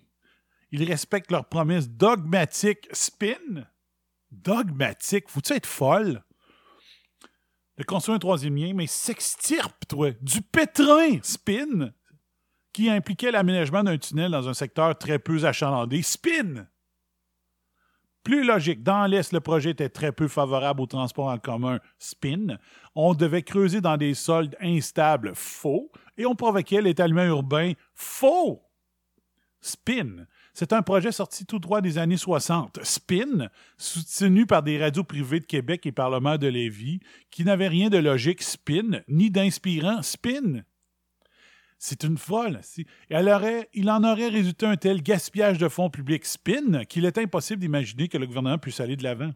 Ils 0.71 0.83
respectent 0.83 1.31
leurs 1.31 1.47
promesses 1.47 1.89
dogmatiques 1.89 2.87
spin. 2.91 3.65
Dogmatique, 4.31 5.29
faut-tu 5.29 5.53
être 5.53 5.65
folle? 5.65 6.23
De 7.77 7.83
construire 7.83 8.15
un 8.15 8.19
troisième 8.19 8.55
lien, 8.55 8.73
mais 8.73 8.87
s'extirpe, 8.87 9.87
toi, 9.87 10.11
du 10.21 10.41
pétrin, 10.41 11.19
spin, 11.21 11.91
qui 12.73 12.89
impliquait 12.89 13.31
l'aménagement 13.31 13.83
d'un 13.83 13.97
tunnel 13.97 14.31
dans 14.31 14.49
un 14.49 14.53
secteur 14.53 14.97
très 14.97 15.19
peu 15.19 15.45
achalandé, 15.45 16.01
spin. 16.01 16.67
Plus 18.23 18.43
logique, 18.43 18.83
dans 18.83 19.05
l'Est, 19.05 19.31
le 19.31 19.39
projet 19.39 19.69
était 19.69 19.87
très 19.87 20.11
peu 20.11 20.27
favorable 20.27 20.81
au 20.81 20.85
transport 20.85 21.27
en 21.27 21.37
commun, 21.37 21.79
spin. 21.97 22.57
On 22.93 23.13
devait 23.13 23.43
creuser 23.43 23.79
dans 23.79 23.95
des 23.95 24.15
sols 24.15 24.49
instables, 24.59 25.31
faux. 25.33 25.89
Et 26.17 26.25
on 26.25 26.35
provoquait 26.35 26.81
l'étalement 26.81 27.23
urbain, 27.23 27.71
faux. 27.93 28.61
Spin. 29.61 30.25
C'est 30.59 30.73
un 30.73 30.81
projet 30.81 31.11
sorti 31.11 31.45
tout 31.45 31.59
droit 31.59 31.81
des 31.81 31.99
années 31.99 32.17
60. 32.17 32.79
Spin, 32.81 33.47
soutenu 33.77 34.47
par 34.47 34.63
des 34.63 34.79
radios 34.79 35.03
privées 35.03 35.39
de 35.39 35.45
Québec 35.45 35.85
et 35.85 35.91
par 35.91 36.09
le 36.09 36.19
maire 36.19 36.39
de 36.39 36.47
Lévis, 36.47 36.99
qui 37.29 37.43
n'avait 37.43 37.67
rien 37.67 37.91
de 37.91 37.99
logique 37.99 38.41
spin, 38.41 39.03
ni 39.07 39.29
d'inspirant 39.29 40.01
spin. 40.01 40.63
C'est 41.77 42.03
une 42.03 42.17
folle. 42.17 42.61
il 43.11 43.89
en 43.91 44.03
aurait 44.03 44.29
résulté 44.29 44.65
un 44.65 44.77
tel 44.77 45.03
gaspillage 45.03 45.59
de 45.59 45.69
fonds 45.69 45.91
publics 45.91 46.25
spin 46.25 46.85
qu'il 46.85 47.05
est 47.05 47.19
impossible 47.19 47.61
d'imaginer 47.61 48.07
que 48.07 48.17
le 48.17 48.25
gouvernement 48.25 48.57
puisse 48.57 48.79
aller 48.79 48.95
de 48.95 49.03
l'avant. 49.03 49.33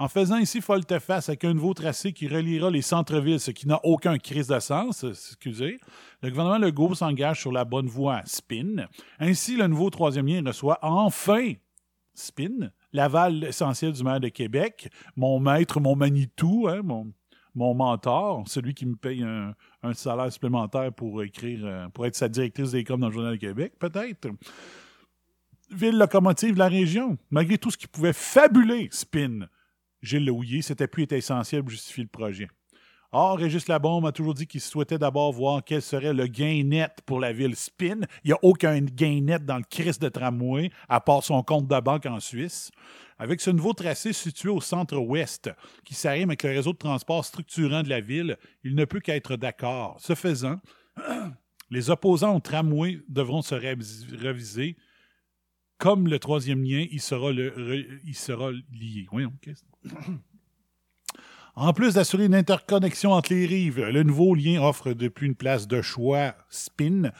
En 0.00 0.08
faisant 0.08 0.38
ici 0.38 0.60
volte-face 0.60 1.28
avec 1.28 1.44
un 1.44 1.52
nouveau 1.52 1.74
tracé 1.74 2.14
qui 2.14 2.26
reliera 2.26 2.70
les 2.70 2.80
centres-villes, 2.80 3.38
ce 3.38 3.50
qui 3.50 3.68
n'a 3.68 3.78
aucun 3.84 4.16
crise 4.16 4.46
de 4.46 4.58
sens, 4.58 5.04
euh, 5.04 5.10
excusez, 5.10 5.78
le 6.22 6.30
gouvernement 6.30 6.56
Legault 6.56 6.94
s'engage 6.94 7.42
sur 7.42 7.52
la 7.52 7.66
bonne 7.66 7.86
voie 7.86 8.22
spin. 8.24 8.86
Ainsi, 9.18 9.58
le 9.58 9.66
nouveau 9.66 9.90
troisième 9.90 10.26
lien 10.26 10.42
reçoit 10.42 10.78
enfin 10.80 11.52
spin, 12.14 12.70
l'aval 12.94 13.44
essentiel 13.44 13.92
du 13.92 14.02
maire 14.02 14.20
de 14.20 14.28
Québec, 14.28 14.88
mon 15.16 15.38
maître, 15.38 15.80
mon 15.80 15.96
Manitou, 15.96 16.66
hein, 16.66 16.80
mon, 16.82 17.74
mentor, 17.74 18.44
celui 18.48 18.72
qui 18.72 18.86
me 18.86 18.96
paye 18.96 19.22
un, 19.22 19.54
un 19.82 19.92
salaire 19.92 20.32
supplémentaire 20.32 20.94
pour 20.94 21.22
écrire, 21.22 21.60
euh, 21.64 21.88
pour 21.90 22.06
être 22.06 22.16
sa 22.16 22.30
directrice 22.30 22.70
des 22.70 22.84
coms 22.84 23.00
dans 23.00 23.08
le 23.08 23.12
Journal 23.12 23.34
de 23.34 23.38
Québec, 23.38 23.74
peut-être. 23.78 24.28
Ville 25.70 25.98
locomotive 25.98 26.54
de 26.54 26.58
la 26.58 26.68
région, 26.68 27.18
malgré 27.28 27.58
tout 27.58 27.70
ce 27.70 27.76
qui 27.76 27.86
pouvait 27.86 28.14
fabuler 28.14 28.88
Spin. 28.90 29.46
Gilles 30.02 30.24
Lehouillier, 30.24 30.62
c'était 30.62 30.88
plus 30.88 31.02
été 31.04 31.16
essentiel 31.16 31.62
pour 31.62 31.70
justifier 31.70 32.04
le 32.04 32.08
projet. 32.08 32.48
Or, 33.12 33.38
Régis 33.38 33.66
Labombe 33.66 34.06
a 34.06 34.12
toujours 34.12 34.34
dit 34.34 34.46
qu'il 34.46 34.60
souhaitait 34.60 34.98
d'abord 34.98 35.32
voir 35.32 35.64
quel 35.64 35.82
serait 35.82 36.14
le 36.14 36.28
gain 36.28 36.62
net 36.64 37.00
pour 37.04 37.18
la 37.18 37.32
ville 37.32 37.56
Spin. 37.56 38.02
Il 38.22 38.28
n'y 38.28 38.32
a 38.32 38.38
aucun 38.42 38.80
gain 38.80 39.20
net 39.20 39.44
dans 39.44 39.56
le 39.58 39.64
Christ 39.68 40.00
de 40.00 40.08
tramway, 40.08 40.70
à 40.88 41.00
part 41.00 41.24
son 41.24 41.42
compte 41.42 41.66
de 41.66 41.80
banque 41.80 42.06
en 42.06 42.20
Suisse. 42.20 42.70
Avec 43.18 43.40
ce 43.40 43.50
nouveau 43.50 43.72
tracé 43.72 44.12
situé 44.12 44.48
au 44.48 44.60
centre-ouest, 44.60 45.50
qui 45.84 45.94
s'arrime 45.94 46.30
avec 46.30 46.44
le 46.44 46.50
réseau 46.50 46.72
de 46.72 46.78
transport 46.78 47.24
structurant 47.24 47.82
de 47.82 47.88
la 47.88 48.00
ville, 48.00 48.38
il 48.62 48.76
ne 48.76 48.84
peut 48.84 49.00
qu'être 49.00 49.34
d'accord. 49.36 49.96
Ce 50.00 50.14
faisant, 50.14 50.60
les 51.70 51.90
opposants 51.90 52.36
au 52.36 52.40
tramway 52.40 53.00
devront 53.08 53.42
se 53.42 53.56
révis- 53.56 54.06
réviser. 54.16 54.76
Comme 55.78 56.06
le 56.06 56.18
troisième 56.20 56.62
lien, 56.62 56.86
il 56.92 57.00
sera, 57.00 57.32
le, 57.32 57.52
lié. 58.72 59.06
Voyons, 59.10 59.32
qu'est-ce- 59.42 59.64
En 61.56 61.72
plus 61.72 61.94
d'assurer 61.94 62.26
une 62.26 62.34
interconnexion 62.34 63.12
entre 63.12 63.34
les 63.34 63.46
rives, 63.46 63.80
le 63.80 64.02
nouveau 64.02 64.34
lien 64.34 64.62
offre 64.62 64.92
depuis 64.92 65.26
une 65.26 65.34
place 65.34 65.66
de 65.66 65.82
choix 65.82 66.34
spin 66.48 67.10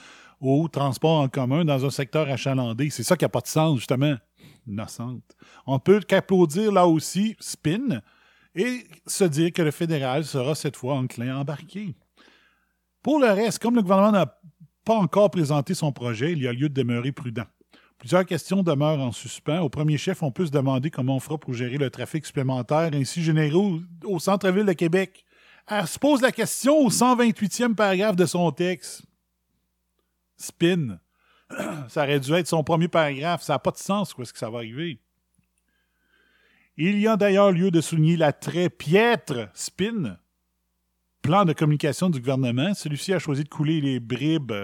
au 0.40 0.68
transport 0.68 1.20
en 1.20 1.28
commun 1.28 1.64
dans 1.64 1.84
un 1.84 1.90
secteur 1.90 2.28
achalandé. 2.28 2.90
C'est 2.90 3.02
ça 3.02 3.16
qui 3.16 3.24
n'a 3.24 3.28
pas 3.28 3.40
de 3.40 3.46
sens, 3.46 3.78
justement. 3.78 4.16
Innocente. 4.66 5.36
On 5.66 5.78
peut 5.78 6.00
qu'applaudir 6.00 6.72
là 6.72 6.86
aussi 6.86 7.36
spin 7.40 8.00
et 8.54 8.84
se 9.06 9.24
dire 9.24 9.52
que 9.52 9.62
le 9.62 9.70
fédéral 9.70 10.24
sera 10.24 10.54
cette 10.54 10.76
fois 10.76 10.94
enclin 10.94 11.36
à 11.36 11.38
embarquer. 11.38 11.94
Pour 13.02 13.18
le 13.18 13.28
reste, 13.28 13.58
comme 13.58 13.76
le 13.76 13.82
gouvernement 13.82 14.12
n'a 14.12 14.38
pas 14.84 14.94
encore 14.96 15.30
présenté 15.30 15.74
son 15.74 15.92
projet, 15.92 16.32
il 16.32 16.42
y 16.42 16.48
a 16.48 16.52
lieu 16.52 16.68
de 16.68 16.74
demeurer 16.74 17.12
prudent. 17.12 17.46
Plusieurs 18.00 18.24
questions 18.24 18.62
demeurent 18.62 18.98
en 18.98 19.12
suspens. 19.12 19.60
Au 19.60 19.68
premier 19.68 19.98
chef, 19.98 20.22
on 20.22 20.32
peut 20.32 20.46
se 20.46 20.50
demander 20.50 20.90
comment 20.90 21.16
on 21.16 21.20
fera 21.20 21.36
pour 21.36 21.52
gérer 21.52 21.76
le 21.76 21.90
trafic 21.90 22.24
supplémentaire 22.24 22.90
ainsi 22.94 23.22
généré 23.22 23.54
au, 23.54 24.18
centre-ville 24.18 24.64
de 24.64 24.72
Québec. 24.72 25.26
Elle 25.68 25.86
se 25.86 25.98
pose 25.98 26.22
la 26.22 26.32
question 26.32 26.78
au 26.78 26.88
128e 26.88 27.74
paragraphe 27.74 28.16
de 28.16 28.24
son 28.24 28.50
texte. 28.52 29.02
Spin. 30.38 30.98
Ça 31.88 32.04
aurait 32.04 32.20
dû 32.20 32.32
être 32.32 32.46
son 32.46 32.64
premier 32.64 32.88
paragraphe. 32.88 33.42
Ça 33.42 33.52
n'a 33.52 33.58
pas 33.58 33.70
de 33.70 33.76
sens, 33.76 34.16
où 34.16 34.22
est-ce 34.22 34.32
que 34.32 34.38
ça 34.38 34.48
va 34.48 34.58
arriver? 34.58 34.98
Il 36.78 36.98
y 36.98 37.06
a 37.06 37.18
d'ailleurs 37.18 37.52
lieu 37.52 37.70
de 37.70 37.82
souligner 37.82 38.16
la 38.16 38.32
très 38.32 38.70
piètre 38.70 39.50
spin 39.52 40.16
plan 41.20 41.44
de 41.44 41.52
communication 41.52 42.08
du 42.08 42.18
gouvernement. 42.18 42.72
Celui-ci 42.72 43.12
a 43.12 43.18
choisi 43.18 43.44
de 43.44 43.48
couler 43.50 43.82
les 43.82 44.00
bribes 44.00 44.54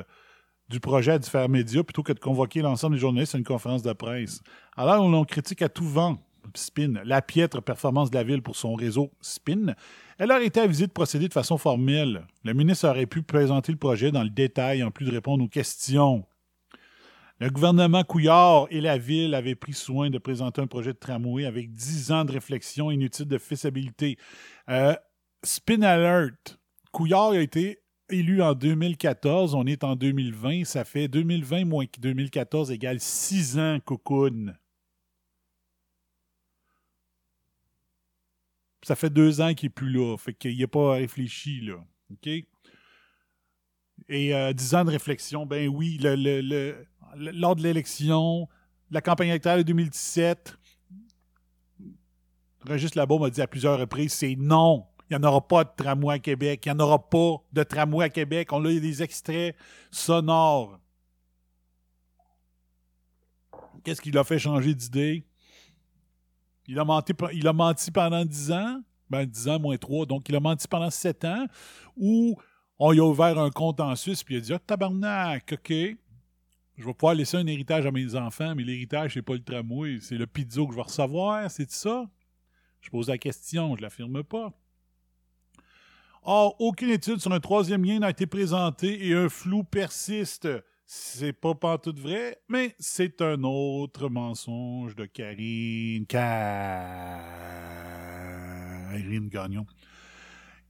du 0.68 0.80
projet 0.80 1.12
à 1.12 1.18
différents 1.18 1.48
médias 1.48 1.82
plutôt 1.82 2.02
que 2.02 2.12
de 2.12 2.18
convoquer 2.18 2.60
l'ensemble 2.60 2.96
des 2.96 3.00
journalistes 3.00 3.34
à 3.34 3.38
une 3.38 3.44
conférence 3.44 3.82
de 3.82 3.92
presse. 3.92 4.40
Alors, 4.76 5.04
on 5.04 5.24
critique 5.24 5.62
à 5.62 5.68
tout 5.68 5.88
vent 5.88 6.18
Spin, 6.54 6.94
la 7.04 7.22
piètre 7.22 7.62
performance 7.62 8.10
de 8.10 8.16
la 8.16 8.22
ville 8.22 8.42
pour 8.42 8.56
son 8.56 8.74
réseau 8.74 9.10
Spin. 9.20 9.74
Elle 10.18 10.30
aurait 10.30 10.46
été 10.46 10.60
avisée 10.60 10.86
de 10.86 10.92
procéder 10.92 11.28
de 11.28 11.32
façon 11.32 11.58
formelle. 11.58 12.26
Le 12.44 12.54
ministre 12.54 12.88
aurait 12.88 13.06
pu 13.06 13.22
présenter 13.22 13.72
le 13.72 13.78
projet 13.78 14.12
dans 14.12 14.22
le 14.22 14.30
détail 14.30 14.82
en 14.82 14.90
plus 14.90 15.06
de 15.06 15.10
répondre 15.10 15.44
aux 15.44 15.48
questions. 15.48 16.24
Le 17.38 17.50
gouvernement 17.50 18.02
Couillard 18.02 18.66
et 18.70 18.80
la 18.80 18.96
ville 18.96 19.34
avaient 19.34 19.54
pris 19.54 19.74
soin 19.74 20.08
de 20.08 20.18
présenter 20.18 20.62
un 20.62 20.66
projet 20.66 20.94
de 20.94 20.98
tramway 20.98 21.44
avec 21.44 21.74
10 21.74 22.12
ans 22.12 22.24
de 22.24 22.32
réflexion 22.32 22.90
inutile 22.90 23.26
de 23.26 23.36
faisabilité. 23.36 24.16
Euh, 24.70 24.94
spin 25.42 25.82
alert. 25.82 26.58
Couillard 26.92 27.32
a 27.32 27.38
été 27.38 27.80
élu 28.10 28.42
en 28.42 28.54
2014. 28.54 29.54
On 29.54 29.66
est 29.66 29.84
en 29.84 29.96
2020. 29.96 30.64
Ça 30.64 30.84
fait 30.84 31.08
2020 31.08 31.64
moins 31.64 31.84
2014 31.98 32.70
égale 32.70 33.00
6 33.00 33.58
ans, 33.58 33.78
cocoon. 33.84 34.54
Ça 38.82 38.94
fait 38.94 39.10
deux 39.10 39.40
ans 39.40 39.52
qu'il 39.54 39.66
n'est 39.66 39.70
plus 39.74 39.90
là. 39.90 40.16
Fait 40.16 40.32
qu'il 40.34 40.58
n'a 40.58 40.66
pas 40.68 40.92
réfléchi, 40.92 41.60
là. 41.60 41.84
OK? 42.12 42.26
Et 44.08 44.34
euh, 44.34 44.52
10 44.52 44.74
ans 44.76 44.84
de 44.84 44.90
réflexion, 44.90 45.46
ben 45.46 45.68
oui, 45.68 45.98
le, 46.00 46.14
le- 46.14 46.40
le- 46.40 46.86
lors 47.32 47.56
de 47.56 47.62
l'élection, 47.62 48.46
la 48.90 49.00
campagne 49.00 49.28
électorale 49.28 49.60
de 49.60 49.64
2017, 49.64 50.56
Régis 52.64 52.94
Labaume 52.94 53.24
a 53.24 53.30
dit 53.30 53.40
à 53.40 53.46
plusieurs 53.46 53.78
reprises, 53.78 54.12
c'est 54.12 54.36
non. 54.36 54.86
Il 55.08 55.16
n'y 55.16 55.24
en 55.24 55.28
aura 55.28 55.46
pas 55.46 55.64
de 55.64 55.70
tramway 55.76 56.14
à 56.14 56.18
Québec. 56.18 56.62
Il 56.66 56.72
n'y 56.72 56.80
en 56.80 56.84
aura 56.84 57.08
pas 57.08 57.36
de 57.52 57.62
tramway 57.62 58.04
à 58.06 58.08
Québec. 58.08 58.52
On 58.52 58.64
a 58.64 58.68
des 58.68 59.02
extraits 59.02 59.56
sonores. 59.90 60.80
Qu'est-ce 63.84 64.00
qui 64.00 64.10
l'a 64.10 64.24
fait 64.24 64.40
changer 64.40 64.74
d'idée? 64.74 65.24
Il 66.66 66.76
a, 66.80 66.84
menti, 66.84 67.12
il 67.32 67.46
a 67.46 67.52
menti 67.52 67.92
pendant 67.92 68.24
10 68.24 68.50
ans. 68.50 68.80
Ben, 69.08 69.24
10 69.24 69.48
ans 69.48 69.60
moins 69.60 69.76
3. 69.76 70.06
Donc, 70.06 70.28
il 70.28 70.34
a 70.34 70.40
menti 70.40 70.66
pendant 70.66 70.90
7 70.90 71.24
ans. 71.24 71.46
Où 71.96 72.36
on 72.80 72.90
lui 72.90 72.98
a 72.98 73.04
ouvert 73.04 73.38
un 73.38 73.50
compte 73.50 73.78
en 73.80 73.94
Suisse. 73.94 74.24
Puis 74.24 74.34
il 74.34 74.38
a 74.38 74.40
dit, 74.40 74.52
ah, 74.52 74.58
tabarnak, 74.58 75.52
OK. 75.52 75.70
Je 75.70 76.84
vais 76.84 76.92
pouvoir 76.92 77.14
laisser 77.14 77.36
un 77.36 77.46
héritage 77.46 77.86
à 77.86 77.92
mes 77.92 78.16
enfants. 78.16 78.56
Mais 78.56 78.64
l'héritage, 78.64 79.14
c'est 79.14 79.22
pas 79.22 79.34
le 79.34 79.44
tramway. 79.44 79.98
C'est 80.00 80.18
le 80.18 80.26
pizzo 80.26 80.66
que 80.66 80.72
je 80.72 80.76
vais 80.76 80.82
recevoir. 80.82 81.48
C'est 81.48 81.70
ça? 81.70 82.10
Je 82.80 82.90
pose 82.90 83.08
la 83.08 83.18
question. 83.18 83.76
Je 83.76 83.82
l'affirme 83.82 84.24
pas. 84.24 84.52
Or, 86.28 86.56
aucune 86.58 86.90
étude 86.90 87.20
sur 87.20 87.30
un 87.30 87.38
troisième 87.38 87.84
lien 87.84 88.00
n'a 88.00 88.10
été 88.10 88.26
présentée 88.26 89.06
et 89.06 89.14
un 89.14 89.28
flou 89.28 89.62
persiste. 89.62 90.48
C'est 90.84 91.32
pas 91.32 91.54
pantoute 91.54 92.00
vrai, 92.00 92.38
mais 92.48 92.74
c'est 92.80 93.22
un 93.22 93.44
autre 93.44 94.08
mensonge 94.08 94.96
de 94.96 95.04
Karine. 95.04 96.04
Karine 96.04 96.18
Gagnon. 99.28 99.66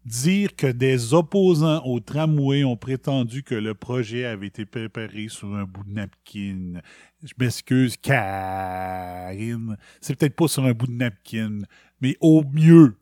Dire 0.04 0.54
que 0.56 0.66
des 0.66 1.14
opposants 1.14 1.82
au 1.86 2.00
tramway 2.00 2.62
ont 2.62 2.76
prétendu 2.76 3.42
que 3.42 3.54
le 3.54 3.72
projet 3.72 4.26
avait 4.26 4.48
été 4.48 4.66
préparé 4.66 5.28
sur 5.28 5.54
un 5.54 5.64
bout 5.64 5.84
de 5.84 5.94
napkin. 5.94 6.82
Je 7.22 7.32
m'excuse, 7.38 7.96
Karine. 7.96 9.78
C'est 10.02 10.18
peut-être 10.18 10.36
pas 10.36 10.48
sur 10.48 10.66
un 10.66 10.72
bout 10.72 10.86
de 10.86 10.92
napkin, 10.92 11.60
mais 12.02 12.18
au 12.20 12.44
mieux, 12.44 12.98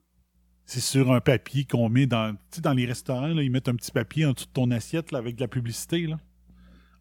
c'est 0.66 0.80
sur 0.80 1.12
un 1.12 1.20
papier 1.20 1.64
qu'on 1.64 1.88
met 1.88 2.06
dans, 2.06 2.32
tu 2.32 2.38
sais, 2.56 2.60
dans 2.60 2.72
les 2.72 2.86
restaurants, 2.86 3.28
ils 3.28 3.50
mettent 3.50 3.68
un 3.68 3.74
petit 3.74 3.90
papier 3.90 4.24
en 4.24 4.32
dessous 4.32 4.46
de 4.46 4.52
ton 4.52 4.70
assiette 4.70 5.12
avec 5.12 5.36
de 5.36 5.42
la 5.42 5.48
publicité. 5.48 6.06
Là. 6.06 6.18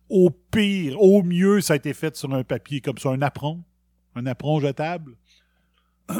Au 0.09 0.29
pire, 0.29 1.01
au 1.01 1.23
mieux, 1.23 1.61
ça 1.61 1.73
a 1.73 1.75
été 1.77 1.93
fait 1.93 2.15
sur 2.15 2.33
un 2.33 2.43
papier 2.43 2.81
comme 2.81 2.97
sur 2.97 3.11
un 3.11 3.21
apron, 3.21 3.63
un 4.15 4.25
apron 4.25 4.59
jetable. 4.59 5.15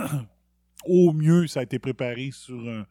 au 0.85 1.11
mieux, 1.11 1.47
ça 1.47 1.59
a 1.59 1.63
été 1.63 1.79
préparé 1.79 2.31
sur 2.31 2.59
un, 2.69 2.85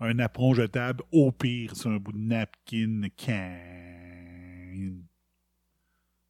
un 0.00 0.18
apron 0.18 0.54
jetable. 0.54 1.04
Au 1.12 1.30
pire, 1.30 1.76
sur 1.76 1.90
un 1.90 1.98
bout 1.98 2.12
de 2.12 2.18
napkin. 2.18 3.08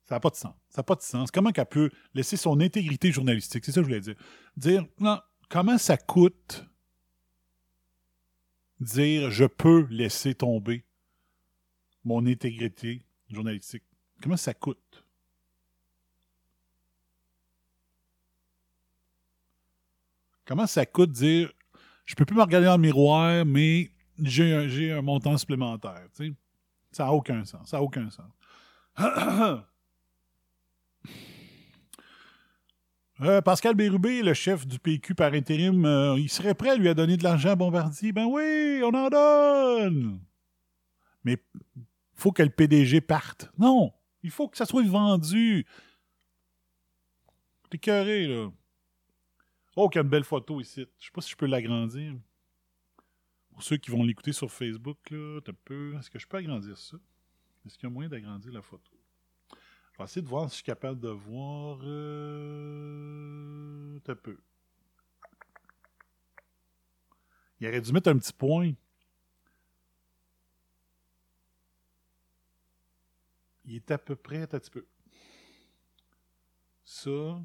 Ça 0.09 0.14
n'a 0.17 0.21
pas 0.21 0.31
de 0.31 0.37
sens. 0.37 0.55
Ça 0.69 0.81
n'a 0.81 0.83
pas 0.83 0.95
de 0.97 1.03
sens. 1.03 1.31
Comment 1.31 1.53
qu'elle 1.53 1.67
peut 1.67 1.91
laisser 2.14 2.37
son 2.37 2.61
intégrité 2.61 3.12
journalistique? 3.12 3.64
C'est 3.64 3.73
ça 3.73 3.81
que 3.81 3.85
je 3.85 3.88
voulais 3.88 4.01
dire. 4.01 4.17
Dire, 4.57 4.85
non, 4.99 5.21
comment 5.49 5.79
ça 5.79 5.97
coûte 5.97 6.67
dire 8.81 9.31
je 9.31 9.45
peux 9.45 9.87
laisser 9.91 10.35
tomber 10.35 10.85
mon 12.05 12.27
intégrité 12.27 13.03
journalistique. 13.29 13.85
Comment 14.23 14.37
ça 14.37 14.55
coûte? 14.55 15.05
Comment 20.45 20.67
ça 20.67 20.87
coûte 20.87 21.12
dire 21.12 21.53
je 22.07 22.14
peux 22.14 22.25
plus 22.25 22.37
me 22.37 22.43
regarder 22.43 22.67
dans 22.67 22.77
le 22.77 22.83
miroir, 22.83 23.45
mais 23.45 23.91
j'ai 24.19 24.91
un, 24.93 25.03
montant 25.03 25.37
supplémentaire. 25.37 26.07
Ça 26.91 27.05
n'a 27.05 27.12
aucun 27.12 27.45
sens. 27.45 27.69
Ça 27.69 27.77
n'a 27.77 27.83
aucun 27.83 28.09
sens. 28.09 28.33
Euh, 33.20 33.40
Pascal 33.40 33.74
Bérubé, 33.74 34.22
le 34.22 34.33
chef 34.33 34.64
du 34.64 34.78
PQ 34.78 35.14
par 35.16 35.33
intérim, 35.33 35.85
euh, 35.85 36.16
il 36.18 36.28
serait 36.28 36.54
prêt 36.54 36.70
à 36.70 36.76
lui 36.76 36.88
à 36.88 36.94
donner 36.94 37.16
de 37.16 37.24
l'argent 37.24 37.50
à 37.50 37.57
Bombardier? 37.57 38.12
Ben 38.12 38.26
oui, 38.26 38.81
on 38.85 38.94
en 38.94 39.09
donne. 39.09 40.20
Mais 41.24 41.42
faut 42.14 42.31
que 42.31 42.44
le 42.44 42.50
PDG 42.50 43.00
parte. 43.00 43.50
Non! 43.59 43.92
Il 44.22 44.31
faut 44.31 44.48
que 44.48 44.57
ça 44.57 44.66
soit 44.66 44.87
vendu. 44.87 45.66
T'es 47.70 47.78
carré, 47.78 48.26
là. 48.26 48.50
Oh, 49.74 49.88
quelle 49.88 50.04
belle 50.04 50.24
photo 50.24 50.61
ici. 50.61 50.87
Je 50.98 51.07
sais 51.07 51.12
pas 51.12 51.20
si 51.20 51.31
je 51.31 51.37
peux 51.37 51.46
l'agrandir. 51.46 52.14
Pour 53.50 53.62
ceux 53.62 53.76
qui 53.76 53.90
vont 53.90 54.04
l'écouter 54.04 54.33
sur 54.33 54.50
Facebook, 54.50 54.98
là, 55.11 55.40
t'as 55.44 55.52
peu. 55.64 55.96
Est-ce 55.98 56.11
que 56.11 56.18
je 56.18 56.26
peux 56.26 56.37
agrandir 56.37 56.76
ça? 56.76 56.96
Est-ce 57.66 57.76
qu'il 57.76 57.88
y 57.88 57.90
a 57.90 57.94
moyen 57.94 58.09
d'agrandir 58.09 58.52
la 58.52 58.62
photo? 58.62 58.98
Je 59.99 60.05
vais 60.05 60.07
essayer 60.07 60.23
de 60.23 60.29
voir 60.29 60.45
si 60.45 60.51
je 60.51 60.55
suis 60.57 60.65
capable 60.65 61.01
de 61.01 61.09
voir. 61.09 61.81
Euh... 61.83 63.19
T'as 64.05 64.15
peu. 64.15 64.39
Il 67.59 67.67
aurait 67.67 67.81
dû 67.81 67.93
mettre 67.93 68.09
un 68.09 68.17
petit 68.17 68.33
point. 68.33 68.75
Il 73.65 73.75
est 73.75 73.91
à 73.91 73.99
peu 73.99 74.15
près 74.15 74.43
un 74.43 74.47
petit 74.47 74.71
peu. 74.71 74.87
Ça. 76.85 77.43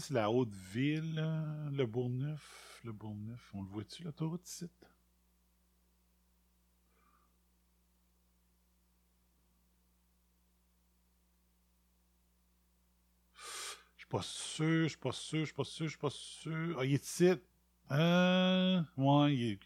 C'est 0.00 0.14
la 0.14 0.30
haute 0.30 0.54
ville, 0.54 1.14
le 1.72 1.84
Bourgneuf. 1.86 2.80
Le 2.84 2.92
Bourgneuf, 2.92 3.50
on 3.54 3.62
le 3.62 3.68
voit-tu, 3.68 4.04
l'autoroute 4.04 4.46
site? 4.46 4.70
Je 13.96 13.98
suis 13.98 14.06
pas 14.08 14.22
sûr, 14.22 14.82
je 14.84 14.88
suis 14.88 14.96
pas 14.96 15.12
sûr, 15.12 15.40
je 15.40 15.44
suis 15.46 15.54
pas 15.54 15.64
sûr, 15.64 15.84
je 15.86 15.90
suis 15.90 15.98
pas 15.98 16.10
sûr. 16.10 16.76
Ah, 16.78 16.84
il 16.84 16.94
est 16.94 17.04
ici. 17.04 17.30
Euh, 17.90 18.82
il 19.28 19.58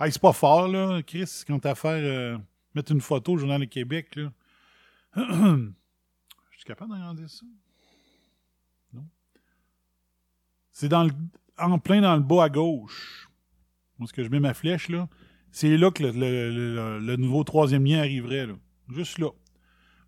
est... 0.00 0.18
Pas 0.18 0.32
fort, 0.32 0.68
là, 0.68 1.02
Chris, 1.02 1.44
quand 1.46 1.58
t'as 1.58 1.72
à 1.72 1.74
faire 1.74 1.90
euh, 1.92 2.38
mettre 2.74 2.92
une 2.92 3.00
photo 3.00 3.34
au 3.34 3.38
Journal 3.38 3.60
du 3.60 3.68
Québec, 3.68 4.16
là. 4.16 4.32
Je 5.16 5.72
suis 6.56 6.64
capable 6.64 6.92
d'agrandir 6.92 7.28
ça? 7.28 7.44
Non. 8.92 9.06
C'est 10.78 10.90
dans 10.90 11.04
le, 11.04 11.10
en 11.56 11.78
plein 11.78 12.02
dans 12.02 12.16
le 12.16 12.20
bas 12.20 12.44
à 12.44 12.48
gauche. 12.50 13.30
Où 13.98 14.04
est-ce 14.04 14.12
que 14.12 14.22
je 14.22 14.28
mets 14.28 14.40
ma 14.40 14.52
flèche, 14.52 14.90
là? 14.90 15.08
C'est 15.50 15.74
là 15.78 15.90
que 15.90 16.02
le, 16.02 17.16
nouveau 17.16 17.44
troisième 17.44 17.86
lien 17.86 18.00
arriverait, 18.00 18.46
là. 18.46 18.52
Juste 18.90 19.18
là. 19.18 19.30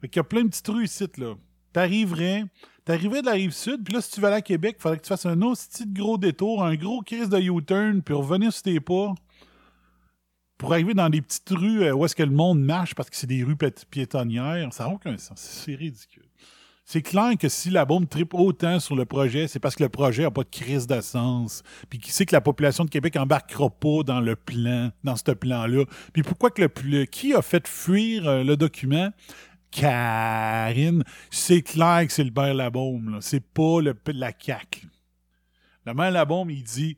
Fait 0.03 0.11
qu'il 0.11 0.19
y 0.19 0.21
a 0.21 0.25
plein 0.25 0.43
de 0.43 0.49
petites 0.49 0.69
rues 0.69 0.85
ici, 0.85 1.07
là. 1.17 1.37
T'arriverais, 1.73 2.45
t'arriverais 2.85 3.23
de 3.23 3.27
la 3.27 3.33
rive 3.33 3.53
sud, 3.53 3.83
puis 3.83 3.95
là, 3.95 4.03
si 4.03 4.11
tu 4.11 4.21
veux 4.21 4.27
aller 4.27 4.37
à 4.37 4.43
Québec, 4.43 4.77
il 4.79 4.83
faudrait 4.83 4.99
que 4.99 5.05
tu 5.05 5.09
fasses 5.09 5.25
un 5.25 5.41
autre 5.41 5.63
petit 5.71 5.87
gros 5.87 6.19
détour, 6.19 6.63
un 6.63 6.75
gros 6.77 7.01
crise 7.01 7.31
de 7.31 7.41
U-turn, 7.41 8.03
puis 8.03 8.13
revenir 8.13 8.53
sur 8.53 8.65
tes 8.65 8.79
pas 8.79 9.15
pour 10.59 10.75
arriver 10.75 10.93
dans 10.93 11.09
des 11.09 11.23
petites 11.23 11.49
rues 11.49 11.85
euh, 11.85 11.95
où 11.95 12.05
est-ce 12.05 12.15
que 12.15 12.23
le 12.23 12.31
monde 12.31 12.61
marche 12.63 12.95
parce 12.95 13.09
que 13.09 13.17
c'est 13.17 13.27
des 13.27 13.43
rues 13.43 13.57
pi- 13.57 13.87
piétonnières. 13.91 14.71
Ça 14.75 14.85
n'a 14.85 14.91
aucun 14.91 15.17
sens. 15.17 15.41
C'est 15.41 15.77
ridicule. 15.77 16.29
C'est 16.91 17.03
clair 17.03 17.37
que 17.39 17.51
si 17.51 17.69
la 17.69 17.85
bombe 17.85 18.09
tripe 18.09 18.33
autant 18.33 18.81
sur 18.81 18.97
le 18.97 19.05
projet, 19.05 19.47
c'est 19.47 19.61
parce 19.61 19.75
que 19.75 19.83
le 19.83 19.91
projet 19.91 20.23
n'a 20.23 20.31
pas 20.31 20.43
de 20.43 20.49
crise 20.49 20.87
de 20.87 21.03
sens. 21.03 21.63
Puis 21.91 21.99
qui 21.99 22.11
sait 22.11 22.25
que 22.25 22.35
la 22.35 22.41
population 22.41 22.87
de 22.87 22.89
Québec 22.89 23.15
embarquera 23.17 23.69
pas 23.69 24.05
dans 24.07 24.23
le 24.23 24.37
plan, 24.37 24.91
dans 25.05 25.15
ce 25.15 25.33
plan-là. 25.33 25.85
Puis 26.15 26.23
pourquoi 26.23 26.51
que 26.51 26.63
le, 26.63 27.05
qui 27.05 27.35
a 27.35 27.43
fait 27.43 27.69
fuir 27.69 28.27
euh, 28.27 28.43
le 28.43 28.57
document? 28.57 29.11
Karine. 29.71 31.05
C'est 31.31 31.61
clair 31.61 32.07
que 32.07 32.13
c'est 32.15 32.25
le 32.25 32.33
maire 32.35 32.55
Labaume. 32.55 33.19
C'est 33.21 33.45
pas 33.45 33.83
le, 33.83 33.95
la 34.07 34.33
CAQ. 34.33 34.89
Le 35.85 35.93
maire 35.93 36.11
Labaume, 36.11 36.49
il 36.49 36.63
dit 36.63 36.97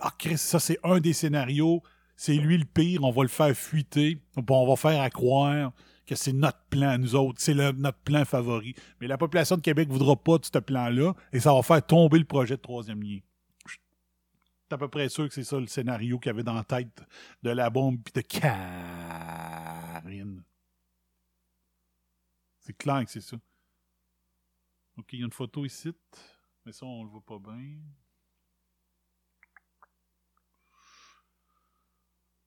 Ah, 0.00 0.10
Chris, 0.18 0.38
ça, 0.38 0.58
c'est 0.58 0.80
un 0.82 0.98
des 0.98 1.12
scénarios. 1.12 1.80
C'est 2.16 2.34
lui 2.34 2.58
le 2.58 2.64
pire. 2.64 3.04
On 3.04 3.12
va 3.12 3.22
le 3.22 3.28
faire 3.28 3.54
fuiter. 3.54 4.20
On 4.50 4.66
va 4.66 4.74
faire 4.74 5.00
à 5.00 5.10
croire 5.10 5.70
c'est 6.16 6.32
notre 6.32 6.62
plan, 6.70 6.98
nous 6.98 7.14
autres. 7.14 7.40
C'est 7.40 7.54
notre 7.54 7.98
plan 7.98 8.24
favori. 8.24 8.74
Mais 9.00 9.06
la 9.06 9.18
population 9.18 9.56
de 9.56 9.60
Québec 9.62 9.88
voudra 9.88 10.16
pas 10.16 10.38
de 10.38 10.44
ce 10.44 10.58
plan-là 10.58 11.14
et 11.32 11.40
ça 11.40 11.52
va 11.52 11.62
faire 11.62 11.84
tomber 11.84 12.18
le 12.18 12.24
projet 12.24 12.56
de 12.56 12.62
troisième 12.62 13.02
lien. 13.02 13.18
Je 13.66 13.72
suis 13.72 13.80
à 14.70 14.78
peu 14.78 14.88
près 14.88 15.08
sûr 15.08 15.28
que 15.28 15.34
c'est 15.34 15.44
ça 15.44 15.58
le 15.58 15.66
scénario 15.66 16.18
qu'il 16.18 16.30
y 16.30 16.34
avait 16.34 16.42
dans 16.42 16.54
la 16.54 16.64
tête 16.64 17.02
de 17.42 17.50
la 17.50 17.70
bombe 17.70 17.98
puis 18.02 18.12
de 18.14 18.20
Karine. 18.22 19.22
C'est 22.60 22.76
clair 22.76 23.04
que 23.04 23.10
c'est 23.10 23.20
ça. 23.20 23.36
OK, 24.96 25.12
il 25.12 25.20
y 25.20 25.22
a 25.22 25.24
une 25.26 25.32
photo 25.32 25.64
ici. 25.64 25.92
Mais 26.64 26.72
ça, 26.72 26.86
on 26.86 27.02
le 27.02 27.10
voit 27.10 27.24
pas 27.24 27.38
bien. 27.38 27.78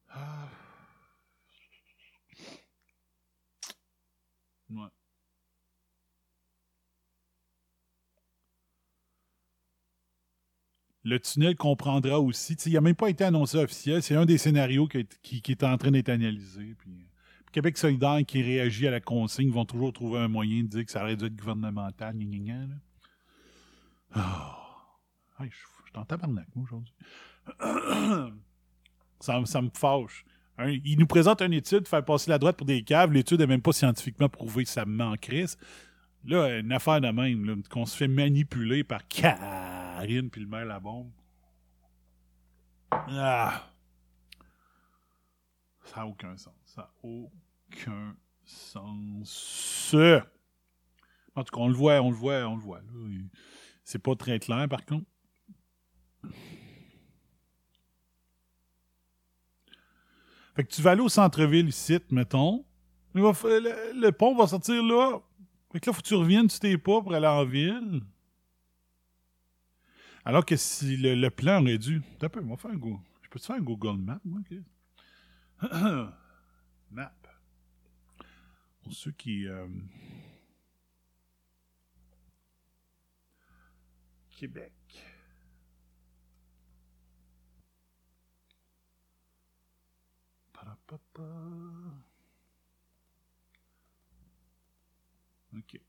Ah. 0.09 0.47
Le 11.03 11.19
tunnel 11.19 11.55
comprendra 11.55 12.19
aussi. 12.19 12.53
Il 12.65 12.73
n'a 12.73 12.81
même 12.81 12.95
pas 12.95 13.09
été 13.09 13.23
annoncé 13.23 13.57
officiel. 13.57 14.01
C'est 14.01 14.15
un 14.15 14.25
des 14.25 14.39
scénarios 14.39 14.87
qui, 14.87 14.97
est- 15.51 15.63
en 15.63 15.77
train 15.77 15.91
d'être 15.91 16.09
analysé. 16.09 16.73
Puis, 16.79 16.91
euh, 16.91 17.51
Québec 17.51 17.77
solidaire 17.77 18.19
qui 18.27 18.41
réagit 18.41 18.87
à 18.87 18.91
la 18.91 18.99
consigne 18.99 19.51
vont 19.51 19.65
toujours 19.65 19.93
trouver 19.93 20.19
un 20.19 20.27
moyen 20.27 20.63
de 20.63 20.67
dire 20.67 20.83
que 20.85 20.91
ça 20.91 21.03
aurait 21.03 21.15
dû 21.15 21.25
être 21.25 21.35
gouvernemental. 21.35 22.17
Ah. 24.13 24.61
Je 25.41 25.45
suis 25.45 25.95
en 25.95 26.05
tabarnak, 26.05 26.47
moi, 26.55 26.63
aujourd'hui. 26.63 26.93
ça, 29.19 29.45
ça 29.45 29.61
me 29.61 29.69
fâche. 29.73 30.25
Un- 30.57 30.69
il 30.69 30.97
nous 30.97 31.07
présente 31.07 31.41
une 31.41 31.53
étude, 31.53 31.87
faire 31.87 32.03
passer 32.05 32.29
la 32.31 32.37
droite 32.37 32.55
pour 32.57 32.65
des 32.65 32.83
caves. 32.83 33.11
L'étude 33.11 33.39
n'est 33.39 33.47
même 33.47 33.61
pas 33.61 33.73
scientifiquement 33.73 34.29
prouvée, 34.29 34.65
ça 34.65 34.85
me 34.85 34.95
manquerait. 34.95 35.45
Là, 36.23 36.59
une 36.59 36.71
affaire 36.71 37.01
de 37.01 37.09
même, 37.09 37.61
qu'on 37.69 37.85
se 37.85 37.95
fait 37.95 38.07
manipuler 38.07 38.83
par 38.83 39.07
Karine 39.07 40.29
puis 40.29 40.41
le 40.41 40.47
maire 40.47 40.65
la 40.65 40.79
bombe. 40.79 41.11
Ah! 42.91 43.69
Ça 45.83 45.97
n'a 45.97 46.07
aucun 46.07 46.35
sens. 46.37 46.53
Ça 46.65 46.81
n'a 46.81 47.09
aucun 47.09 48.15
sens. 48.43 49.95
En 51.35 51.43
tout 51.43 51.55
cas, 51.55 51.61
on 51.61 51.67
le 51.67 51.75
voit, 51.75 52.01
on 52.01 52.09
le 52.09 52.15
voit, 52.15 52.47
on 52.47 52.55
le 52.55 52.61
voit. 52.61 52.81
C'est 53.83 53.99
pas 53.99 54.15
très 54.15 54.39
clair, 54.39 54.67
par 54.69 54.85
contre. 54.85 55.05
Fait 60.55 60.63
que 60.63 60.71
tu 60.73 60.81
vas 60.81 60.91
aller 60.91 61.01
au 61.01 61.09
centre-ville 61.09 61.67
ici, 61.67 61.99
mettons. 62.11 62.65
Le, 63.13 64.09
pont 64.11 64.35
va 64.35 64.47
sortir 64.47 64.81
là. 64.83 65.19
Fait 65.71 65.79
que 65.79 65.89
là, 65.89 65.93
faut 65.93 66.01
que 66.01 66.07
tu 66.07 66.15
reviennes 66.15 66.49
sur 66.49 66.61
tes 66.61 66.77
pas 66.77 67.01
pour 67.01 67.13
aller 67.13 67.27
en 67.27 67.45
ville. 67.45 68.01
Alors 70.23 70.45
que 70.45 70.55
si 70.55 70.97
le, 70.97 71.29
plan 71.29 71.61
aurait 71.61 71.77
dû. 71.77 72.01
T'as 72.19 72.29
peu, 72.29 72.41
on 72.41 72.47
va 72.47 72.57
faire 72.57 72.71
un 72.71 72.77
Google. 72.77 73.03
Je 73.21 73.29
peux 73.29 73.39
te 73.39 73.45
faire 73.45 73.57
un 73.57 73.61
Google 73.61 73.97
Map, 73.97 74.19
moi? 74.23 74.39
Map. 76.91 77.13
Pour 78.83 78.93
ceux 78.93 79.11
qui. 79.11 79.47
euh, 79.47 79.67
Québec. 84.35 84.73
Ok. 95.57 95.79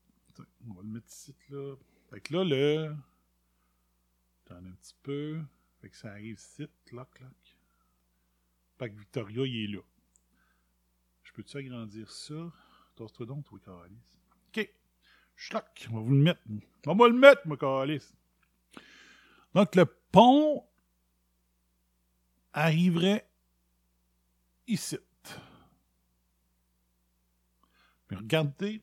On 0.69 0.73
va 0.73 0.81
le 0.81 0.87
mettre 0.87 1.07
ici, 1.07 1.35
là. 1.49 1.75
Fait 2.09 2.21
que 2.21 2.33
là, 2.33 2.43
le. 2.43 2.95
Attends 4.45 4.55
un 4.55 4.71
petit 4.71 4.95
peu. 5.03 5.41
Fait 5.81 5.89
que 5.89 5.95
ça 5.95 6.11
arrive 6.11 6.35
ici. 6.35 6.67
Cloc, 6.85 7.09
cloc. 7.13 7.57
Fait 8.77 8.89
que 8.89 8.97
Victoria, 8.97 9.45
il 9.45 9.63
est 9.63 9.75
là. 9.75 9.81
Je 11.23 11.33
peux-tu 11.33 11.57
agrandir 11.57 12.11
ça? 12.11 12.53
Tasse-toi 12.95 13.25
donc, 13.25 13.45
toi, 13.45 13.59
Calis. 13.59 14.17
Ok. 14.49 14.71
On 15.89 15.95
va 15.95 16.01
vous 16.01 16.13
le 16.13 16.21
mettre. 16.21 16.41
On 16.85 16.95
va 16.95 17.07
le 17.07 17.13
mettre, 17.17 17.45
moi, 17.45 17.57
Calis. 17.57 18.13
Donc, 19.53 19.75
le 19.75 19.85
pont 19.85 20.65
arriverait 22.53 23.29
ici. 24.67 24.97
Mais 28.09 28.17
regardez 28.17 28.81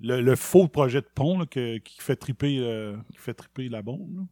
le, 0.00 0.34
faux 0.36 0.68
projet 0.68 1.00
de 1.00 1.08
pont 1.14 1.38
là, 1.38 1.46
qui, 1.46 1.80
fait 1.98 2.16
triper, 2.16 2.58
euh, 2.58 2.96
qui 3.12 3.18
fait 3.18 3.36
la 3.58 3.82
bombe, 3.82 4.26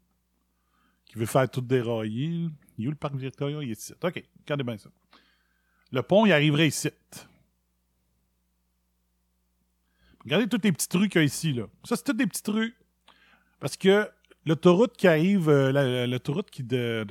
qui 1.04 1.18
veut 1.18 1.26
faire 1.26 1.48
tout 1.50 1.60
dérailler. 1.60 2.48
Il 2.78 2.84
est 2.84 2.88
où 2.88 2.90
le 2.90 2.96
parc 2.96 3.14
Victoria? 3.14 3.62
Il 3.62 3.70
est 3.70 3.80
ici. 3.80 3.92
OK, 4.02 4.24
regardez 4.40 4.64
bien 4.64 4.78
ça. 4.78 4.90
Le 5.92 6.02
pont, 6.02 6.26
il 6.26 6.32
arriverait 6.32 6.68
ici. 6.68 6.90
Regardez 10.24 10.46
toutes 10.46 10.64
les 10.64 10.72
petites 10.72 10.92
rues 10.92 11.08
qu'il 11.08 11.20
y 11.20 11.22
a 11.22 11.24
ici. 11.24 11.52
Là. 11.52 11.66
Ça, 11.84 11.96
c'est 11.96 12.04
toutes 12.04 12.18
des 12.18 12.26
petites 12.26 12.48
rues. 12.48 12.74
Parce 13.60 13.76
que 13.76 14.08
L'autoroute 14.48 14.96
qui 14.96 15.06
arrive, 15.06 15.48
euh, 15.50 15.70
la- 15.72 15.84
la- 15.84 16.06
l'autoroute 16.06 16.50
qui, 16.50 16.62
de, 16.64 17.04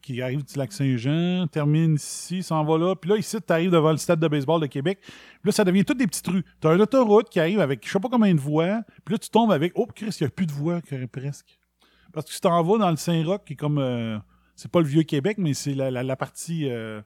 qui 0.00 0.22
arrive 0.22 0.42
du 0.44 0.56
lac 0.58 0.72
Saint-Jean, 0.72 1.46
termine 1.46 1.94
ici, 1.96 2.42
s'en 2.42 2.64
va 2.64 2.78
là. 2.78 2.96
Puis 2.96 3.10
là, 3.10 3.16
ici, 3.18 3.36
tu 3.46 3.52
arrives 3.52 3.70
devant 3.70 3.90
le 3.90 3.98
stade 3.98 4.18
de 4.18 4.26
baseball 4.28 4.60
de 4.60 4.66
Québec. 4.66 4.98
Puis 5.02 5.12
là, 5.44 5.52
ça 5.52 5.62
devient 5.64 5.84
toutes 5.84 5.98
des 5.98 6.06
petites 6.06 6.26
rues. 6.26 6.44
Tu 6.60 6.66
as 6.66 6.74
une 6.74 6.80
autoroute 6.80 7.28
qui 7.28 7.38
arrive 7.38 7.60
avec 7.60 7.86
je 7.86 7.92
sais 7.92 8.00
pas 8.00 8.08
combien 8.08 8.34
de 8.34 8.40
voies. 8.40 8.82
Puis 9.04 9.12
là, 9.12 9.18
tu 9.18 9.28
tombes 9.28 9.52
avec. 9.52 9.72
Oh, 9.74 9.86
Chris, 9.94 10.16
il 10.20 10.22
n'y 10.24 10.26
a 10.26 10.30
plus 10.30 10.46
de 10.46 10.52
voies, 10.52 10.80
que- 10.80 11.04
presque. 11.06 11.58
Parce 12.12 12.26
que 12.26 12.32
tu 12.32 12.40
t'en 12.40 12.62
vas 12.62 12.78
dans 12.78 12.90
le 12.90 12.96
Saint-Roch, 12.96 13.42
qui 13.44 13.52
est 13.52 13.56
comme. 13.56 13.78
euh, 13.78 14.18
c'est 14.56 14.70
pas 14.70 14.80
le 14.80 14.86
vieux 14.86 15.02
Québec, 15.02 15.36
mais 15.38 15.52
c'est 15.54 15.74
la, 15.74 15.90
la- 15.90 16.02
la 16.02 16.16
partie 16.16 16.68
euh, 16.70 17.02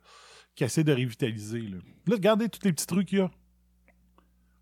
qui 0.54 0.62
essaie 0.64 0.84
de 0.84 0.92
revitaliser. 0.92 1.60
Là. 1.62 1.78
là, 2.06 2.14
regardez 2.14 2.48
toutes 2.48 2.64
les 2.64 2.72
petites 2.72 2.90
rues 2.92 3.04
qu'il 3.04 3.18
y 3.18 3.22
a. 3.22 3.30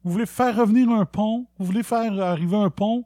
Vous 0.05 0.11
voulez 0.13 0.27
faire 0.27 0.57
revenir 0.57 0.89
un 0.91 1.05
pont? 1.05 1.47
Vous 1.59 1.67
voulez 1.67 1.83
faire 1.83 2.19
arriver 2.21 2.57
un 2.57 2.71
pont? 2.71 3.05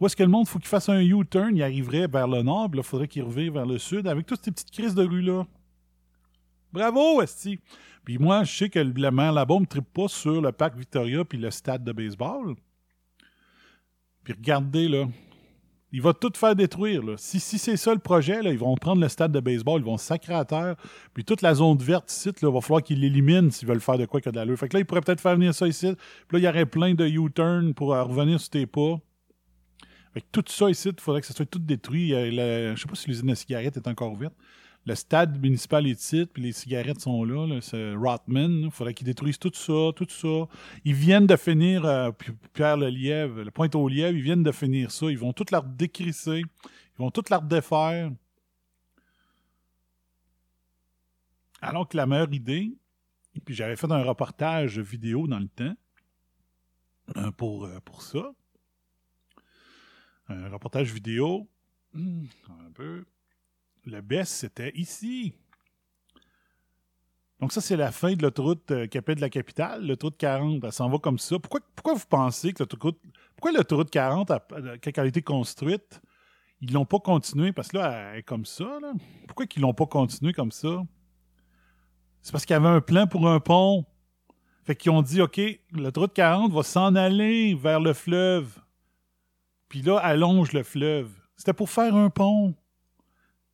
Où 0.00 0.06
est-ce 0.06 0.16
que 0.16 0.22
le 0.22 0.30
monde, 0.30 0.48
faut 0.48 0.58
qu'il 0.58 0.68
fasse 0.68 0.88
un 0.88 1.00
U-turn, 1.00 1.54
il 1.54 1.62
arriverait 1.62 2.06
vers 2.06 2.26
le 2.26 2.42
nord, 2.42 2.70
puis 2.70 2.78
là, 2.78 2.82
il 2.84 2.88
faudrait 2.88 3.08
qu'il 3.08 3.22
revire 3.22 3.52
vers 3.52 3.66
le 3.66 3.78
sud, 3.78 4.06
avec 4.06 4.26
toutes 4.26 4.42
ces 4.42 4.50
petites 4.50 4.70
crises 4.70 4.94
de 4.94 5.04
rue-là. 5.04 5.46
Bravo, 6.72 7.20
Esti! 7.20 7.58
Puis 8.04 8.16
moi, 8.16 8.44
je 8.44 8.56
sais 8.56 8.70
que 8.70 8.78
le 8.78 9.10
maire 9.10 9.32
là-bas 9.32 9.58
me 9.58 9.66
tripe 9.66 9.92
pas 9.92 10.08
sur 10.08 10.40
le 10.40 10.52
parc 10.52 10.76
Victoria 10.76 11.24
puis 11.24 11.36
le 11.36 11.50
stade 11.50 11.84
de 11.84 11.92
baseball. 11.92 12.54
Puis 14.24 14.32
regardez, 14.32 14.88
là. 14.88 15.06
Il 15.92 16.00
va 16.00 16.14
tout 16.14 16.30
faire 16.36 16.54
détruire. 16.54 17.02
Si, 17.16 17.40
si 17.40 17.58
c'est 17.58 17.76
ça 17.76 17.92
le 17.92 17.98
projet, 17.98 18.42
là, 18.42 18.52
ils 18.52 18.58
vont 18.58 18.76
prendre 18.76 19.02
le 19.02 19.08
stade 19.08 19.32
de 19.32 19.40
baseball, 19.40 19.80
ils 19.80 19.84
vont 19.84 19.98
sacrer 19.98 20.34
à 20.34 20.44
terre, 20.44 20.76
puis 21.12 21.24
toute 21.24 21.42
la 21.42 21.54
zone 21.54 21.76
verte 21.78 22.10
ici, 22.12 22.30
il 22.40 22.48
va 22.48 22.60
falloir 22.60 22.80
qu'ils 22.80 23.00
l'éliminent 23.00 23.50
s'ils 23.50 23.66
veulent 23.66 23.80
faire 23.80 23.98
de 23.98 24.06
quoi 24.06 24.20
que 24.20 24.30
de 24.30 24.36
l'allure. 24.36 24.56
Fait 24.56 24.68
que 24.68 24.76
là, 24.76 24.80
ils 24.80 24.86
pourraient 24.86 25.00
peut-être 25.00 25.20
faire 25.20 25.34
venir 25.34 25.52
ça 25.52 25.66
ici. 25.66 25.92
Puis 26.28 26.36
là, 26.36 26.38
il 26.38 26.44
y 26.44 26.48
aurait 26.48 26.66
plein 26.66 26.94
de 26.94 27.06
U-turn 27.06 27.74
pour 27.74 27.88
revenir 27.88 28.40
sur 28.40 28.50
tes 28.50 28.66
pas. 28.66 29.00
Fait 30.12 30.24
tout 30.32 30.44
ça 30.46 30.68
ici, 30.68 30.88
il 30.88 31.00
faudrait 31.00 31.20
que 31.20 31.26
ça 31.26 31.34
soit 31.34 31.46
tout 31.46 31.58
détruit. 31.58 32.10
Je 32.10 32.74
sais 32.76 32.88
pas 32.88 32.94
si 32.94 33.08
l'usine 33.08 33.28
de 33.28 33.34
cigarettes 33.34 33.76
est 33.76 33.88
encore 33.88 34.12
ouverte. 34.12 34.34
Le 34.86 34.94
stade 34.94 35.40
municipal 35.40 35.86
est 35.86 36.00
ici, 36.00 36.26
puis 36.26 36.42
les 36.42 36.52
cigarettes 36.52 37.00
sont 37.00 37.22
là. 37.22 37.60
c'est 37.60 37.94
Rotman. 37.94 38.62
Il 38.62 38.70
faudrait 38.70 38.94
qu'ils 38.94 39.06
détruisent 39.06 39.38
tout 39.38 39.52
ça, 39.52 39.92
tout 39.94 40.06
ça. 40.08 40.48
Ils 40.84 40.94
viennent 40.94 41.26
de 41.26 41.36
finir, 41.36 41.84
euh, 41.84 42.10
Pierre 42.54 42.78
le 42.78 42.88
Lièvre, 42.88 43.42
le 43.42 43.50
Pointe 43.50 43.74
au 43.74 43.88
Lièvre, 43.88 44.16
ils 44.16 44.22
viennent 44.22 44.42
de 44.42 44.52
finir 44.52 44.90
ça. 44.90 45.06
Ils 45.10 45.18
vont 45.18 45.34
tout 45.34 45.44
la 45.52 45.60
décrisser. 45.60 46.40
Ils 46.40 46.98
vont 46.98 47.10
tout 47.10 47.24
la 47.28 47.38
redéfaire. 47.38 48.10
Alors 51.60 51.86
que 51.86 51.96
la 51.98 52.06
meilleure 52.06 52.32
idée, 52.32 52.72
puis 53.44 53.54
j'avais 53.54 53.76
fait 53.76 53.90
un 53.92 54.02
reportage 54.02 54.78
vidéo 54.78 55.26
dans 55.26 55.38
le 55.38 55.48
temps 55.48 55.74
euh, 57.18 57.30
pour, 57.32 57.66
euh, 57.66 57.80
pour 57.84 58.00
ça. 58.00 58.32
Un 60.30 60.48
reportage 60.48 60.92
vidéo. 60.92 61.48
Hmm, 61.92 62.24
un 62.66 62.70
peu. 62.72 63.04
Le 63.84 64.00
best, 64.00 64.32
c'était 64.32 64.72
ici. 64.76 65.34
Donc 67.40 67.52
ça, 67.52 67.60
c'est 67.60 67.76
la 67.76 67.90
fin 67.90 68.12
de 68.14 68.22
l'autoroute 68.22 68.70
euh, 68.70 68.86
qui 68.86 68.98
appelle 68.98 69.16
de 69.16 69.20
la 69.22 69.30
capitale, 69.30 69.86
l'autoroute 69.86 70.18
40. 70.18 70.62
Elle 70.62 70.72
s'en 70.72 70.90
va 70.90 70.98
comme 70.98 71.18
ça. 71.18 71.38
Pourquoi, 71.38 71.60
pourquoi 71.74 71.94
vous 71.94 72.06
pensez 72.08 72.52
que 72.52 72.62
l'autoroute... 72.62 73.00
Pourquoi 73.34 73.52
l'autoroute 73.52 73.90
40, 73.90 74.30
a- 74.30 74.34
a- 74.34 74.78
quand 74.78 74.90
elle 74.94 75.00
a 75.00 75.06
été 75.06 75.22
construite, 75.22 76.00
ils 76.60 76.72
l'ont 76.72 76.84
pas 76.84 76.98
continué? 77.00 77.52
Parce 77.52 77.68
que 77.68 77.78
là, 77.78 78.12
elle 78.12 78.18
est 78.18 78.22
comme 78.22 78.44
ça. 78.44 78.78
Là. 78.82 78.92
Pourquoi 79.26 79.46
qu'ils 79.46 79.62
l'ont 79.62 79.72
pas 79.74 79.86
continué 79.86 80.32
comme 80.34 80.52
ça? 80.52 80.82
C'est 82.20 82.32
parce 82.32 82.44
qu'il 82.44 82.52
y 82.52 82.56
avait 82.58 82.68
un 82.68 82.82
plan 82.82 83.06
pour 83.06 83.26
un 83.28 83.40
pont. 83.40 83.86
Fait 84.64 84.76
qu'ils 84.76 84.90
ont 84.92 85.00
dit, 85.00 85.22
OK, 85.22 85.40
l'autoroute 85.72 86.12
40 86.12 86.52
va 86.52 86.62
s'en 86.62 86.94
aller 86.94 87.54
vers 87.54 87.80
le 87.80 87.94
fleuve. 87.94 88.58
Puis 89.70 89.82
là, 89.82 89.98
allonge 89.98 90.52
le 90.52 90.64
fleuve. 90.64 91.10
C'était 91.36 91.54
pour 91.54 91.70
faire 91.70 91.94
un 91.94 92.10
pont. 92.10 92.54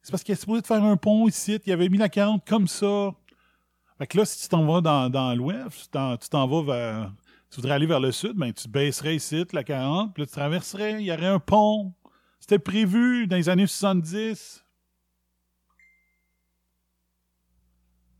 C'est 0.02 0.10
parce 0.10 0.24
qu'il 0.24 0.32
est 0.32 0.40
supposé 0.40 0.62
faire 0.62 0.82
un 0.82 0.96
pont 0.96 1.28
ici. 1.28 1.60
Il 1.66 1.72
avait 1.72 1.90
mis 1.90 1.98
la 1.98 2.08
40 2.08 2.44
comme 2.48 2.66
ça. 2.66 3.14
Fait 3.98 4.06
que 4.06 4.16
là, 4.16 4.24
si 4.24 4.42
tu 4.42 4.48
t'en 4.48 4.64
vas 4.64 4.80
dans, 4.80 5.34
l'ouest, 5.36 5.82
tu 5.82 6.28
t'en- 6.30 6.46
vas 6.48 6.62
vers. 6.62 7.12
Tu 7.50 7.56
voudrais 7.56 7.74
aller 7.74 7.86
vers 7.86 8.00
le 8.00 8.12
sud, 8.12 8.32
ben 8.34 8.52
tu 8.52 8.66
baisserais 8.66 9.16
ici, 9.16 9.44
la 9.52 9.62
40, 9.62 10.14
puis 10.14 10.26
tu 10.26 10.32
traverserais, 10.32 10.94
il 10.94 11.06
y 11.06 11.12
aurait 11.12 11.26
un 11.26 11.38
pont. 11.38 11.94
C'était 12.40 12.58
prévu 12.58 13.26
dans 13.26 13.36
les 13.36 13.48
années 13.48 13.66
70. 13.66 14.64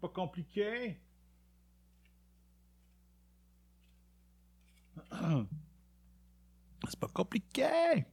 Pas 0.00 0.08
compliqué. 0.08 1.00
C'est 6.88 6.98
pas 6.98 7.08
compliqué. 7.08 8.06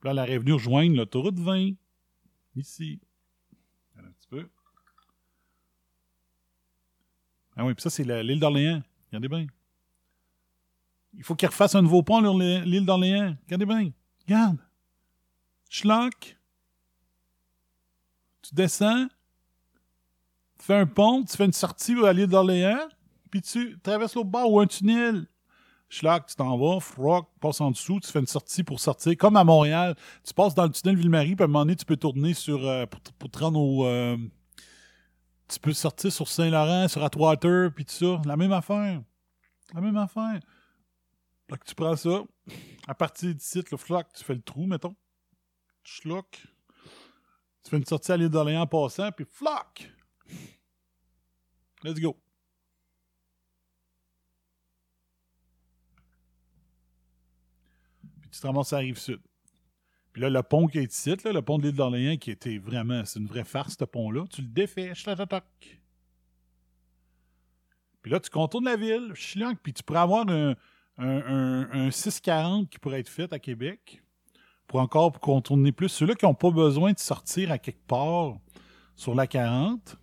Puis 0.00 0.04
là, 0.04 0.10
elle 0.10 0.18
aurait 0.18 0.38
venu 0.38 0.52
rejoindre 0.52 0.96
l'autoroute 0.96 1.38
20. 1.38 1.72
Ici. 2.56 3.00
Un 3.96 4.10
petit 4.12 4.28
peu. 4.28 4.48
Ah 7.56 7.64
oui, 7.64 7.74
puis 7.74 7.82
ça, 7.82 7.90
c'est 7.90 8.04
l'île 8.04 8.40
d'Orléans. 8.40 8.82
Regardez 9.06 9.28
bien. 9.28 9.46
Il 11.14 11.24
faut 11.24 11.34
qu'il 11.34 11.48
refasse 11.48 11.74
un 11.74 11.82
nouveau 11.82 12.02
pont 12.02 12.20
sur 12.20 12.38
l'île 12.38 12.62
l'île 12.64 12.86
d'Orléans. 12.86 13.36
Regardez 13.44 13.66
bien. 13.66 13.92
Regarde. 14.26 14.58
Schlock. 15.68 16.36
Tu 18.42 18.54
descends. 18.54 19.08
Tu 20.58 20.64
fais 20.64 20.76
un 20.76 20.86
pont. 20.86 21.24
Tu 21.24 21.36
fais 21.36 21.46
une 21.46 21.52
sortie 21.52 21.94
à 22.04 22.12
l'île 22.12 22.28
d'Orléans. 22.28 22.88
Puis 23.30 23.42
tu 23.42 23.78
traverses 23.80 24.14
l'autre 24.14 24.30
bord 24.30 24.52
ou 24.52 24.60
un 24.60 24.66
tunnel. 24.66 25.26
Schlock, 25.90 26.26
tu 26.26 26.34
t'en 26.36 26.58
vas, 26.58 26.80
froc, 26.80 27.28
passe 27.40 27.60
en 27.62 27.70
dessous, 27.70 27.98
tu 28.00 28.10
fais 28.10 28.18
une 28.20 28.26
sortie 28.26 28.62
pour 28.62 28.78
sortir, 28.78 29.16
comme 29.16 29.36
à 29.36 29.44
Montréal. 29.44 29.96
Tu 30.22 30.34
passes 30.34 30.54
dans 30.54 30.64
le 30.64 30.70
tunnel 30.70 30.96
Ville-Marie, 30.96 31.34
puis 31.34 31.42
à 31.42 31.44
un 31.44 31.48
moment 31.48 31.60
donné, 31.64 31.76
tu 31.76 31.86
peux 31.86 31.96
tourner 31.96 32.34
sur, 32.34 32.66
euh, 32.66 32.84
pour, 32.86 33.30
te- 33.30 33.38
rendre 33.38 33.58
au... 33.58 33.86
euh, 33.86 34.16
tu 35.48 35.58
peux 35.58 35.72
sortir 35.72 36.12
sur 36.12 36.28
Saint-Laurent, 36.28 36.88
sur 36.88 37.02
Atwater, 37.02 37.72
puis 37.74 37.86
tout 37.86 37.94
ça. 37.94 38.20
La 38.26 38.36
même 38.36 38.52
affaire. 38.52 39.02
La 39.72 39.80
même 39.80 39.96
affaire. 39.96 40.40
Que 41.48 41.56
tu 41.64 41.74
prends 41.74 41.96
ça. 41.96 42.22
À 42.86 42.94
partir 42.94 43.34
d'ici, 43.34 43.62
le 43.70 43.78
floc, 43.78 44.06
tu 44.14 44.22
fais 44.22 44.34
le 44.34 44.42
trou, 44.42 44.66
mettons. 44.66 44.94
Schlock. 45.82 46.42
Tu 47.64 47.70
fais 47.70 47.78
une 47.78 47.86
sortie 47.86 48.12
à 48.12 48.18
l'île 48.18 48.28
d'Orléans 48.28 48.60
en 48.62 48.66
passant, 48.66 49.10
puis 49.10 49.24
floc! 49.24 49.90
Let's 51.82 51.98
go. 51.98 52.14
Puis 58.38 58.42
tu 58.42 58.42
te 58.42 58.46
ramasses 58.46 58.72
à 58.72 58.76
la 58.76 58.82
rive 58.82 58.98
sud. 58.98 59.18
Puis 60.12 60.22
là, 60.22 60.30
le 60.30 60.42
pont 60.44 60.68
qui 60.68 60.78
est 60.78 60.92
ici, 60.92 61.16
là, 61.24 61.32
le 61.32 61.42
pont 61.42 61.58
de 61.58 61.64
l'île 61.64 61.74
d'Orléans, 61.74 62.16
qui 62.16 62.30
était 62.30 62.58
vraiment, 62.58 63.04
c'est 63.04 63.18
une 63.18 63.26
vraie 63.26 63.42
farce, 63.42 63.76
ce 63.76 63.84
pont-là, 63.84 64.26
tu 64.30 64.42
le 64.42 64.48
défais. 64.48 64.92
Puis 68.02 68.12
là, 68.12 68.20
tu 68.20 68.30
contournes 68.30 68.66
la 68.66 68.76
ville, 68.76 69.12
chloc, 69.14 69.58
puis 69.60 69.72
tu 69.72 69.82
pourrais 69.82 69.98
avoir 69.98 70.28
un, 70.28 70.54
un, 70.98 71.08
un, 71.08 71.70
un 71.72 71.90
640 71.90 72.70
qui 72.70 72.78
pourrait 72.78 73.00
être 73.00 73.08
fait 73.08 73.32
à 73.32 73.40
Québec 73.40 74.02
pour 74.68 74.78
encore 74.78 75.10
pour 75.10 75.20
contourner 75.20 75.72
plus. 75.72 75.88
Ceux-là 75.88 76.14
qui 76.14 76.24
n'ont 76.24 76.34
pas 76.34 76.52
besoin 76.52 76.92
de 76.92 76.98
sortir 77.00 77.50
à 77.50 77.58
quelque 77.58 77.86
part 77.88 78.36
sur 78.94 79.16
la 79.16 79.26
40, 79.26 79.96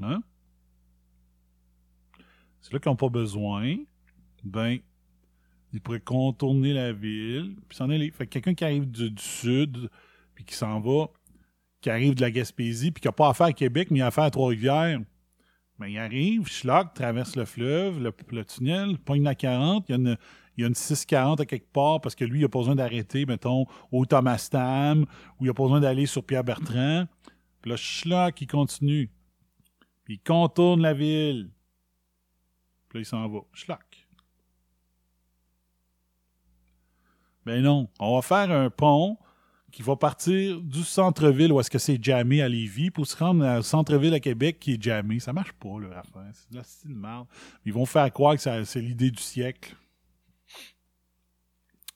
hein? 0.00 0.22
Ceux-là 2.62 2.78
qui 2.78 2.88
n'ont 2.88 2.96
pas 2.96 3.10
besoin, 3.10 3.76
ben, 4.42 4.78
ils 5.74 5.80
pourraient 5.80 6.00
contourner 6.00 6.72
la 6.72 6.92
ville, 6.92 7.56
puis 7.68 7.76
s'en 7.76 7.90
aller. 7.90 8.10
Fait 8.12 8.26
que 8.26 8.32
quelqu'un 8.32 8.54
qui 8.54 8.64
arrive 8.64 8.88
du, 8.88 9.12
sud, 9.18 9.90
puis 10.34 10.44
qui 10.44 10.54
s'en 10.54 10.80
va, 10.80 11.08
qui 11.80 11.90
arrive 11.90 12.14
de 12.14 12.20
la 12.20 12.30
Gaspésie, 12.30 12.92
puis 12.92 13.00
qui 13.00 13.08
n'a 13.08 13.12
pas 13.12 13.28
affaire 13.28 13.48
à 13.48 13.52
Québec, 13.52 13.90
mais 13.90 13.98
il 13.98 14.02
a 14.02 14.06
affaire 14.06 14.24
à 14.24 14.30
Trois-Rivières, 14.30 15.00
ben, 15.80 15.88
il 15.88 15.98
arrive, 15.98 16.46
schlag, 16.46 16.94
traverse 16.94 17.34
le 17.34 17.44
fleuve, 17.44 18.00
le, 18.00 18.44
tunnel, 18.44 18.98
pogne 18.98 19.24
la 19.24 19.34
40, 19.34 19.86
il 19.88 19.92
y 19.92 19.94
a 19.94 19.98
une, 19.98 20.16
il 20.56 20.60
y 20.60 20.64
a 20.64 20.68
une 20.68 20.76
640 20.76 21.40
à 21.40 21.46
quelque 21.46 21.72
part, 21.72 22.00
parce 22.00 22.14
que 22.14 22.24
lui, 22.24 22.38
il 22.38 22.42
n'a 22.42 22.48
pas 22.48 22.60
besoin 22.60 22.76
d'arrêter, 22.76 23.26
mettons, 23.26 23.66
au 23.90 24.06
Thomas 24.06 24.48
Tam, 24.48 25.02
ou 25.40 25.44
il 25.44 25.48
n'a 25.48 25.54
pas 25.54 25.64
besoin 25.64 25.80
d'aller 25.80 26.06
sur 26.06 26.24
Pierre-Bertrand. 26.24 27.06
Puis 27.60 27.70
là, 27.70 27.76
schlag, 27.76 28.34
il 28.40 28.46
continue. 28.46 29.10
Puis 30.04 30.14
il 30.14 30.20
contourne 30.20 30.82
la 30.82 30.94
ville. 30.94 31.50
Puis 32.88 32.98
là, 32.98 33.00
il 33.00 33.06
s'en 33.06 33.28
va. 33.28 33.40
Schlag. 33.52 33.83
Ben 37.46 37.62
non, 37.62 37.88
on 37.98 38.16
va 38.16 38.22
faire 38.22 38.50
un 38.50 38.70
pont 38.70 39.18
qui 39.70 39.82
va 39.82 39.96
partir 39.96 40.60
du 40.60 40.84
centre-ville 40.84 41.52
où 41.52 41.58
est-ce 41.58 41.70
que 41.70 41.78
c'est 41.78 42.02
jammé 42.02 42.40
à 42.42 42.48
Lévis 42.48 42.90
pour 42.90 43.06
se 43.06 43.16
rendre 43.16 43.58
au 43.58 43.62
centre-ville 43.62 44.14
à 44.14 44.20
Québec 44.20 44.58
qui 44.60 44.74
est 44.74 44.82
jammé. 44.82 45.18
Ça 45.18 45.32
marche 45.32 45.52
pas, 45.52 45.80
là, 45.80 45.88
l'affaire. 45.88 46.30
C'est 46.32 46.50
de 46.52 46.56
la 46.56 46.62
style 46.62 46.94
merde. 46.94 47.26
Ils 47.64 47.72
vont 47.72 47.84
faire 47.84 48.10
croire 48.12 48.36
que 48.36 48.64
c'est 48.64 48.80
l'idée 48.80 49.10
du 49.10 49.20
siècle. 49.20 49.76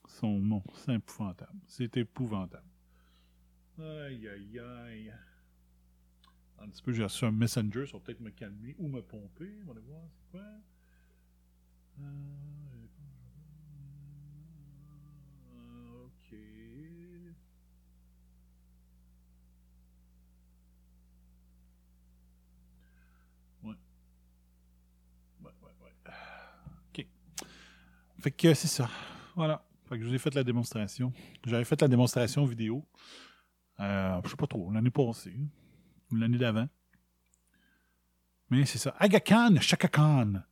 Son 0.06 0.40
nom, 0.40 0.62
c'est 0.74 0.94
épouvantable. 0.94 1.60
C'est 1.68 1.96
épouvantable. 1.96 2.66
Aïe, 3.78 4.28
aïe, 4.28 4.58
aïe. 4.58 5.12
Un 6.60 6.68
petit 6.68 6.82
peu, 6.82 6.92
j'ai 6.92 7.04
reçu 7.04 7.24
un 7.24 7.30
messenger, 7.30 7.86
ça 7.86 7.92
va 7.92 8.00
peut-être 8.00 8.20
me 8.20 8.30
calmer 8.30 8.74
ou 8.78 8.88
me 8.88 9.00
pomper. 9.00 9.52
On 9.68 9.72
va 9.72 9.80
voir, 9.80 10.02
c'est 10.10 10.30
quoi? 10.32 10.42
Euh, 12.00 12.04
Fait 28.20 28.30
que 28.30 28.54
c'est 28.54 28.68
ça. 28.68 28.88
Voilà. 29.36 29.64
Fait 29.88 29.96
que 29.96 30.02
je 30.02 30.08
vous 30.08 30.14
ai 30.14 30.18
fait 30.18 30.34
la 30.34 30.44
démonstration. 30.44 31.12
J'avais 31.46 31.64
fait 31.64 31.80
la 31.80 31.88
démonstration 31.88 32.44
vidéo. 32.44 32.84
Euh, 33.80 34.20
je 34.24 34.30
sais 34.30 34.36
pas 34.36 34.46
trop, 34.46 34.70
l'année 34.70 34.90
passée. 34.90 35.34
Ou 36.10 36.16
l'année 36.16 36.38
d'avant. 36.38 36.68
Mais 38.50 38.64
c'est 38.66 38.78
ça. 38.78 38.94
Aga 38.98 39.20
Khan, 39.20 39.54
Chaka 39.60 39.88
Khan. 39.88 40.42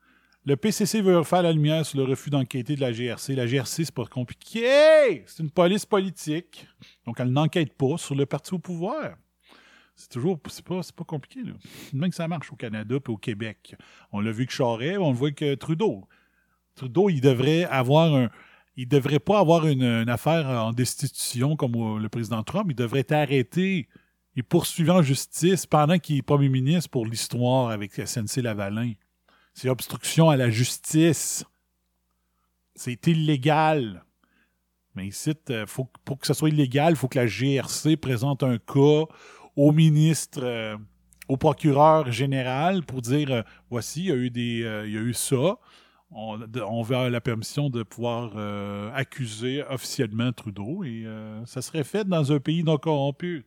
Le 0.45 0.57
PCC 0.57 1.01
veut 1.01 1.19
refaire 1.19 1.43
la 1.43 1.53
lumière 1.53 1.85
sur 1.85 1.99
le 1.99 2.05
refus 2.05 2.31
d'enquêter 2.31 2.77
de 2.77 2.81
la 2.81 2.93
GRC. 2.93 3.35
La 3.35 3.47
GRC, 3.49 3.85
c'est 3.85 3.95
pas 3.95 4.07
compliqué. 4.07 5.25
C'est 5.27 5.43
une 5.43 5.51
police 5.51 5.85
politique. 5.85 6.69
Donc, 7.05 7.19
elle 7.19 7.33
n'enquête 7.33 7.75
pas 7.75 7.97
sur 7.99 8.15
le 8.15 8.27
parti 8.27 8.55
au 8.55 8.61
pouvoir. 8.61 9.17
C'est 9.97 10.11
toujours, 10.11 10.39
c'est 10.49 10.65
pas, 10.65 10.81
pas 10.95 11.05
compliqué, 11.05 11.43
là. 11.43 11.55
Même 11.95 12.11
que 12.11 12.17
ça 12.17 12.29
marche 12.29 12.53
au 12.53 12.57
Canada 12.57 12.95
et 12.95 13.11
au 13.11 13.17
Québec. 13.17 13.75
On 14.13 14.21
l'a 14.21 14.31
vu 14.31 14.47
que 14.47 14.53
Charest, 14.53 14.99
on 14.99 15.11
le 15.11 15.17
voit 15.17 15.33
que 15.33 15.55
Trudeau. 15.57 16.07
Trudeau, 16.77 17.09
il 17.09 17.21
devrait 17.21 17.65
avoir 17.65 18.15
un, 18.15 18.31
il 18.77 18.87
devrait 18.87 19.19
pas 19.19 19.39
avoir 19.41 19.67
une, 19.67 20.09
affaire 20.09 20.47
en 20.47 20.73
destitution 20.73 21.57
comme 21.57 21.75
euh, 21.75 21.99
le 21.99 22.09
président 22.09 22.43
Trump. 22.43 22.67
Il 22.71 22.77
devrait 22.77 23.01
être 23.01 23.13
arrêté 23.13 23.89
et 24.37 24.43
poursuivi 24.43 24.91
en 24.91 25.03
justice 25.03 25.65
pendant 25.65 25.99
qu'il 25.99 26.19
est 26.19 26.23
premier 26.23 26.51
ministre 26.51 26.91
pour 26.91 27.07
l'histoire 27.07 27.71
avec 27.71 27.95
SNC 27.95 28.43
Lavalin. 28.43 28.93
C'est 29.55 29.71
obstruction 29.71 30.29
à 30.29 30.37
la 30.37 30.51
justice. 30.51 31.45
C'est 32.75 33.07
illégal. 33.07 34.05
Mais 34.95 35.07
ici, 35.07 35.33
euh, 35.49 35.67
faut, 35.67 35.89
pour 36.05 36.19
que 36.19 36.27
ce 36.27 36.35
soit 36.35 36.51
illégal, 36.51 36.93
il 36.93 36.97
faut 36.97 37.09
que 37.09 37.19
la 37.19 37.27
GRC 37.27 37.97
présente 37.97 38.43
un 38.43 38.59
cas 38.59 39.05
au 39.57 39.73
ministre, 39.73 40.41
euh, 40.43 40.77
au 41.29 41.39
procureur 41.39 42.13
général 42.13 42.83
pour 42.83 43.01
dire 43.01 43.43
voici, 43.71 44.05
il 44.05 44.07
y 44.07 44.13
a 44.13 44.17
eu 44.17 44.31
des, 44.31 44.85
il 44.87 44.93
y 44.93 44.99
a 44.99 45.01
eu 45.01 45.15
ça. 45.15 45.57
On, 46.11 46.39
de- 46.39 46.61
on 46.61 46.83
veut 46.83 47.09
la 47.09 47.21
permission 47.21 47.69
de 47.69 47.83
pouvoir 47.83 48.33
euh, 48.37 48.91
accuser 48.95 49.63
officiellement 49.65 50.33
Trudeau 50.33 50.85
et 50.85 51.03
euh, 51.05 51.45
ça 51.47 51.63
serait 51.63 51.85
fait 51.85 52.05
dans 52.07 52.33
un 52.33 52.39
pays 52.39 52.63
non 52.63 52.79
corrompu. 52.79 53.45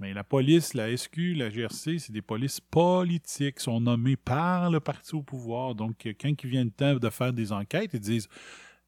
Mais 0.00 0.12
la 0.12 0.24
police, 0.24 0.74
la 0.74 0.90
SQ, 0.90 1.34
la 1.36 1.50
GRC, 1.50 1.98
c'est 1.98 2.12
des 2.12 2.22
polices 2.22 2.60
politiques, 2.60 3.60
sont 3.60 3.80
nommées 3.80 4.16
par 4.16 4.70
le 4.70 4.80
parti 4.80 5.14
au 5.14 5.22
pouvoir. 5.22 5.74
Donc, 5.76 6.08
quand 6.20 6.42
il 6.42 6.50
vient 6.50 6.64
le 6.64 6.70
temps 6.70 6.96
de 6.96 7.10
faire 7.10 7.32
des 7.32 7.52
enquêtes, 7.52 7.90
ils 7.94 8.00
disent 8.00 8.28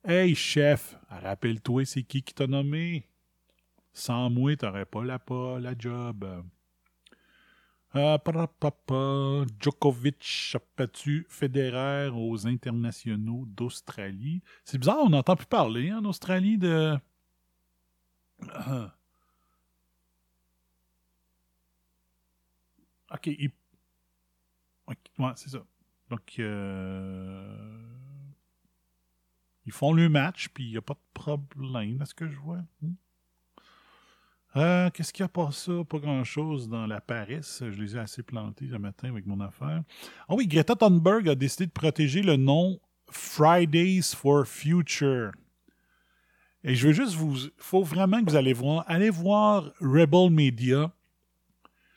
Hey, 0.04 0.34
chef, 0.34 0.96
rappelle-toi, 1.08 1.84
c'est 1.84 2.02
qui 2.02 2.22
qui 2.22 2.34
t'a 2.34 2.46
nommé? 2.46 3.08
Sans 3.92 4.30
moi, 4.30 4.56
t'aurais 4.56 4.84
pas 4.84 5.04
la, 5.04 5.18
pas 5.18 5.58
la 5.60 5.74
job. 5.78 6.24
Pa, 7.96 9.44
Djokovic 9.60 10.52
a 10.54 10.58
battu 10.76 11.26
Federer 11.30 12.10
aux 12.12 12.46
internationaux 12.46 13.44
d'Australie? 13.46 14.42
C'est 14.64 14.78
bizarre, 14.78 14.98
on 15.02 15.08
n'entend 15.10 15.36
plus 15.36 15.46
parler 15.46 15.92
en 15.92 16.04
Australie 16.04 16.58
de. 16.58 16.98
Ok, 23.10 23.26
il- 23.26 23.52
ouais, 25.18 25.32
c'est 25.36 25.50
ça. 25.50 25.64
Donc, 26.10 26.34
euh, 26.38 27.96
ils 29.66 29.72
font 29.72 29.92
le 29.92 30.08
match, 30.08 30.48
puis 30.54 30.64
il 30.64 30.70
n'y 30.70 30.76
a 30.78 30.82
pas 30.82 30.94
de 30.94 31.00
problème, 31.12 32.00
est-ce 32.00 32.14
que 32.14 32.26
je 32.28 32.38
vois? 32.38 32.62
Hmm. 32.80 32.94
Euh, 34.56 34.88
Qu'est-ce 34.90 35.12
qu'il 35.12 35.22
y 35.22 35.24
a 35.24 35.28
pas 35.28 35.50
ça? 35.50 35.72
Pas 35.88 35.98
grand-chose 35.98 36.68
dans 36.68 36.86
la 36.86 37.00
paresse. 37.00 37.62
Je 37.62 37.80
les 37.80 37.96
ai 37.96 37.98
assez 37.98 38.22
plantés 38.22 38.68
ce 38.70 38.76
matin 38.76 39.08
avec 39.10 39.26
mon 39.26 39.40
affaire. 39.40 39.82
Ah 40.28 40.34
oui, 40.34 40.46
Greta 40.46 40.74
Thunberg 40.74 41.28
a 41.28 41.34
décidé 41.34 41.66
de 41.66 41.72
protéger 41.72 42.22
le 42.22 42.36
nom 42.36 42.80
Fridays 43.10 44.14
for 44.14 44.46
Future. 44.46 45.32
Et 46.64 46.74
je 46.74 46.86
veux 46.88 46.94
juste 46.94 47.14
vous... 47.14 47.36
Il 47.36 47.50
faut 47.58 47.82
vraiment 47.82 48.24
que 48.24 48.30
vous 48.30 48.36
allez 48.36 48.54
voir. 48.54 48.84
Allez 48.88 49.10
voir 49.10 49.70
Rebel 49.80 50.30
Media 50.30 50.90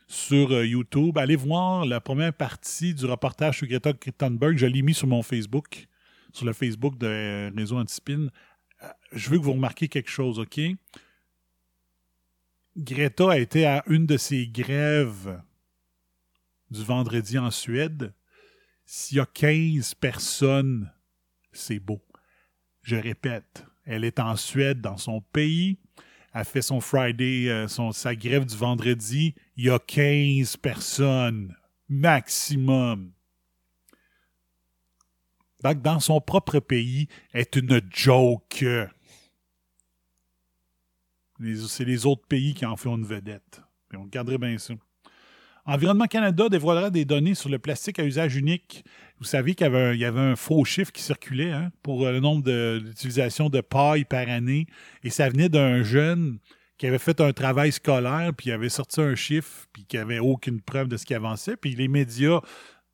sur 0.08 0.52
euh, 0.52 0.66
YouTube. 0.66 1.18
Allez 1.18 1.38
voir 1.38 1.86
la 1.86 2.02
première 2.02 2.34
partie 2.34 2.94
du 2.94 3.06
reportage 3.06 3.60
sur 3.60 3.68
Greta 3.68 3.94
Thunberg. 3.94 4.58
Je 4.58 4.66
l'ai 4.66 4.82
mis 4.82 4.94
sur 4.94 5.08
mon 5.08 5.24
Facebook, 5.24 5.88
sur 6.34 6.46
le 6.46 6.54
Facebook 6.54 6.98
de 6.98 7.08
euh, 7.08 7.52
Réseau 7.56 7.78
Antispin. 7.78 8.28
Je 9.14 9.30
veux 9.30 9.38
que 9.38 9.44
vous 9.44 9.54
remarquiez 9.54 9.88
quelque 9.88 10.10
chose, 10.10 10.40
OK? 10.40 10.60
Greta 12.78 13.32
a 13.32 13.38
été 13.38 13.66
à 13.66 13.84
une 13.88 14.06
de 14.06 14.18
ses 14.18 14.48
grèves 14.48 15.42
du 16.70 16.84
vendredi 16.84 17.38
en 17.38 17.52
Suède. 17.52 18.14
S'il 18.86 19.18
y 19.18 19.20
a 19.20 19.26
15 19.26 19.96
personnes, 19.96 20.92
c'est 21.52 21.80
beau. 21.80 22.02
Je 22.82 22.96
répète, 22.96 23.66
elle 23.86 24.04
est 24.04 24.20
en 24.20 24.36
Suède, 24.36 24.82
dans 24.82 24.98
son 24.98 25.22
pays. 25.22 25.78
Elle 26.34 26.46
fait 26.46 26.62
son 26.62 26.80
Friday, 26.80 27.50
euh, 27.50 27.68
son, 27.68 27.92
sa 27.92 28.16
grève 28.16 28.46
du 28.46 28.56
vendredi. 28.56 29.34
Il 29.58 29.66
y 29.66 29.70
a 29.70 29.80
15 29.80 30.58
personnes, 30.58 31.56
maximum. 31.88 33.12
Donc, 35.64 35.82
dans 35.82 36.00
son 36.00 36.22
propre 36.22 36.60
pays, 36.60 37.08
est 37.34 37.56
une 37.56 37.82
joke. 37.90 38.64
C'est 41.68 41.86
les 41.86 42.06
autres 42.06 42.26
pays 42.28 42.54
qui 42.54 42.66
en 42.66 42.76
font 42.76 42.98
une 42.98 43.06
vedette. 43.06 43.62
On 43.96 44.04
regarderait 44.04 44.38
bien 44.38 44.58
ça. 44.58 44.74
Environnement 45.66 46.06
Canada 46.08 46.50
dévoilera 46.50 46.90
des 46.90 47.06
données 47.06 47.36
sur 47.36 47.50
le 47.50 47.60
plastique 47.60 48.00
à 48.00 48.04
usage 48.04 48.36
unique. 48.36 48.84
Vous 49.20 49.26
savez 49.26 49.54
qu'il 49.56 49.68
y 49.98 50.06
avait 50.06 50.20
un, 50.20 50.36
faux 50.36 50.66
chiffre 50.66 50.92
qui 50.92 51.02
circulait 51.04 51.52
hein, 51.52 51.72
pour 51.84 52.06
le 52.06 52.20
nombre 52.20 52.44
de- 52.44 52.82
d'utilisations 52.84 53.50
de 53.50 53.62
paille 53.62 54.04
par 54.06 54.28
année. 54.30 54.68
Et 55.04 55.10
ça 55.10 55.30
venait 55.30 55.50
d'un 55.50 55.84
jeune 55.84 56.40
qui 56.78 56.88
avait 56.88 56.98
fait 56.98 57.20
un 57.22 57.34
travail 57.34 57.72
scolaire, 57.72 58.32
puis 58.36 58.50
il 58.50 58.54
avait 58.54 58.70
sorti 58.70 59.02
un 59.02 59.14
chiffre, 59.14 59.68
puis 59.74 59.86
qui 59.86 59.98
avait 59.98 60.20
aucune 60.20 60.62
preuve 60.62 60.88
de 60.88 60.98
ce 60.98 61.06
qui 61.06 61.14
avançait. 61.14 61.58
Puis 61.58 61.76
les 61.76 61.88
médias 61.90 62.40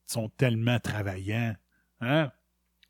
sont 0.06 0.30
tellement 0.30 0.80
travaillants. 0.80 1.56
Hein? 2.02 2.32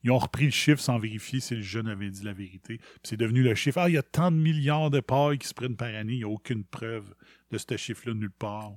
Ils 0.06 0.12
ont 0.12 0.20
repris 0.20 0.46
le 0.46 0.52
chiffre 0.52 0.80
sans 0.80 1.00
vérifier 1.00 1.40
si 1.40 1.56
le 1.56 1.64
jeune 1.64 1.88
avait 1.88 2.12
dit 2.12 2.24
la 2.24 2.32
vérité. 2.34 2.78
Puis 2.78 3.00
c'est 3.02 3.18
devenu 3.18 3.42
le 3.42 3.56
chiffre. 3.56 3.80
Ah, 3.80 3.90
il 3.90 3.96
y 3.96 3.98
a 3.98 4.04
tant 4.04 4.32
de 4.32 4.38
milliards 4.38 4.92
de 4.92 5.00
pailles 5.00 5.40
qui 5.40 5.48
se 5.48 5.54
prennent 5.56 5.76
par 5.76 5.88
année. 5.88 6.14
Il 6.14 6.18
n'y 6.20 6.24
a 6.24 6.30
aucune 6.30 6.64
preuve 6.64 7.16
de 7.50 7.58
ce 7.58 7.76
chiffre-là 7.76 8.14
nulle 8.14 8.30
part. 8.30 8.74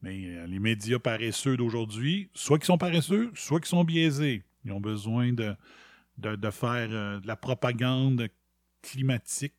Mais 0.00 0.26
euh, 0.26 0.46
les 0.46 0.60
médias 0.60 1.00
paresseux 1.00 1.56
d'aujourd'hui, 1.56 2.30
soit 2.34 2.58
qu'ils 2.58 2.66
sont 2.66 2.78
paresseux, 2.78 3.32
soit 3.34 3.58
qu'ils 3.58 3.68
sont 3.68 3.82
biaisés. 3.82 4.44
Ils 4.64 4.70
ont 4.70 4.80
besoin 4.80 5.32
de, 5.32 5.56
de, 6.18 6.50
faire 6.50 6.88
euh, 6.92 7.18
de 7.18 7.26
la 7.26 7.34
propagande 7.34 8.28
climatique. 8.80 9.54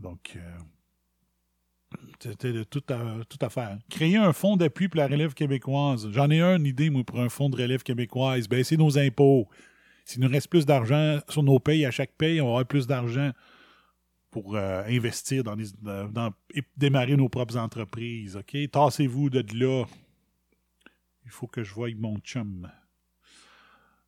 Donc, 0.00 0.34
euh, 0.34 0.58
c'était 2.20 2.52
de 2.52 2.64
tout 2.64 2.82
à, 2.90 3.24
tout 3.28 3.38
à 3.40 3.48
faire. 3.48 3.78
Créer 3.88 4.16
un 4.16 4.32
fonds 4.32 4.56
d'appui 4.56 4.88
pour 4.88 4.98
la 4.98 5.06
relève 5.06 5.34
québécoise. 5.34 6.08
J'en 6.10 6.30
ai 6.30 6.40
une 6.42 6.66
idée, 6.66 6.90
moi, 6.90 7.04
pour 7.04 7.20
un 7.20 7.28
fonds 7.28 7.48
de 7.48 7.56
relève 7.56 7.82
québécoise. 7.82 8.48
Baisser 8.48 8.76
nos 8.76 8.98
impôts. 8.98 9.48
S'il 10.04 10.22
nous 10.22 10.28
reste 10.28 10.48
plus 10.48 10.64
d'argent 10.66 11.18
sur 11.28 11.42
nos 11.42 11.58
payes 11.58 11.84
à 11.86 11.90
chaque 11.90 12.12
paye, 12.16 12.40
on 12.40 12.46
va 12.46 12.50
avoir 12.52 12.66
plus 12.66 12.86
d'argent 12.86 13.30
pour 14.30 14.56
euh, 14.56 14.82
investir 14.86 15.42
dans, 15.44 15.54
les, 15.54 15.66
dans- 15.80 16.08
dans- 16.08 16.32
et 16.54 16.62
démarrer 16.76 17.16
nos 17.16 17.28
propres 17.28 17.56
entreprises. 17.56 18.36
OK? 18.36 18.56
Tassez-vous 18.70 19.30
de 19.30 19.44
là. 19.58 19.84
Il 21.24 21.30
faut 21.30 21.46
que 21.46 21.62
je 21.62 21.72
voie 21.74 21.88
mon 21.96 22.18
chum. 22.18 22.70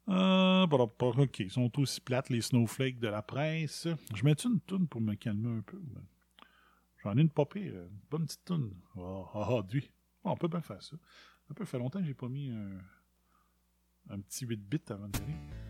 Euh, 0.09 0.67
OK, 0.67 1.39
ils 1.41 1.51
sont 1.51 1.71
aussi 1.79 2.01
plates, 2.01 2.31
les 2.31 2.41
snowflakes 2.41 2.99
de 2.99 3.09
la 3.09 3.23
presse. 3.23 3.87
Je 4.15 4.25
mets 4.25 4.33
une 4.33 4.59
toune 4.61 4.89
pour 4.89 5.01
me 5.01 5.15
calmer 5.15 5.59
un 5.59 5.63
peu. 5.63 5.81
J'en 7.03 7.17
ai 7.17 7.21
une 7.23 7.31
pas 7.31 7.47
une 7.55 7.89
bonne 8.11 8.27
petite 8.27 8.45
toune. 8.45 8.75
Ah, 8.97 9.25
ah, 9.35 9.49
ah, 9.51 9.63
on 10.25 10.37
peut 10.37 10.49
bien 10.49 10.61
faire 10.61 10.83
ça. 10.83 10.97
Ça 11.49 11.55
peut 11.55 11.65
faire 11.65 11.81
longtemps 11.81 12.01
que 12.01 12.07
j'ai 12.07 12.15
pas 12.15 12.29
mis 12.29 12.51
un, 12.51 12.79
un 14.11 14.21
petit 14.21 14.45
8 14.45 14.57
bits 14.57 14.81
avant 14.91 15.09
de 15.09 15.17
aller. 15.19 15.70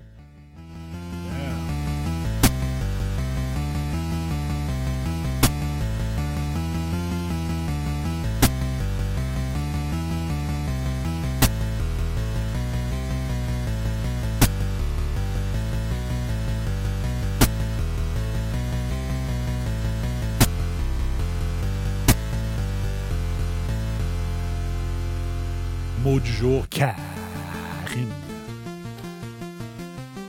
du 26.18 26.32
jour, 26.32 26.68
Karine. 26.68 28.08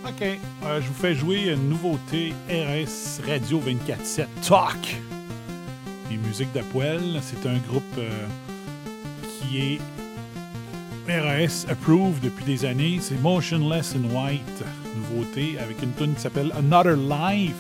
OK. 0.06 0.22
Euh, 0.22 0.82
je 0.82 0.88
vous 0.88 0.94
fais 0.94 1.16
jouer 1.16 1.50
une 1.50 1.70
nouveauté 1.70 2.34
RS 2.50 3.22
Radio 3.28 3.60
24-7 3.60 4.26
Talk. 4.48 5.02
Les 6.12 6.18
musiques 6.18 6.54
de. 6.54 6.62
C'est 7.22 7.48
un 7.48 7.58
groupe 7.68 7.84
euh, 7.98 8.28
qui 9.40 9.58
est 9.58 9.80
RS 11.10 11.72
approved 11.72 12.20
depuis 12.22 12.46
des 12.46 12.66
années. 12.66 13.00
C'est 13.02 13.20
Motionless 13.20 13.96
in 13.96 14.04
White. 14.16 14.64
Nouveauté 14.96 15.58
avec 15.60 15.82
une 15.82 15.94
tune 15.94 16.14
qui 16.14 16.22
s'appelle 16.22 16.52
Another 16.58 16.96
Life. 16.96 17.56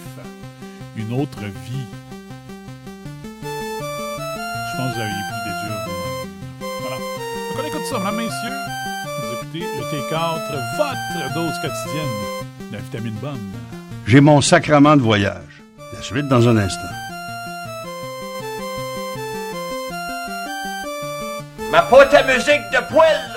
Une 0.95 1.13
autre 1.13 1.39
vie. 1.39 1.87
Je 3.41 4.77
pense 4.77 4.91
que 4.91 4.95
vous 4.95 5.01
avez 5.01 5.40
tout 7.81 7.89
ça, 7.89 7.99
mesdames, 7.99 8.15
messieurs. 8.15 8.59
Vous 9.21 9.33
écoutez 9.33 9.59
le 9.59 9.83
T4, 9.83 10.41
votre 10.77 11.33
dose 11.33 11.53
quotidienne 11.61 12.69
de 12.69 12.75
la 12.75 12.81
vitamine 12.81 13.15
bonne. 13.15 13.51
J'ai 14.05 14.21
mon 14.21 14.41
sacrement 14.41 14.95
de 14.95 15.01
voyage. 15.01 15.61
La 15.93 16.01
suite 16.01 16.27
dans 16.27 16.47
un 16.47 16.57
instant. 16.57 16.81
Ma 21.71 21.81
pote 21.83 22.13
à 22.13 22.23
musique 22.23 22.61
de 22.73 22.93
poêle 22.93 23.30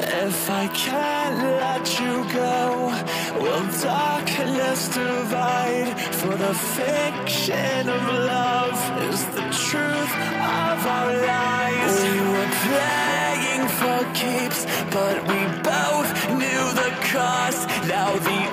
If 0.00 0.50
I 0.50 0.68
can't 0.68 1.38
let 1.62 2.00
you 2.00 2.24
go, 2.32 2.92
will 3.40 3.66
darkness 3.82 4.88
divide? 4.88 5.98
For 6.20 6.34
the 6.36 6.54
fiction 6.54 7.88
of 7.88 8.02
love 8.02 8.78
is 9.10 9.24
the 9.36 9.48
truth 9.66 10.12
of 10.64 10.86
our 10.96 11.12
lies. 11.26 11.94
We 12.02 12.20
were 12.32 12.50
playing 12.66 13.64
for 13.80 13.98
keeps, 14.14 14.66
but 14.90 15.16
we 15.30 15.40
both 15.62 16.08
knew 16.40 16.64
the 16.82 16.92
cost. 17.12 17.68
Now 17.88 18.12
the 18.18 18.47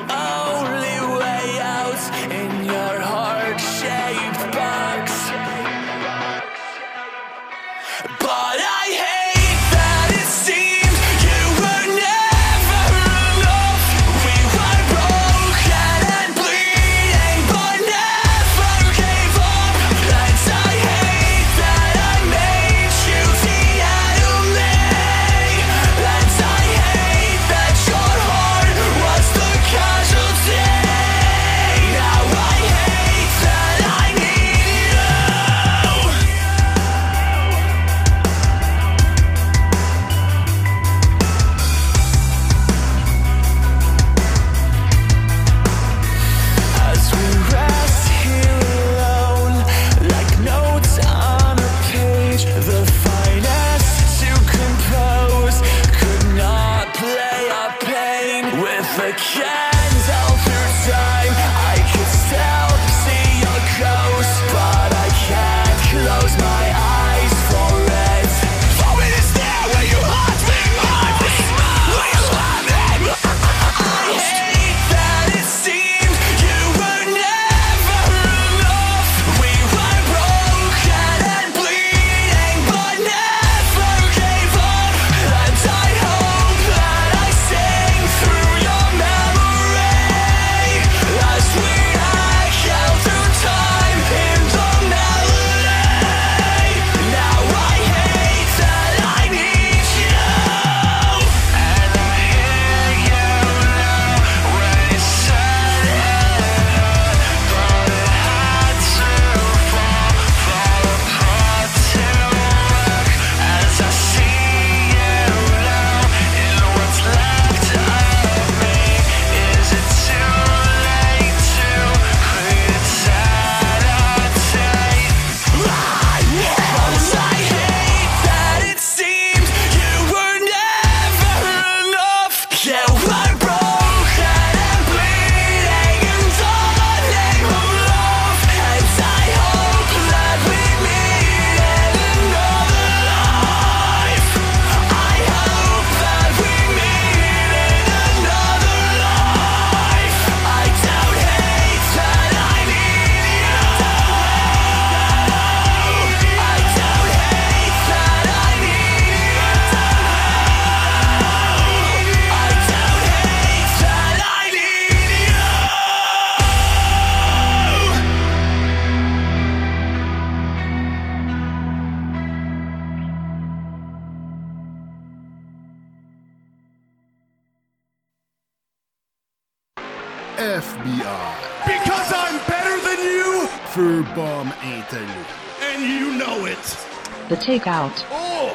takeout. 187.60 188.06
Oh, 188.12 188.52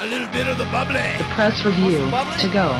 a 0.00 0.06
little 0.06 0.28
bit 0.28 0.46
of 0.46 0.56
the 0.58 0.64
bubbly. 0.66 1.00
The 1.18 1.24
press 1.34 1.64
review 1.64 1.98
the 1.98 2.36
to 2.38 2.48
go. 2.48 2.78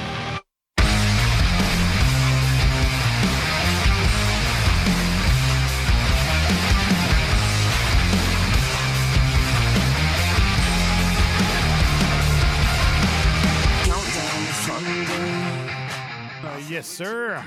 Euh, 16.43 16.59
yes, 16.71 16.87
sir. 16.87 17.43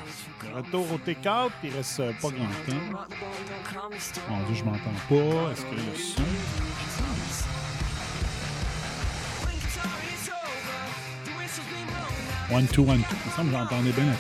Retour 0.54 0.86
au 0.94 0.98
take-out, 0.98 1.52
il 1.64 1.74
reste 1.74 2.00
euh, 2.02 2.12
pas 2.22 2.30
grand 2.30 2.48
temps. 2.68 3.08
Mon 4.30 4.38
Dieu, 4.44 4.56
je 4.56 4.64
m'entends 4.64 4.92
pas. 5.10 5.52
Est-ce 5.52 5.66
que 5.66 5.76
le 5.76 5.96
son? 5.96 6.73
One, 12.52 12.68
two, 12.68 12.84
one, 12.84 13.04
two. 13.10 13.16
Il 13.24 13.30
me 13.30 13.36
semble 13.36 13.52
que 13.52 13.58
j'entendais 13.58 13.92
bien 13.92 14.06
la 14.06 14.14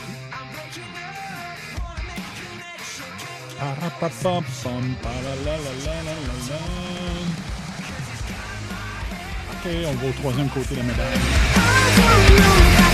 OK, 9.51 9.71
on 9.85 9.93
va 9.93 10.07
au 10.07 10.11
troisième 10.11 10.49
côté 10.49 10.75
de 10.75 10.79
la 10.79 10.83
médaille. 10.83 11.19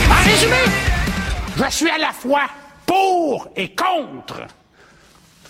En 0.09 0.23
résumé, 0.23 0.63
je 1.57 1.69
suis 1.71 1.89
à 1.89 1.97
la 1.97 2.11
fois 2.11 2.43
pour 2.85 3.47
et 3.55 3.73
contre. 3.73 4.45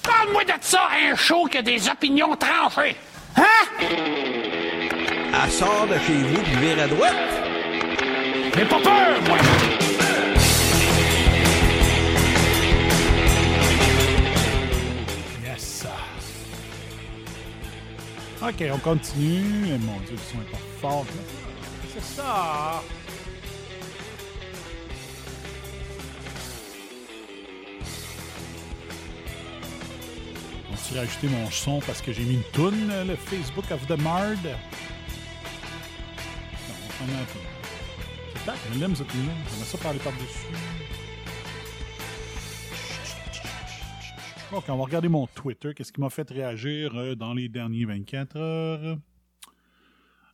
Parle-moi 0.03 0.43
de 0.45 0.53
ça, 0.61 0.87
un 1.11 1.15
show 1.15 1.45
qui 1.45 1.57
a 1.57 1.61
des 1.61 1.89
opinions 1.89 2.35
tranchées. 2.35 2.95
Hein? 3.35 3.43
Elle 3.81 5.51
sort 5.51 5.87
de 5.87 5.95
chez 6.05 6.13
vous, 6.13 6.41
puis 6.43 6.79
à 6.79 6.87
droite. 6.87 7.38
Mais 8.55 8.65
pas 8.65 8.79
peur, 8.81 9.21
moi! 9.27 9.37
Yes! 15.43 15.85
OK, 18.41 18.63
on 18.73 18.77
continue. 18.79 19.77
Mon 19.79 19.99
Dieu, 19.99 20.11
le 20.11 20.17
son 20.17 20.41
est 20.41 20.51
pas 20.51 20.57
fort. 20.81 21.05
C'est 21.93 22.03
ça! 22.03 22.83
On 30.71 30.75
rajouter 30.97 31.27
mon 31.27 31.49
son 31.51 31.79
parce 31.81 32.01
que 32.01 32.11
j'ai 32.11 32.23
mis 32.23 32.35
une 32.35 32.43
toune, 32.51 32.91
le 33.05 33.15
Facebook 33.15 33.71
of 33.71 33.85
the 33.87 34.01
Mard? 34.01 34.43
Non, 36.67 36.75
on. 37.01 37.48
On 44.51 44.77
va 44.77 44.83
regarder 44.83 45.09
mon 45.09 45.27
Twitter. 45.27 45.73
Qu'est-ce 45.75 45.91
qui 45.91 46.01
m'a 46.01 46.09
fait 46.09 46.29
réagir 46.29 46.95
euh, 46.95 47.15
dans 47.15 47.33
les 47.33 47.49
derniers 47.49 47.85
24 47.85 48.37
heures? 48.37 48.97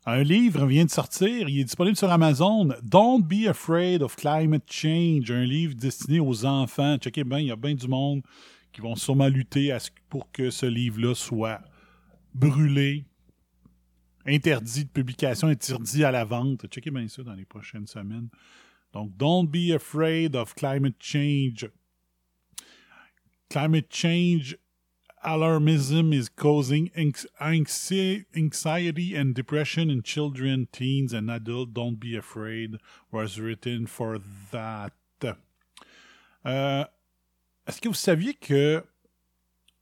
Un 0.06 0.24
livre 0.24 0.66
vient 0.68 0.86
de 0.86 0.90
sortir. 0.90 1.50
Il 1.50 1.60
est 1.60 1.64
disponible 1.64 1.98
sur 1.98 2.10
Amazon. 2.12 2.70
Don't 2.84 3.24
be 3.24 3.48
afraid 3.48 4.02
of 4.02 4.16
climate 4.16 4.72
change. 4.72 5.32
Un 5.32 5.44
livre 5.44 5.76
destiné 5.76 6.20
aux 6.20 6.46
enfants. 6.46 6.98
Checkez 6.98 7.24
bien, 7.24 7.40
il 7.40 7.48
y 7.48 7.52
a 7.52 7.56
bien 7.56 7.74
du 7.74 7.88
monde 7.88 8.22
qui 8.72 8.82
vont 8.82 8.96
sûrement 8.96 9.28
lutter 9.28 9.76
pour 10.10 10.32
que 10.32 10.50
ce 10.50 10.66
livre-là 10.66 11.16
soit 11.16 11.60
brûlé, 12.34 13.06
interdit 14.26 14.86
de 14.86 14.90
publication, 14.90 15.48
interdit 15.48 16.04
à 16.04 16.12
la 16.12 16.26
vente. 16.26 16.66
Checkez 16.70 16.92
bien 16.92 17.08
ça 17.08 17.24
dans 17.24 17.34
les 17.36 17.46
prochaines 17.46 17.88
semaines. 17.88 18.30
Donc, 18.94 19.16
Don't 19.18 19.46
be 19.48 19.72
afraid 19.74 20.36
of 20.36 20.54
climate 20.56 20.96
change. 21.00 21.68
Climate 23.50 23.88
change 23.92 24.58
alarmism 25.24 26.14
is 26.14 26.30
causing 26.30 26.90
anx- 26.96 27.28
anxi- 27.42 28.26
anxiety 28.36 29.16
and 29.16 29.34
depression 29.34 29.90
in 29.90 30.02
children, 30.04 30.68
teens, 30.72 31.14
and 31.14 31.30
adults. 31.32 31.72
Don't 31.74 32.00
be 32.00 32.16
afraid 32.16 32.78
was 33.12 33.40
written 33.40 33.88
for 33.88 34.20
that. 34.52 34.92
Euh, 36.46 36.86
Est-ce 37.68 37.82
que 37.82 37.88
vous 37.90 37.96
saviez 37.96 38.36
que 38.36 38.84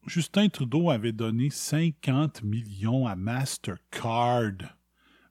Justin 0.06 0.50
Trudeau 0.50 0.90
avait 0.90 1.14
donné 1.14 1.50
50 1.50 2.44
millions 2.44 3.08
à 3.08 3.16
Mastercard? 3.16 4.76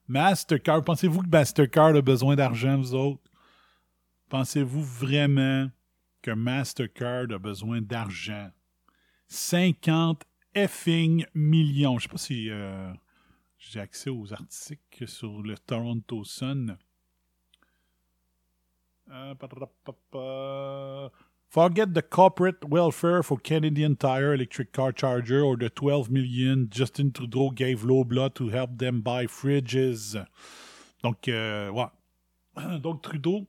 Mastercard, 0.09 0.83
pensez-vous 0.83 1.23
que 1.23 1.29
Mastercard 1.29 1.95
a 1.95 2.03
besoin 2.03 2.37
d'argent, 2.37 2.79
vous 2.79 2.95
autres? 2.95 3.23
Pensez-vous 4.29 4.83
vraiment 4.83 5.71
que 6.23 6.31
Mastercard 6.31 7.33
a 7.33 7.39
besoin 7.39 7.83
d'argent? 7.83 8.51
50 9.29 10.25
effing 10.55 11.27
millions. 11.35 11.99
Je 11.99 12.05
sais 12.05 12.09
pas 12.09 12.19
si 12.19 12.51
euh, 12.51 12.93
j'ai 13.59 13.81
accès 13.81 14.11
aux 14.11 14.33
articles 14.33 15.07
sur 15.07 15.43
le 15.43 15.57
Toronto 15.59 16.25
Sun. 16.25 16.77
Euh. 19.11 21.09
Forget 21.53 21.93
the 21.93 22.01
corporate 22.01 22.65
welfare 22.65 23.23
for 23.23 23.37
Canadian 23.37 23.95
Tire 23.97 24.33
electric 24.33 24.73
car 24.73 24.91
charger 24.91 25.43
or 25.43 25.55
the 25.59 25.69
12 25.69 26.11
million 26.11 26.67
Justin 26.71 27.13
Trudeau 27.13 27.51
gave 27.51 27.83
Loblaw 27.83 28.33
to 28.37 28.49
help 28.49 28.79
them 28.79 29.03
buy 29.03 29.27
fridges. 29.27 30.17
Donc, 31.03 31.29
euh. 31.29 31.71
Donc, 32.81 33.03
Trudeau, 33.03 33.47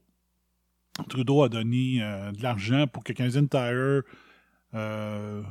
Trudeau 1.08 1.44
a 1.44 1.48
donné 1.48 2.02
euh, 2.02 2.30
de 2.32 2.42
l'argent 2.42 2.86
pour 2.86 3.04
que 3.04 3.14
Canadian 3.14 3.46
Tire 3.46 4.02
euh, 4.74 5.42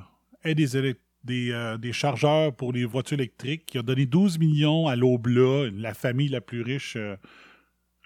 ait 0.43 0.53
des, 0.53 0.95
des, 1.23 1.51
euh, 1.51 1.79
des 1.79 1.91
chargeurs 1.91 2.55
pour 2.55 2.71
les 2.71 2.85
voitures 2.85 3.17
électriques. 3.17 3.73
Il 3.73 3.79
a 3.79 3.81
donné 3.81 4.05
12 4.05 4.37
millions 4.37 4.85
à 4.85 4.95
l'Obla, 4.95 5.71
la 5.71 5.95
famille 5.95 6.29
la 6.29 6.39
plus 6.39 6.61
riche, 6.61 6.99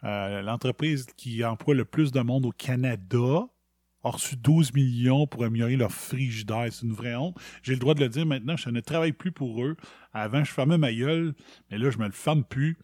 l'entreprise 0.03 1.05
qui 1.17 1.43
emploie 1.43 1.75
le 1.75 1.83
plus 1.83 2.13
de 2.13 2.21
monde 2.21 2.45
au 2.45 2.51
Canada. 2.51 3.49
Reçu 4.11 4.35
12 4.35 4.73
millions 4.73 5.27
pour 5.27 5.43
améliorer 5.43 5.75
leur 5.75 5.91
frigidaire. 5.91 6.67
C'est 6.71 6.85
une 6.85 6.93
vraie 6.93 7.15
honte. 7.15 7.35
J'ai 7.63 7.73
le 7.73 7.79
droit 7.79 7.93
de 7.93 7.99
le 8.01 8.09
dire 8.09 8.25
maintenant, 8.25 8.57
je 8.57 8.69
ne 8.69 8.79
travaille 8.79 9.11
plus 9.13 9.31
pour 9.31 9.63
eux. 9.63 9.75
Avant, 10.13 10.43
je 10.43 10.51
fermais 10.51 10.77
ma 10.77 10.93
gueule, 10.93 11.33
mais 11.71 11.77
là, 11.77 11.89
je 11.89 11.97
me 11.97 12.05
le 12.05 12.11
ferme 12.11 12.43
plus. 12.43 12.77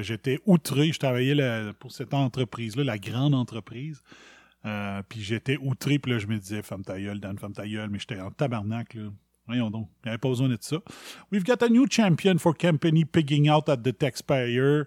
J'étais 0.00 0.38
outré. 0.46 0.92
Je 0.92 0.98
travaillais 0.98 1.34
la- 1.34 1.72
pour 1.74 1.92
cette 1.92 2.14
entreprise-là, 2.14 2.84
la 2.84 2.98
grande 2.98 3.34
entreprise. 3.34 4.02
Euh, 4.64 5.02
puis 5.08 5.20
j'étais 5.20 5.56
outré, 5.60 5.98
puis 5.98 6.12
là, 6.12 6.18
je 6.18 6.26
me 6.26 6.36
disais, 6.38 6.62
femme 6.62 6.82
ta 6.84 6.98
gueule, 7.00 7.20
Dan, 7.20 7.38
femme 7.38 7.52
ta 7.52 7.66
gueule, 7.66 7.90
mais 7.90 7.98
j'étais 7.98 8.20
en 8.20 8.30
tabarnak. 8.30 8.96
Voyons 9.46 9.70
donc, 9.70 9.88
il 10.04 10.06
n'y 10.06 10.10
avait 10.10 10.18
pas 10.18 10.28
besoin 10.28 10.48
de 10.48 10.58
ça. 10.60 10.78
We've 11.32 11.44
got 11.44 11.62
a 11.62 11.68
new 11.68 11.86
champion 11.88 12.36
for 12.38 12.54
company 12.56 13.04
pigging 13.04 13.48
out 13.48 13.68
at 13.68 13.78
the 13.78 13.96
taxpayer, 13.96 14.84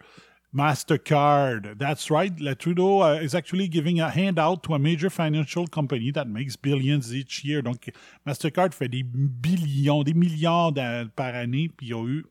MasterCard. 0.54 1.78
That's 1.78 2.10
right, 2.12 2.38
la 2.39 2.56
Trudeau 2.56 3.02
uh, 3.02 3.20
is 3.22 3.34
actually 3.36 3.68
giving 3.70 3.99
a 4.02 4.10
handout 4.10 4.64
to 4.64 4.74
a 4.74 4.80
major 4.80 5.10
financial 5.10 5.68
company 5.68 6.12
that 6.12 6.26
makes 6.28 6.56
billions 6.56 7.14
each 7.14 7.43
year. 7.43 7.62
Donc, 7.62 7.91
MasterCard 8.26 8.74
fait 8.74 8.89
des 8.89 9.04
billions, 9.04 10.04
des 10.04 10.14
milliards 10.14 10.74
par 11.16 11.36
année, 11.36 11.70
puis 11.70 11.88
il 11.88 11.89
y 11.89 11.93
a 11.93 12.04
eu 12.06 12.26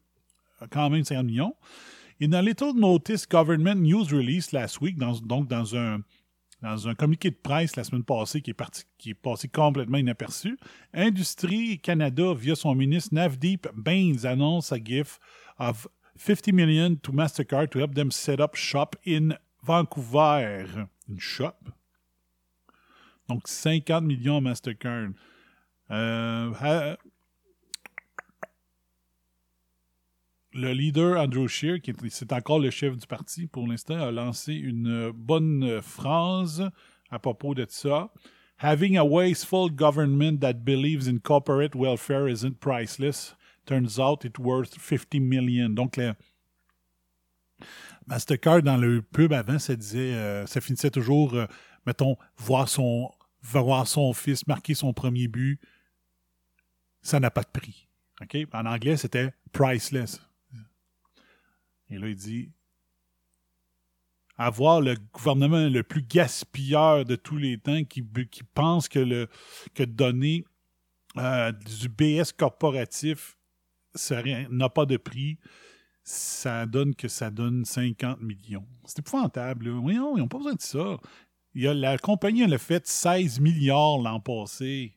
euh, 0.63 0.67
quand 0.71 0.91
même 0.91 1.05
50 1.05 1.25
millions. 1.27 1.55
In 2.23 2.33
a 2.35 2.43
little 2.43 2.75
notice 2.75 3.27
government 3.27 3.77
news 3.81 4.05
release 4.13 4.53
last 4.53 4.81
week, 4.83 4.99
dans- 4.99 5.21
donc 5.23 5.49
dans 5.49 5.75
un, 5.75 6.01
dans 6.61 6.87
un 6.87 6.95
communiqué 6.95 7.31
de 7.31 7.37
presse 7.43 7.77
la 7.77 7.85
semaine 7.85 8.05
passée 8.05 8.43
qui 8.43 8.51
est, 8.51 8.55
parti, 8.55 8.83
qui 8.99 9.11
est 9.11 9.15
passé 9.15 9.49
complètement 9.49 9.97
inaperçu, 9.97 10.59
Industrie 10.93 11.79
Canada, 11.79 12.35
via 12.35 12.55
son 12.55 12.75
ministre 12.75 13.15
Navdeep 13.15 13.69
Bains, 13.75 14.25
annonce 14.25 14.71
a 14.73 14.77
gift 14.77 15.19
of 15.59 15.89
50 16.21 16.53
million 16.53 16.97
to 16.97 17.13
Mastercard 17.13 17.71
to 17.71 17.79
help 17.79 17.95
them 17.95 18.11
set 18.11 18.41
up 18.41 18.55
shop 18.55 18.95
in 19.07 19.39
Vancouver. 19.63 20.87
Une 21.09 21.19
shop? 21.19 21.71
Donc 23.27 23.49
50 23.49 24.05
millions 24.05 24.37
à 24.37 24.41
Mastercard. 24.43 25.13
Euh, 25.91 26.97
le 30.53 30.73
leader 30.75 31.19
Andrew 31.19 31.49
Scheer, 31.49 31.81
qui 31.81 31.93
est, 31.93 32.11
c'est 32.11 32.33
encore 32.35 32.59
le 32.59 32.69
chef 32.69 32.99
du 32.99 33.07
parti 33.07 33.47
pour 33.47 33.67
l'instant, 33.67 33.99
a 33.99 34.11
lancé 34.11 34.53
une 34.53 35.13
bonne 35.13 35.81
phrase 35.81 36.71
à 37.11 37.19
propos 37.19 37.55
de 37.55 37.65
ça. 37.71 38.13
Having 38.59 38.99
a 38.99 39.05
wasteful 39.07 39.71
government 39.71 40.41
that 40.41 40.67
believes 40.67 41.09
in 41.09 41.21
corporate 41.21 41.75
welfare 41.75 42.29
isn't 42.29 42.61
priceless. 42.61 43.35
Turns 43.67 43.99
out 43.99 44.25
it's 44.25 44.39
worth 44.39 44.77
50 44.79 45.21
million. 45.21 45.69
Donc, 45.71 45.97
le 45.97 46.15
Mastercard, 48.07 48.63
dans 48.63 48.77
le 48.77 49.03
pub 49.03 49.33
avant, 49.33 49.59
ça 49.59 49.77
disait, 49.77 50.15
euh, 50.15 50.47
ça 50.47 50.61
finissait 50.61 50.91
toujours, 50.91 51.35
euh, 51.35 51.47
mettons, 51.87 52.17
voir 52.37 52.69
son, 52.69 53.11
voir 53.43 53.87
son 53.87 54.13
fils 54.13 54.47
marquer 54.47 54.75
son 54.75 54.93
premier 54.93 55.29
but. 55.29 55.61
Ça 57.03 57.21
n'a 57.21 57.31
pas 57.31 57.43
de 57.43 57.49
prix. 57.49 57.87
En 58.53 58.67
anglais, 58.67 58.97
c'était 58.97 59.33
priceless. 59.53 60.21
Et 61.89 61.99
là, 61.99 62.09
il 62.09 62.17
dit 62.17 62.51
avoir 64.37 64.81
le 64.81 64.97
gouvernement 65.13 65.69
le 65.69 65.83
plus 65.83 66.03
gaspilleur 66.03 67.05
de 67.05 67.15
tous 67.15 67.37
les 67.37 67.59
temps 67.59 67.85
qui, 67.85 68.03
qui 68.31 68.43
pense 68.43 68.89
que, 68.89 68.99
le, 68.99 69.29
que 69.75 69.83
donner 69.83 70.45
euh, 71.19 71.53
du 71.53 71.89
BS 71.89 72.33
corporatif 72.37 73.37
n'a 74.51 74.69
pas 74.69 74.87
de 74.87 74.97
prix, 74.97 75.39
ça 76.03 76.67
donne 76.67 76.95
que 76.95 77.09
ça 77.09 77.31
donne 77.31 77.65
50 77.65 78.21
millions. 78.21 78.67
C'est 78.85 79.01
épouvantable. 79.01 79.69
Là. 79.69 79.81
Voyons, 79.81 80.17
ils 80.17 80.21
n'ont 80.21 80.29
pas 80.29 80.39
besoin 80.39 80.55
de 80.55 80.61
ça. 80.61 80.99
Il 81.55 81.63
y 81.63 81.69
a, 81.69 81.75
la 81.75 81.99
compagnie 81.99 82.43
elle 82.43 82.55
a 82.55 82.59
fait 82.59 82.87
16 82.87 83.41
milliards 83.41 83.99
l'an 83.99 84.21
passé. 84.21 84.95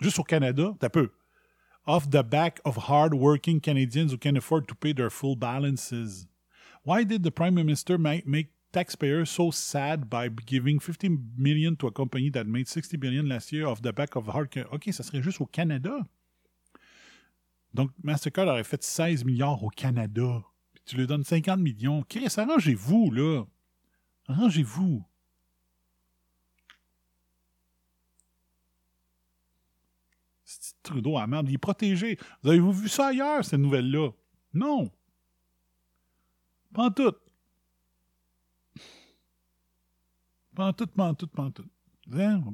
Juste 0.00 0.18
au 0.18 0.24
Canada, 0.24 0.74
t'as 0.78 0.88
peu. 0.88 1.10
Off 1.86 2.08
the 2.08 2.22
back 2.22 2.60
of 2.64 2.88
hard-working 2.88 3.60
Canadians 3.60 4.12
who 4.12 4.18
can 4.18 4.36
afford 4.36 4.66
to 4.66 4.74
pay 4.74 4.94
their 4.94 5.10
full 5.10 5.36
balances. 5.36 6.26
Why 6.84 7.04
did 7.04 7.22
the 7.22 7.30
Prime 7.30 7.54
Minister 7.54 7.98
make 7.98 8.50
taxpayers 8.72 9.26
so 9.26 9.50
sad 9.50 10.08
by 10.08 10.28
giving 10.46 10.80
50 10.80 11.10
million 11.36 11.74
to 11.76 11.86
a 11.86 11.90
company 11.90 12.30
that 12.30 12.44
made 12.44 12.68
60 12.68 12.96
billion 12.96 13.28
last 13.28 13.52
year 13.52 13.66
off 13.66 13.82
the 13.82 13.92
back 13.92 14.16
of 14.16 14.28
hard... 14.28 14.48
OK, 14.72 14.92
ça 14.92 15.02
serait 15.02 15.22
juste 15.22 15.40
au 15.40 15.46
Canada. 15.46 15.98
Donc, 17.74 17.90
Mastercard 18.02 18.48
aurait 18.48 18.64
fait 18.64 18.82
16 18.82 19.24
milliards 19.24 19.62
au 19.62 19.68
Canada. 19.68 20.42
Puis 20.74 20.82
tu 20.84 20.96
lui 20.96 21.06
donnes 21.06 21.24
50 21.24 21.60
millions. 21.60 22.02
Chris, 22.08 22.32
arrangez-vous, 22.36 23.10
là. 23.10 23.44
Arrangez-vous. 24.28 25.04
C'est 30.44 30.74
Trudeau 30.82 31.16
à 31.16 31.26
merde, 31.26 31.48
il 31.48 31.54
est 31.54 31.58
protégé. 31.58 32.18
Vous 32.42 32.50
avez-vous 32.50 32.72
vu 32.72 32.88
ça 32.88 33.08
ailleurs, 33.08 33.44
cette 33.44 33.60
nouvelle-là? 33.60 34.10
Non. 34.52 34.90
Pas 36.72 36.84
en 36.84 36.90
tout. 36.90 37.14
Pas 40.60 40.66
en 40.66 40.72
tout, 40.74 40.86
pas 40.88 41.04
en 41.04 41.14
tout, 41.14 41.26
pas 41.26 41.44
en 41.44 41.50
tout. 41.50 41.64
Hein? 42.12 42.44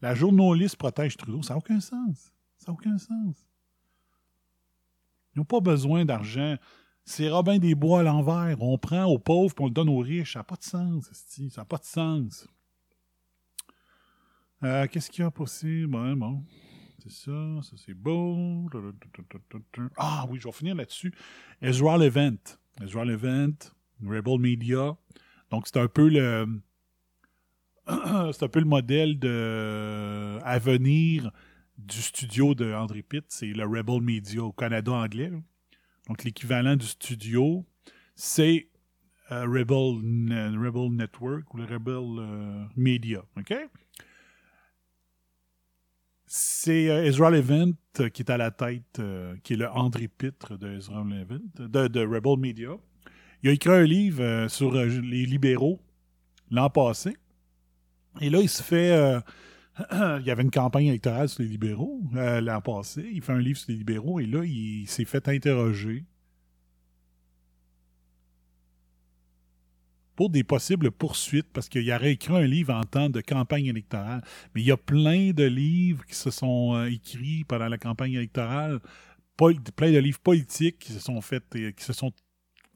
La 0.00 0.14
journaliste 0.14 0.76
protège 0.76 1.16
Trudeau, 1.16 1.42
ça 1.42 1.54
n'a 1.54 1.58
aucun 1.58 1.80
sens. 1.80 2.32
Ça 2.58 2.70
n'a 2.70 2.74
aucun 2.74 2.96
sens. 2.96 3.44
Ils 5.34 5.38
n'ont 5.40 5.44
pas 5.44 5.58
besoin 5.58 6.04
d'argent. 6.04 6.54
C'est 7.04 7.28
Robin 7.28 7.58
des 7.58 7.74
Bois 7.74 8.00
à 8.00 8.02
l'envers. 8.04 8.62
On 8.62 8.78
prend 8.78 9.06
aux 9.06 9.18
pauvres 9.18 9.52
et 9.58 9.62
on 9.62 9.66
le 9.66 9.72
donne 9.72 9.88
aux 9.88 9.98
riches. 9.98 10.34
Ça 10.34 10.38
n'a 10.38 10.44
pas 10.44 10.54
de 10.54 10.62
sens. 10.62 11.10
Ça 11.10 11.42
n'a 11.56 11.64
pas 11.64 11.78
de 11.78 11.84
sens. 11.84 12.46
Euh, 14.62 14.86
Qu'est-ce 14.86 15.10
qu'il 15.10 15.24
y 15.24 15.26
a 15.26 15.32
possible? 15.32 15.88
Bon, 15.88 16.14
bon. 16.14 16.44
C'est 17.02 17.10
ça, 17.10 17.62
ça 17.62 17.76
c'est 17.84 17.94
beau. 17.94 18.70
Ah 19.96 20.24
oui, 20.30 20.38
je 20.38 20.46
vais 20.46 20.52
finir 20.52 20.76
là-dessus. 20.76 21.12
Ezra 21.60 21.98
Event. 21.98 22.38
Ezra 22.80 23.04
Event, 23.06 23.56
Rebel 24.04 24.38
Media. 24.38 24.96
Donc, 25.50 25.66
c'est 25.66 25.80
un 25.80 25.88
peu 25.88 26.08
le. 26.08 26.62
c'est 28.32 28.42
un 28.42 28.48
peu 28.48 28.60
le 28.60 28.66
modèle 28.66 29.18
à 30.44 30.58
venir 30.58 31.30
du 31.78 32.00
studio 32.00 32.54
de 32.54 32.72
André 32.72 33.02
Pitt, 33.02 33.24
c'est 33.28 33.46
le 33.46 33.64
Rebel 33.64 34.00
Media 34.00 34.42
au 34.42 34.52
Canada 34.52 34.92
anglais. 34.92 35.30
Donc 36.08 36.24
l'équivalent 36.24 36.76
du 36.76 36.86
studio, 36.86 37.64
c'est 38.14 38.68
euh, 39.32 39.42
Rebel, 39.42 40.56
Rebel 40.58 40.92
Network 40.92 41.52
ou 41.52 41.58
le 41.58 41.64
Rebel 41.64 42.18
euh, 42.18 42.64
Media. 42.76 43.22
C'est 46.26 46.90
euh, 46.90 47.04
Ezra 47.04 47.30
euh, 47.30 48.08
qui 48.08 48.22
est 48.22 48.30
à 48.30 48.36
la 48.36 48.50
tête, 48.50 48.98
euh, 48.98 49.36
qui 49.42 49.52
est 49.52 49.56
le 49.56 49.68
André 49.68 50.08
Pitre 50.08 50.56
de 50.58 50.76
Ezra 50.76 51.04
Levant, 51.04 51.40
de, 51.56 52.04
Rebel 52.04 52.38
Media. 52.38 52.70
Il 53.42 53.50
a 53.50 53.52
écrit 53.52 53.70
un 53.70 53.84
livre 53.84 54.22
euh, 54.22 54.48
sur 54.48 54.74
euh, 54.74 54.86
les 54.86 55.24
libéraux 55.24 55.80
l'an 56.50 56.70
passé. 56.70 57.16
Et 58.20 58.30
là, 58.30 58.40
il 58.40 58.48
se 58.48 58.62
fait. 58.62 58.92
euh, 58.92 59.20
il 60.20 60.26
y 60.26 60.30
avait 60.30 60.42
une 60.42 60.50
campagne 60.50 60.86
électorale 60.86 61.28
sur 61.28 61.42
les 61.42 61.48
libéraux 61.48 62.00
euh, 62.14 62.40
l'an 62.40 62.60
passé. 62.60 63.08
Il 63.12 63.22
fait 63.22 63.32
un 63.32 63.38
livre 63.38 63.58
sur 63.58 63.70
les 63.70 63.76
libéraux 63.78 64.20
et 64.20 64.26
là, 64.26 64.42
il 64.44 64.86
s'est 64.88 65.04
fait 65.04 65.28
interroger 65.28 66.04
pour 70.14 70.30
des 70.30 70.44
possibles 70.44 70.90
poursuites 70.90 71.48
parce 71.52 71.68
qu'il 71.68 71.92
aurait 71.92 72.12
écrit 72.12 72.34
un 72.34 72.46
livre 72.46 72.72
en 72.72 72.84
temps 72.84 73.10
de 73.10 73.20
campagne 73.20 73.66
électorale. 73.66 74.22
Mais 74.54 74.62
il 74.62 74.66
y 74.66 74.72
a 74.72 74.78
plein 74.78 75.32
de 75.32 75.44
livres 75.44 76.06
qui 76.06 76.14
se 76.14 76.30
sont 76.30 76.74
euh, 76.74 76.90
écrits 76.90 77.44
pendant 77.44 77.68
la 77.68 77.76
campagne 77.76 78.14
électorale, 78.14 78.80
plein 79.36 79.92
de 79.92 79.98
livres 79.98 80.20
politiques 80.20 80.78
qui 80.78 80.92
se 80.92 81.00
sont 81.00 81.20
faits, 81.20 81.44
qui 81.50 81.84
se 81.84 81.92
sont 81.92 82.12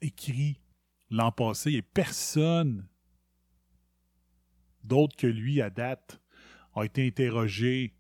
écrits 0.03 0.61
l'an 1.11 1.33
passé 1.33 1.73
et 1.73 1.83
personne 1.83 2.87
d'autre 4.85 5.17
que 5.17 5.27
lui 5.27 5.61
à 5.61 5.71
date 5.71 6.21
a 6.75 6.85
été 6.85 7.07
interrogé. 7.07 7.95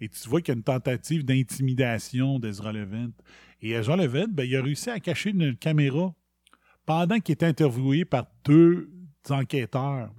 Et 0.00 0.08
tu 0.08 0.28
vois 0.28 0.40
qu'il 0.40 0.52
y 0.52 0.56
a 0.56 0.58
une 0.58 0.62
tentative 0.62 1.24
d'intimidation 1.24 2.38
d'Ezra 2.38 2.72
Levent. 2.72 3.12
Et 3.60 3.70
Ezra 3.70 3.96
Levent, 3.96 4.28
ben, 4.30 4.44
il 4.44 4.56
a 4.56 4.62
réussi 4.62 4.90
à 4.90 5.00
cacher 5.00 5.30
une 5.30 5.56
caméra 5.56 6.14
pendant 6.86 7.18
qu'il 7.18 7.32
était 7.32 7.46
interviewé 7.46 8.04
par 8.04 8.26
deux 8.44 8.90
enquêteurs. 9.28 10.10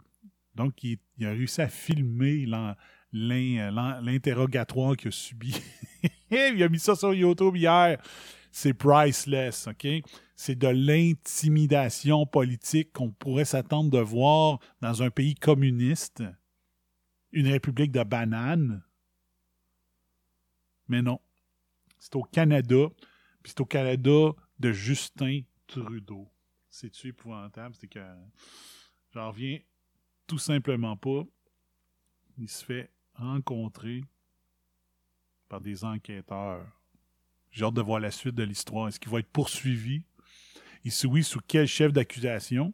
Donc, 0.55 0.83
il, 0.83 0.97
il 1.17 1.25
a 1.25 1.31
réussi 1.31 1.61
à 1.61 1.69
filmer 1.69 2.45
l'interrogatoire 3.11 4.97
qu'il 4.97 5.07
a 5.07 5.11
subi. 5.11 5.61
il 6.31 6.61
a 6.61 6.69
mis 6.69 6.79
ça 6.79 6.95
sur 6.95 7.13
YouTube 7.13 7.55
hier. 7.55 7.97
C'est 8.51 8.73
priceless, 8.73 9.67
OK? 9.67 9.87
C'est 10.35 10.55
de 10.55 10.67
l'intimidation 10.67 12.25
politique 12.25 12.91
qu'on 12.93 13.11
pourrait 13.11 13.45
s'attendre 13.45 13.89
de 13.89 13.99
voir 13.99 14.59
dans 14.81 15.03
un 15.03 15.09
pays 15.09 15.35
communiste, 15.35 16.23
une 17.31 17.47
république 17.47 17.91
de 17.91 18.03
bananes. 18.03 18.83
Mais 20.87 21.01
non. 21.01 21.19
C'est 21.99 22.15
au 22.15 22.23
Canada, 22.23 22.87
puis 23.43 23.51
c'est 23.51 23.61
au 23.61 23.65
Canada 23.65 24.31
de 24.57 24.71
Justin 24.71 25.41
Trudeau. 25.67 26.27
C'est-tu 26.69 27.09
épouvantable? 27.09 27.75
C'est 27.75 27.87
que 27.87 27.99
j'en 29.13 29.29
reviens 29.29 29.59
tout 30.25 30.37
simplement 30.37 30.95
pas. 30.95 31.23
Il 32.37 32.49
se 32.49 32.63
fait 32.63 32.89
rencontrer 33.15 34.03
par 35.49 35.59
des 35.59 35.83
enquêteurs. 35.83 36.78
J'ai 37.51 37.65
hâte 37.65 37.73
de 37.73 37.81
voir 37.81 37.99
la 37.99 38.11
suite 38.11 38.35
de 38.35 38.43
l'histoire. 38.43 38.87
Est-ce 38.87 38.99
qu'il 38.99 39.11
va 39.11 39.19
être 39.19 39.31
poursuivi? 39.31 40.03
Il 40.83 40.91
se 40.91 41.07
oui, 41.07 41.23
sous 41.23 41.39
quel 41.47 41.67
chef 41.67 41.91
d'accusation? 41.91 42.73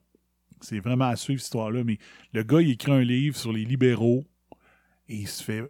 C'est 0.61 0.79
vraiment 0.79 1.05
à 1.05 1.15
suivre 1.15 1.39
cette 1.39 1.47
histoire-là. 1.47 1.83
Mais 1.83 1.97
le 2.33 2.43
gars, 2.43 2.61
il 2.61 2.71
écrit 2.71 2.91
un 2.91 3.01
livre 3.01 3.35
sur 3.35 3.51
les 3.51 3.65
libéraux 3.65 4.25
et 5.07 5.15
il 5.15 5.27
se 5.27 5.43
fait 5.43 5.63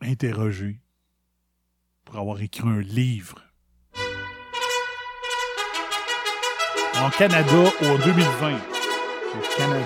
interroger 0.00 0.80
pour 2.04 2.16
avoir 2.16 2.40
écrit 2.40 2.68
un 2.68 2.80
livre. 2.80 3.42
En 6.96 7.10
Canada 7.10 7.72
au 7.82 7.98
2020. 7.98 8.56
Au 8.56 9.56
Canada. 9.56 9.84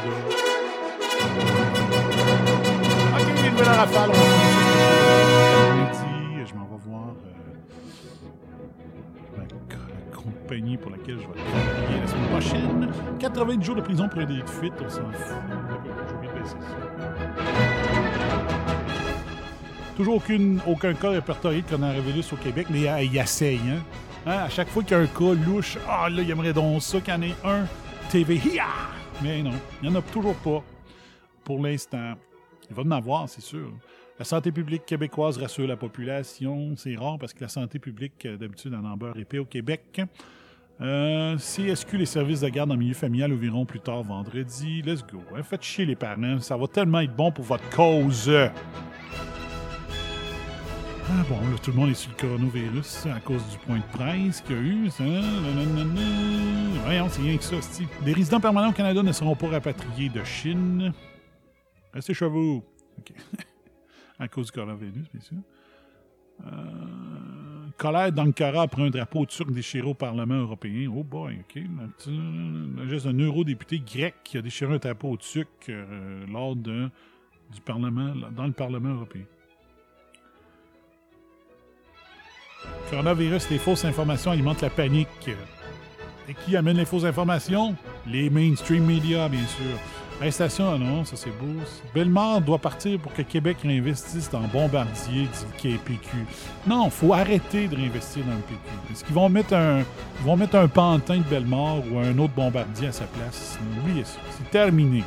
Ok, 3.15 3.45
une 3.45 3.51
nouvelle 3.51 3.67
rafale. 3.67 4.48
Pour 10.49 10.91
laquelle 10.91 11.19
je 11.21 11.27
vais 11.27 11.35
travailler 11.35 12.01
la 12.01 12.07
semaine 12.07 12.29
prochaine. 12.31 12.93
80 13.19 13.61
jours 13.61 13.77
de 13.77 13.83
prison 13.83 14.09
pour 14.09 14.21
un 14.21 14.25
délit 14.25 14.43
de 14.43 14.49
fuite, 14.49 14.73
on 14.83 14.89
s'en 14.89 15.11
fout. 15.13 15.37
Toujours 19.97 20.17
aucune, 20.17 20.61
aucun 20.67 20.95
cas 20.95 21.11
répertorié 21.11 21.61
de 21.61 21.67
coronavirus 21.67 22.33
au 22.33 22.37
Québec, 22.37 22.69
mais 22.71 23.05
il 23.05 23.17
essaye. 23.19 23.61
Hein? 23.69 23.83
Hein, 24.27 24.45
À 24.45 24.49
chaque 24.49 24.69
fois 24.69 24.83
qu'il 24.83 24.93
y 24.93 25.01
a 25.01 25.03
un 25.03 25.07
cas 25.07 25.35
louche, 25.47 25.77
ah 25.87 26.09
là, 26.09 26.23
il 26.23 26.31
aimerait 26.31 26.55
donc 26.55 26.81
ça 26.81 26.99
qu'il 27.01 27.13
y 27.13 27.17
en 27.17 27.23
ait 27.23 27.35
un 27.45 27.67
TV. 28.11 28.41
Mais 29.23 29.43
non, 29.43 29.53
il 29.83 29.91
n'y 29.91 29.95
en 29.95 29.99
a 29.99 30.03
toujours 30.03 30.37
pas 30.37 30.63
pour 31.45 31.63
l'instant. 31.63 32.15
Il 32.71 32.77
va 32.77 32.83
en 32.83 32.91
avoir, 32.93 33.29
c'est 33.29 33.43
sûr. 33.43 33.71
La 34.19 34.25
santé 34.25 34.51
publique 34.51 34.85
québécoise 34.85 35.39
rassure 35.39 35.69
la 35.69 35.77
population. 35.77 36.75
C'est 36.77 36.97
rare 36.97 37.19
parce 37.19 37.33
que 37.33 37.41
la 37.41 37.49
santé 37.49 37.79
publique, 37.79 38.27
euh, 38.27 38.37
d'habitude, 38.37 38.75
en 38.75 38.97
beurre 38.97 39.17
épais 39.17 39.39
au 39.39 39.45
Québec. 39.45 40.01
Euh, 40.81 41.37
CSQ, 41.37 41.99
les 41.99 42.07
services 42.07 42.41
de 42.41 42.49
garde 42.49 42.73
en 42.73 42.77
milieu 42.77 42.95
familial 42.95 43.33
ouvriront 43.33 43.65
plus 43.65 43.81
tard 43.81 44.03
vendredi. 44.03 44.83
Let's 44.83 45.05
go. 45.05 45.21
hein. 45.37 45.43
Faites 45.45 45.63
chier 45.63 45.87
les 45.87 45.95
parents. 45.95 46.41
Ça 46.41 46.57
va 46.57 46.67
tellement 46.67 47.01
être 47.01 47.15
bon 47.15 47.31
pour 47.31 47.45
votre 47.45 47.69
cause. 47.71 48.29
Ah 51.11 51.25
bon, 51.29 51.37
là, 51.37 51.57
tout 51.63 51.71
le 51.71 51.77
monde 51.77 51.91
est 51.91 51.95
sur 51.95 52.11
le 52.11 52.17
coronavirus 52.17 53.07
à 53.07 53.21
cause 53.21 53.43
du 53.51 53.59
point 53.59 53.79
de 53.79 53.97
presse 53.97 54.41
qu'il 54.41 54.57
y 54.57 54.59
a 54.59 54.63
eu. 54.63 54.91
Ça. 54.91 55.05
Voyons, 56.85 57.09
c'est 57.09 57.23
rien 57.23 57.37
que 57.37 57.45
ça, 57.45 57.61
c'ti. 57.63 57.87
Les 58.05 58.13
résidents 58.13 58.41
permanents 58.41 58.71
au 58.71 58.73
Canada 58.75 59.03
ne 59.03 59.13
seront 59.13 59.37
pas 59.37 59.49
rapatriés 59.49 60.09
de 60.09 60.23
Chine. 60.25 60.93
Restez 61.95 62.15
chez 62.15 62.29
vous. 62.29 62.65
à 64.19 64.29
cause 64.29 64.47
du 64.47 64.53
coronavirus, 64.53 65.07
bien 65.13 65.23
sûr. 65.23 65.39
Euh, 66.47 66.51
colère 67.77 68.13
d'Ankara 68.13 68.63
après 68.63 68.83
un 68.83 68.91
drapeau 68.91 69.27
turc 69.27 69.51
déchiré 69.51 69.87
au 69.87 69.95
Parlement 69.95 70.35
européen. 70.35 70.91
Oh 70.95 71.03
boy, 71.03 71.39
OK. 71.41 71.63
Le 72.07 72.89
geste 72.89 73.07
d'un 73.07 73.19
eurodéputé 73.19 73.81
grec 73.81 74.15
qui 74.25 74.39
a 74.39 74.43
déchiré 74.43 74.75
un 74.75 74.79
drapeau 74.79 75.17
turc 75.17 75.49
euh, 75.69 76.27
lors 76.27 76.55
du 76.55 76.91
Parlement, 77.65 78.15
dans 78.37 78.47
le 78.47 78.53
Parlement 78.53 78.91
européen. 78.91 79.25
Coronavirus, 82.91 83.51
les 83.51 83.59
fausses 83.59 83.85
informations 83.85 84.31
alimentent 84.31 84.63
la 84.63 84.71
panique. 84.71 85.31
Et 86.29 86.35
qui 86.35 86.57
amène 86.57 86.77
les 86.77 86.85
fausses 86.85 87.05
informations? 87.05 87.75
Les 88.07 88.29
mainstream 88.29 88.85
médias, 88.85 89.29
bien 89.29 89.47
sûr. 89.47 89.98
Arrestation, 90.21 90.77
non, 90.79 91.05
ça 91.05 91.15
c'est 91.15 91.31
beau. 91.31 91.47
Bellemare 91.95 92.41
doit 92.41 92.59
partir 92.59 92.99
pour 92.99 93.13
que 93.13 93.23
Québec 93.23 93.59
réinvestisse 93.63 94.29
dans 94.29 94.41
Bombardier, 94.49 95.29
dit 95.63 95.71
le 95.71 95.79
PQ. 95.79 96.09
Non, 96.67 96.91
faut 96.91 97.13
arrêter 97.13 97.69
de 97.69 97.77
réinvestir 97.77 98.25
dans 98.25 98.35
le 98.35 98.43
PQ. 98.43 98.61
Est-ce 98.93 99.05
qu'ils 99.05 99.15
vont 99.15 99.29
mettre 99.29 99.55
un, 99.55 99.85
vont 100.25 100.37
mettre 100.37 100.57
un 100.57 100.67
pantin 100.67 101.19
de 101.19 101.23
Bellemare 101.23 101.83
ou 101.89 101.99
un 101.99 102.19
autre 102.19 102.35
Bombardier 102.35 102.89
à 102.89 102.93
sa 102.93 103.05
place? 103.05 103.61
Oubliez 103.81 104.03
ça. 104.03 104.19
C'est 104.37 104.51
terminé. 104.51 105.05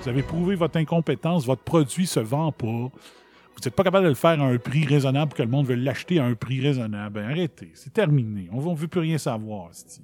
Vous 0.00 0.08
avez 0.08 0.22
prouvé 0.22 0.54
votre 0.54 0.76
incompétence, 0.76 1.44
votre 1.44 1.62
produit 1.62 2.06
se 2.06 2.20
vend 2.20 2.52
pas. 2.52 2.66
Vous 2.66 3.60
n'êtes 3.64 3.74
pas 3.74 3.82
capable 3.82 4.04
de 4.04 4.10
le 4.10 4.14
faire 4.14 4.40
à 4.40 4.44
un 4.44 4.58
prix 4.58 4.86
raisonnable 4.86 5.30
pour 5.30 5.38
que 5.38 5.42
le 5.42 5.48
monde 5.48 5.66
veuille 5.66 5.82
l'acheter 5.82 6.20
à 6.20 6.24
un 6.24 6.34
prix 6.34 6.60
raisonnable. 6.60 7.20
Ben 7.20 7.30
arrêtez, 7.30 7.72
c'est 7.74 7.92
terminé. 7.92 8.48
On 8.52 8.70
ne 8.70 8.76
veut 8.76 8.88
plus 8.88 9.00
rien 9.00 9.18
savoir. 9.18 9.70
c'ti. 9.72 10.02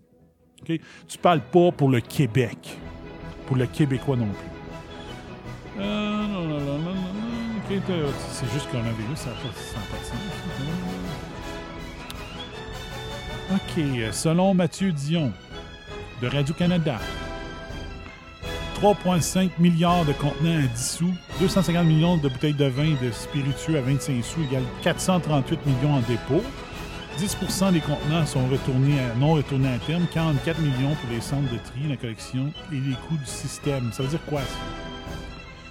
OK? 0.63 0.81
Tu 1.07 1.19
parles 1.19 1.43
pas 1.43 1.71
pour 1.71 1.91
le 1.91 2.01
Québec. 2.01 2.77
Pour 3.49 3.57
le 3.57 3.66
Québécois 3.66 4.16
non 4.16 4.28
plus. 4.28 5.82
Euh, 5.82 6.26
non, 6.26 6.44
non, 6.44 6.61
non, 6.61 6.78
non, 6.78 6.94
c'est 8.30 8.51
juste 8.53 8.70
coronavirus, 8.70 9.18
ça 9.18 9.30
n'a 9.30 9.36
pas, 9.36 9.49
de 9.49 10.05
sens. 10.05 10.18
OK, 13.55 14.12
selon 14.12 14.55
Mathieu 14.55 14.92
Dion 14.92 15.32
de 16.20 16.28
Radio-Canada, 16.28 16.99
3,5 18.82 19.51
milliards 19.59 20.05
de 20.05 20.12
contenants 20.12 20.59
à 20.59 20.66
10 20.66 20.96
sous, 20.96 21.14
250 21.40 21.86
millions 21.86 22.16
de 22.16 22.28
bouteilles 22.28 22.53
de 22.53 22.66
vin 22.66 22.84
et 22.84 23.05
de 23.05 23.11
spiritueux 23.11 23.78
à 23.78 23.80
25 23.80 24.22
sous 24.22 24.42
égale 24.42 24.62
438 24.82 25.66
millions 25.66 25.94
en 25.94 26.01
dépôt. 26.01 26.42
10% 27.19 27.73
des 27.73 27.81
contenants 27.81 28.25
sont 28.27 28.47
retournés 28.49 28.99
à- 29.01 29.14
non 29.16 29.33
retournés 29.35 29.73
à 29.75 29.79
terme, 29.79 30.07
44 30.12 30.59
millions 30.61 30.95
pour 30.95 31.11
les 31.11 31.21
centres 31.21 31.51
de 31.53 31.59
tri, 31.59 31.89
la 31.89 31.97
collection 31.97 32.53
et 32.73 32.77
les 32.77 32.95
coûts 33.09 33.16
du 33.16 33.27
système. 33.27 33.93
Ça 33.93 34.03
veut 34.03 34.09
dire 34.09 34.25
quoi, 34.27 34.41
ça? 34.41 34.57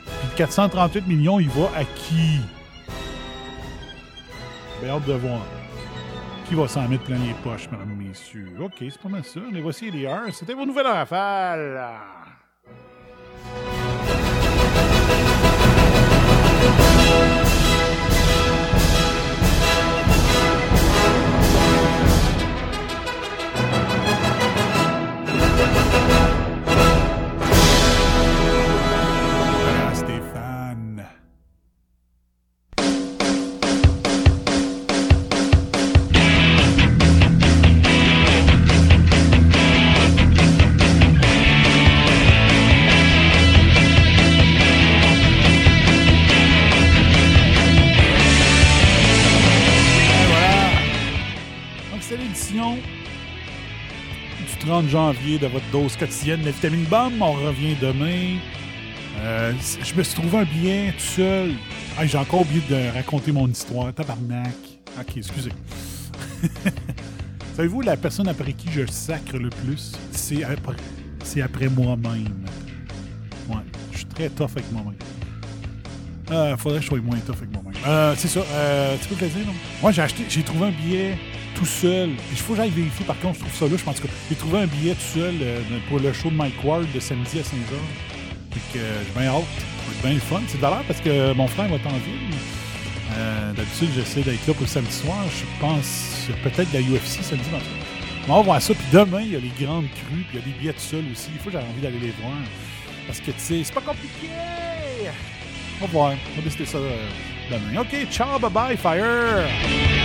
Puis 0.06 0.30
438 0.38 1.08
millions, 1.08 1.40
il 1.40 1.50
va 1.50 1.70
à 1.76 1.84
qui? 1.84 2.40
J'ai 4.82 4.90
hâte 4.90 5.06
de 5.06 5.14
voir. 5.14 5.42
Qui 6.48 6.56
va 6.56 6.68
s'en 6.68 6.88
mettre 6.88 7.04
plein 7.04 7.18
les 7.18 7.34
poches, 7.44 7.70
mesdames 7.72 7.96
messieurs? 7.98 8.54
OK, 8.62 8.76
c'est 8.80 9.02
pas 9.02 9.10
mal 9.10 9.24
ça. 9.24 9.40
Les 9.52 9.62
voici 9.62 9.92
les 9.92 10.06
heures. 10.06 10.22
C'était 10.34 10.54
vos 10.54 10.66
nouvelles 10.66 10.88
rafales. 10.88 11.82
janvier 54.88 55.38
de 55.40 55.48
votre 55.48 55.70
dose 55.72 55.96
quotidienne 55.96 56.42
de 56.42 56.50
vitamine 56.50 56.86
BAM. 56.86 57.22
On 57.22 57.34
revient 57.34 57.76
demain. 57.82 58.38
Euh, 59.20 59.54
je 59.84 59.96
me 59.96 60.04
suis 60.04 60.16
trouvé 60.16 60.38
un 60.38 60.44
billet 60.44 60.94
tout 60.98 61.04
seul. 61.04 61.52
J'ai 62.04 62.18
encore 62.18 62.42
oublié 62.42 62.62
de 62.70 62.94
raconter 62.94 63.32
mon 63.32 63.48
histoire. 63.48 63.94
Tabarnak. 63.94 64.54
Ok, 65.00 65.18
excusez. 65.18 65.52
Savez-vous, 67.56 67.82
la 67.82 67.98
personne 67.98 68.28
après 68.28 68.54
qui 68.54 68.72
je 68.72 68.86
sacre 68.86 69.38
le 69.38 69.50
plus, 69.50 69.94
c'est 70.12 70.44
après, 70.44 71.70
moi-même. 71.70 72.46
Ouais, 73.50 73.56
je 73.92 73.98
suis 73.98 74.06
très 74.06 74.30
tough 74.30 74.52
avec 74.56 74.72
moi-même. 74.72 74.94
Euh, 76.30 76.58
faudrait 76.58 76.80
que 76.80 76.84
je 76.84 76.90
sois 76.90 77.00
moins 77.00 77.18
tough 77.18 77.38
avec 77.38 77.52
moi-même. 77.52 77.74
Euh, 77.88 78.14
c'est 78.18 78.28
ça. 78.28 78.42
Euh, 78.42 78.96
tu 79.02 79.08
peux 79.08 79.26
le 79.26 79.46
non? 79.46 79.54
Moi, 79.82 79.92
j'ai 79.92 80.02
acheté, 80.02 80.24
j'ai 80.30 80.44
trouvé 80.44 80.68
un 80.68 80.72
billet 80.72 81.18
tout 81.58 81.66
seul. 81.66 82.12
Il 82.32 82.38
faut 82.38 82.54
que 82.54 82.58
j'aille 82.58 82.70
vérifier, 82.70 83.06
par 83.06 83.20
contre, 83.20 83.36
je 83.36 83.40
trouve 83.42 83.56
ça 83.56 83.66
là. 83.66 83.78
Je 83.78 83.84
pense 83.84 84.00
que 84.00 84.08
j'ai 84.30 84.36
trouvé 84.36 84.60
un 84.60 84.68
billet 84.68 84.94
tout 84.94 85.20
seul 85.20 85.36
euh, 85.42 85.62
pour 85.90 86.00
le 86.00 86.14
show 86.14 86.30
de 86.30 86.36
Mike 86.36 86.64
Ward 86.64 86.86
de 86.94 87.00
samedi 87.00 87.40
à 87.40 87.42
5h. 87.42 87.74
Fait 88.52 88.80
que 88.80 88.84
euh, 88.84 89.04
j'ai 89.06 89.20
bien 89.20 89.30
hâte. 89.32 89.44
Ça 89.44 89.86
va 89.86 89.94
être 89.94 90.02
bien 90.04 90.14
le 90.14 90.20
fun. 90.20 90.42
C'est 90.48 90.58
de 90.58 90.62
parce 90.62 91.02
que 91.02 91.34
mon 91.34 91.48
frère 91.48 91.68
va 91.68 91.76
être 91.76 91.88
en 91.88 91.98
ville. 91.98 92.38
Euh, 93.18 93.54
D'habitude, 93.54 93.90
j'essaie 93.96 94.22
d'être 94.22 94.46
là 94.48 94.54
pour 94.54 94.68
samedi 94.68 94.92
soir. 94.92 95.18
Je 95.32 95.62
pense 95.62 96.28
peut-être 96.44 96.72
de 96.72 96.78
la 96.78 96.82
UFC 96.82 97.24
samedi 97.24 97.50
matin. 97.50 97.66
On 98.28 98.36
va 98.36 98.42
voir 98.42 98.62
ça. 98.62 98.74
Puis 98.74 98.86
demain, 98.92 99.22
il 99.22 99.32
y 99.32 99.36
a 99.36 99.40
les 99.40 99.66
grandes 99.66 99.88
crues. 99.88 100.26
Puis 100.30 100.34
il 100.34 100.40
y 100.40 100.42
a 100.42 100.46
des 100.46 100.60
billets 100.60 100.74
tout 100.74 100.80
seul 100.80 101.04
aussi. 101.12 101.30
Il 101.34 101.40
faut 101.40 101.50
que 101.50 101.58
j'ai 101.58 101.58
envie 101.58 101.82
d'aller 101.82 102.00
les 102.00 102.14
voir. 102.22 102.38
Parce 103.08 103.20
que, 103.20 103.32
tu 103.32 103.40
sais, 103.40 103.62
c'est 103.64 103.74
pas 103.74 103.82
compliqué. 103.82 104.30
On 105.82 105.86
va 105.86 105.92
voir. 105.92 106.12
On 106.12 106.36
va 106.38 106.42
décider 106.44 106.66
ça 106.66 106.78
euh, 106.78 107.08
demain. 107.50 107.82
OK, 107.82 108.08
ciao, 108.12 108.38
bye-bye, 108.38 108.78
fire! 108.78 109.97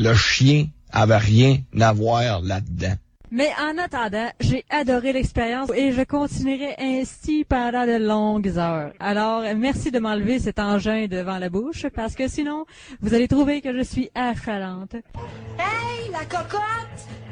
Le 0.00 0.14
chien 0.14 0.68
avait 0.92 1.16
rien 1.16 1.56
à 1.80 1.92
voir 1.92 2.40
là-dedans. 2.40 2.94
Mais 3.32 3.50
en 3.60 3.76
attendant, 3.78 4.30
j'ai 4.38 4.64
adoré 4.70 5.12
l'expérience 5.12 5.70
et 5.74 5.90
je 5.90 6.02
continuerai 6.02 6.76
ainsi 6.78 7.44
pendant 7.44 7.84
de 7.84 7.98
longues 7.98 8.56
heures. 8.58 8.92
Alors, 9.00 9.42
merci 9.56 9.90
de 9.90 9.98
m'enlever 9.98 10.38
cet 10.38 10.60
engin 10.60 11.08
devant 11.08 11.38
la 11.38 11.48
bouche 11.48 11.86
parce 11.96 12.14
que 12.14 12.28
sinon, 12.28 12.64
vous 13.00 13.12
allez 13.12 13.26
trouver 13.26 13.60
que 13.60 13.76
je 13.76 13.82
suis 13.82 14.08
affalante. 14.14 14.94
Hey, 14.94 16.12
la 16.12 16.24
cocotte! 16.26 16.62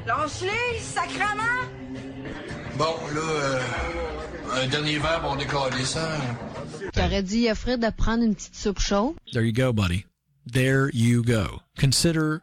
Lâche-les, 0.05 0.81
sacrement! 0.81 1.71
Bon, 2.77 2.97
là, 3.15 3.21
euh, 3.21 3.61
un 4.65 4.67
dernier 4.67 4.99
verre 4.99 5.21
pour 5.21 5.37
décoller 5.37 5.85
ça. 5.85 6.19
T'aurais 6.93 7.23
dit 7.23 7.49
à 7.49 7.55
Fred 7.55 7.81
de 7.81 7.91
prendre 7.91 8.25
une 8.25 8.35
petite 8.35 8.57
soupe 8.57 8.81
chaude. 8.81 9.15
There 9.33 9.47
you 9.47 9.53
go, 9.53 9.73
buddy. 9.73 10.05
There 10.53 10.91
you 10.93 11.23
go. 11.23 11.61
Consider 11.79 12.43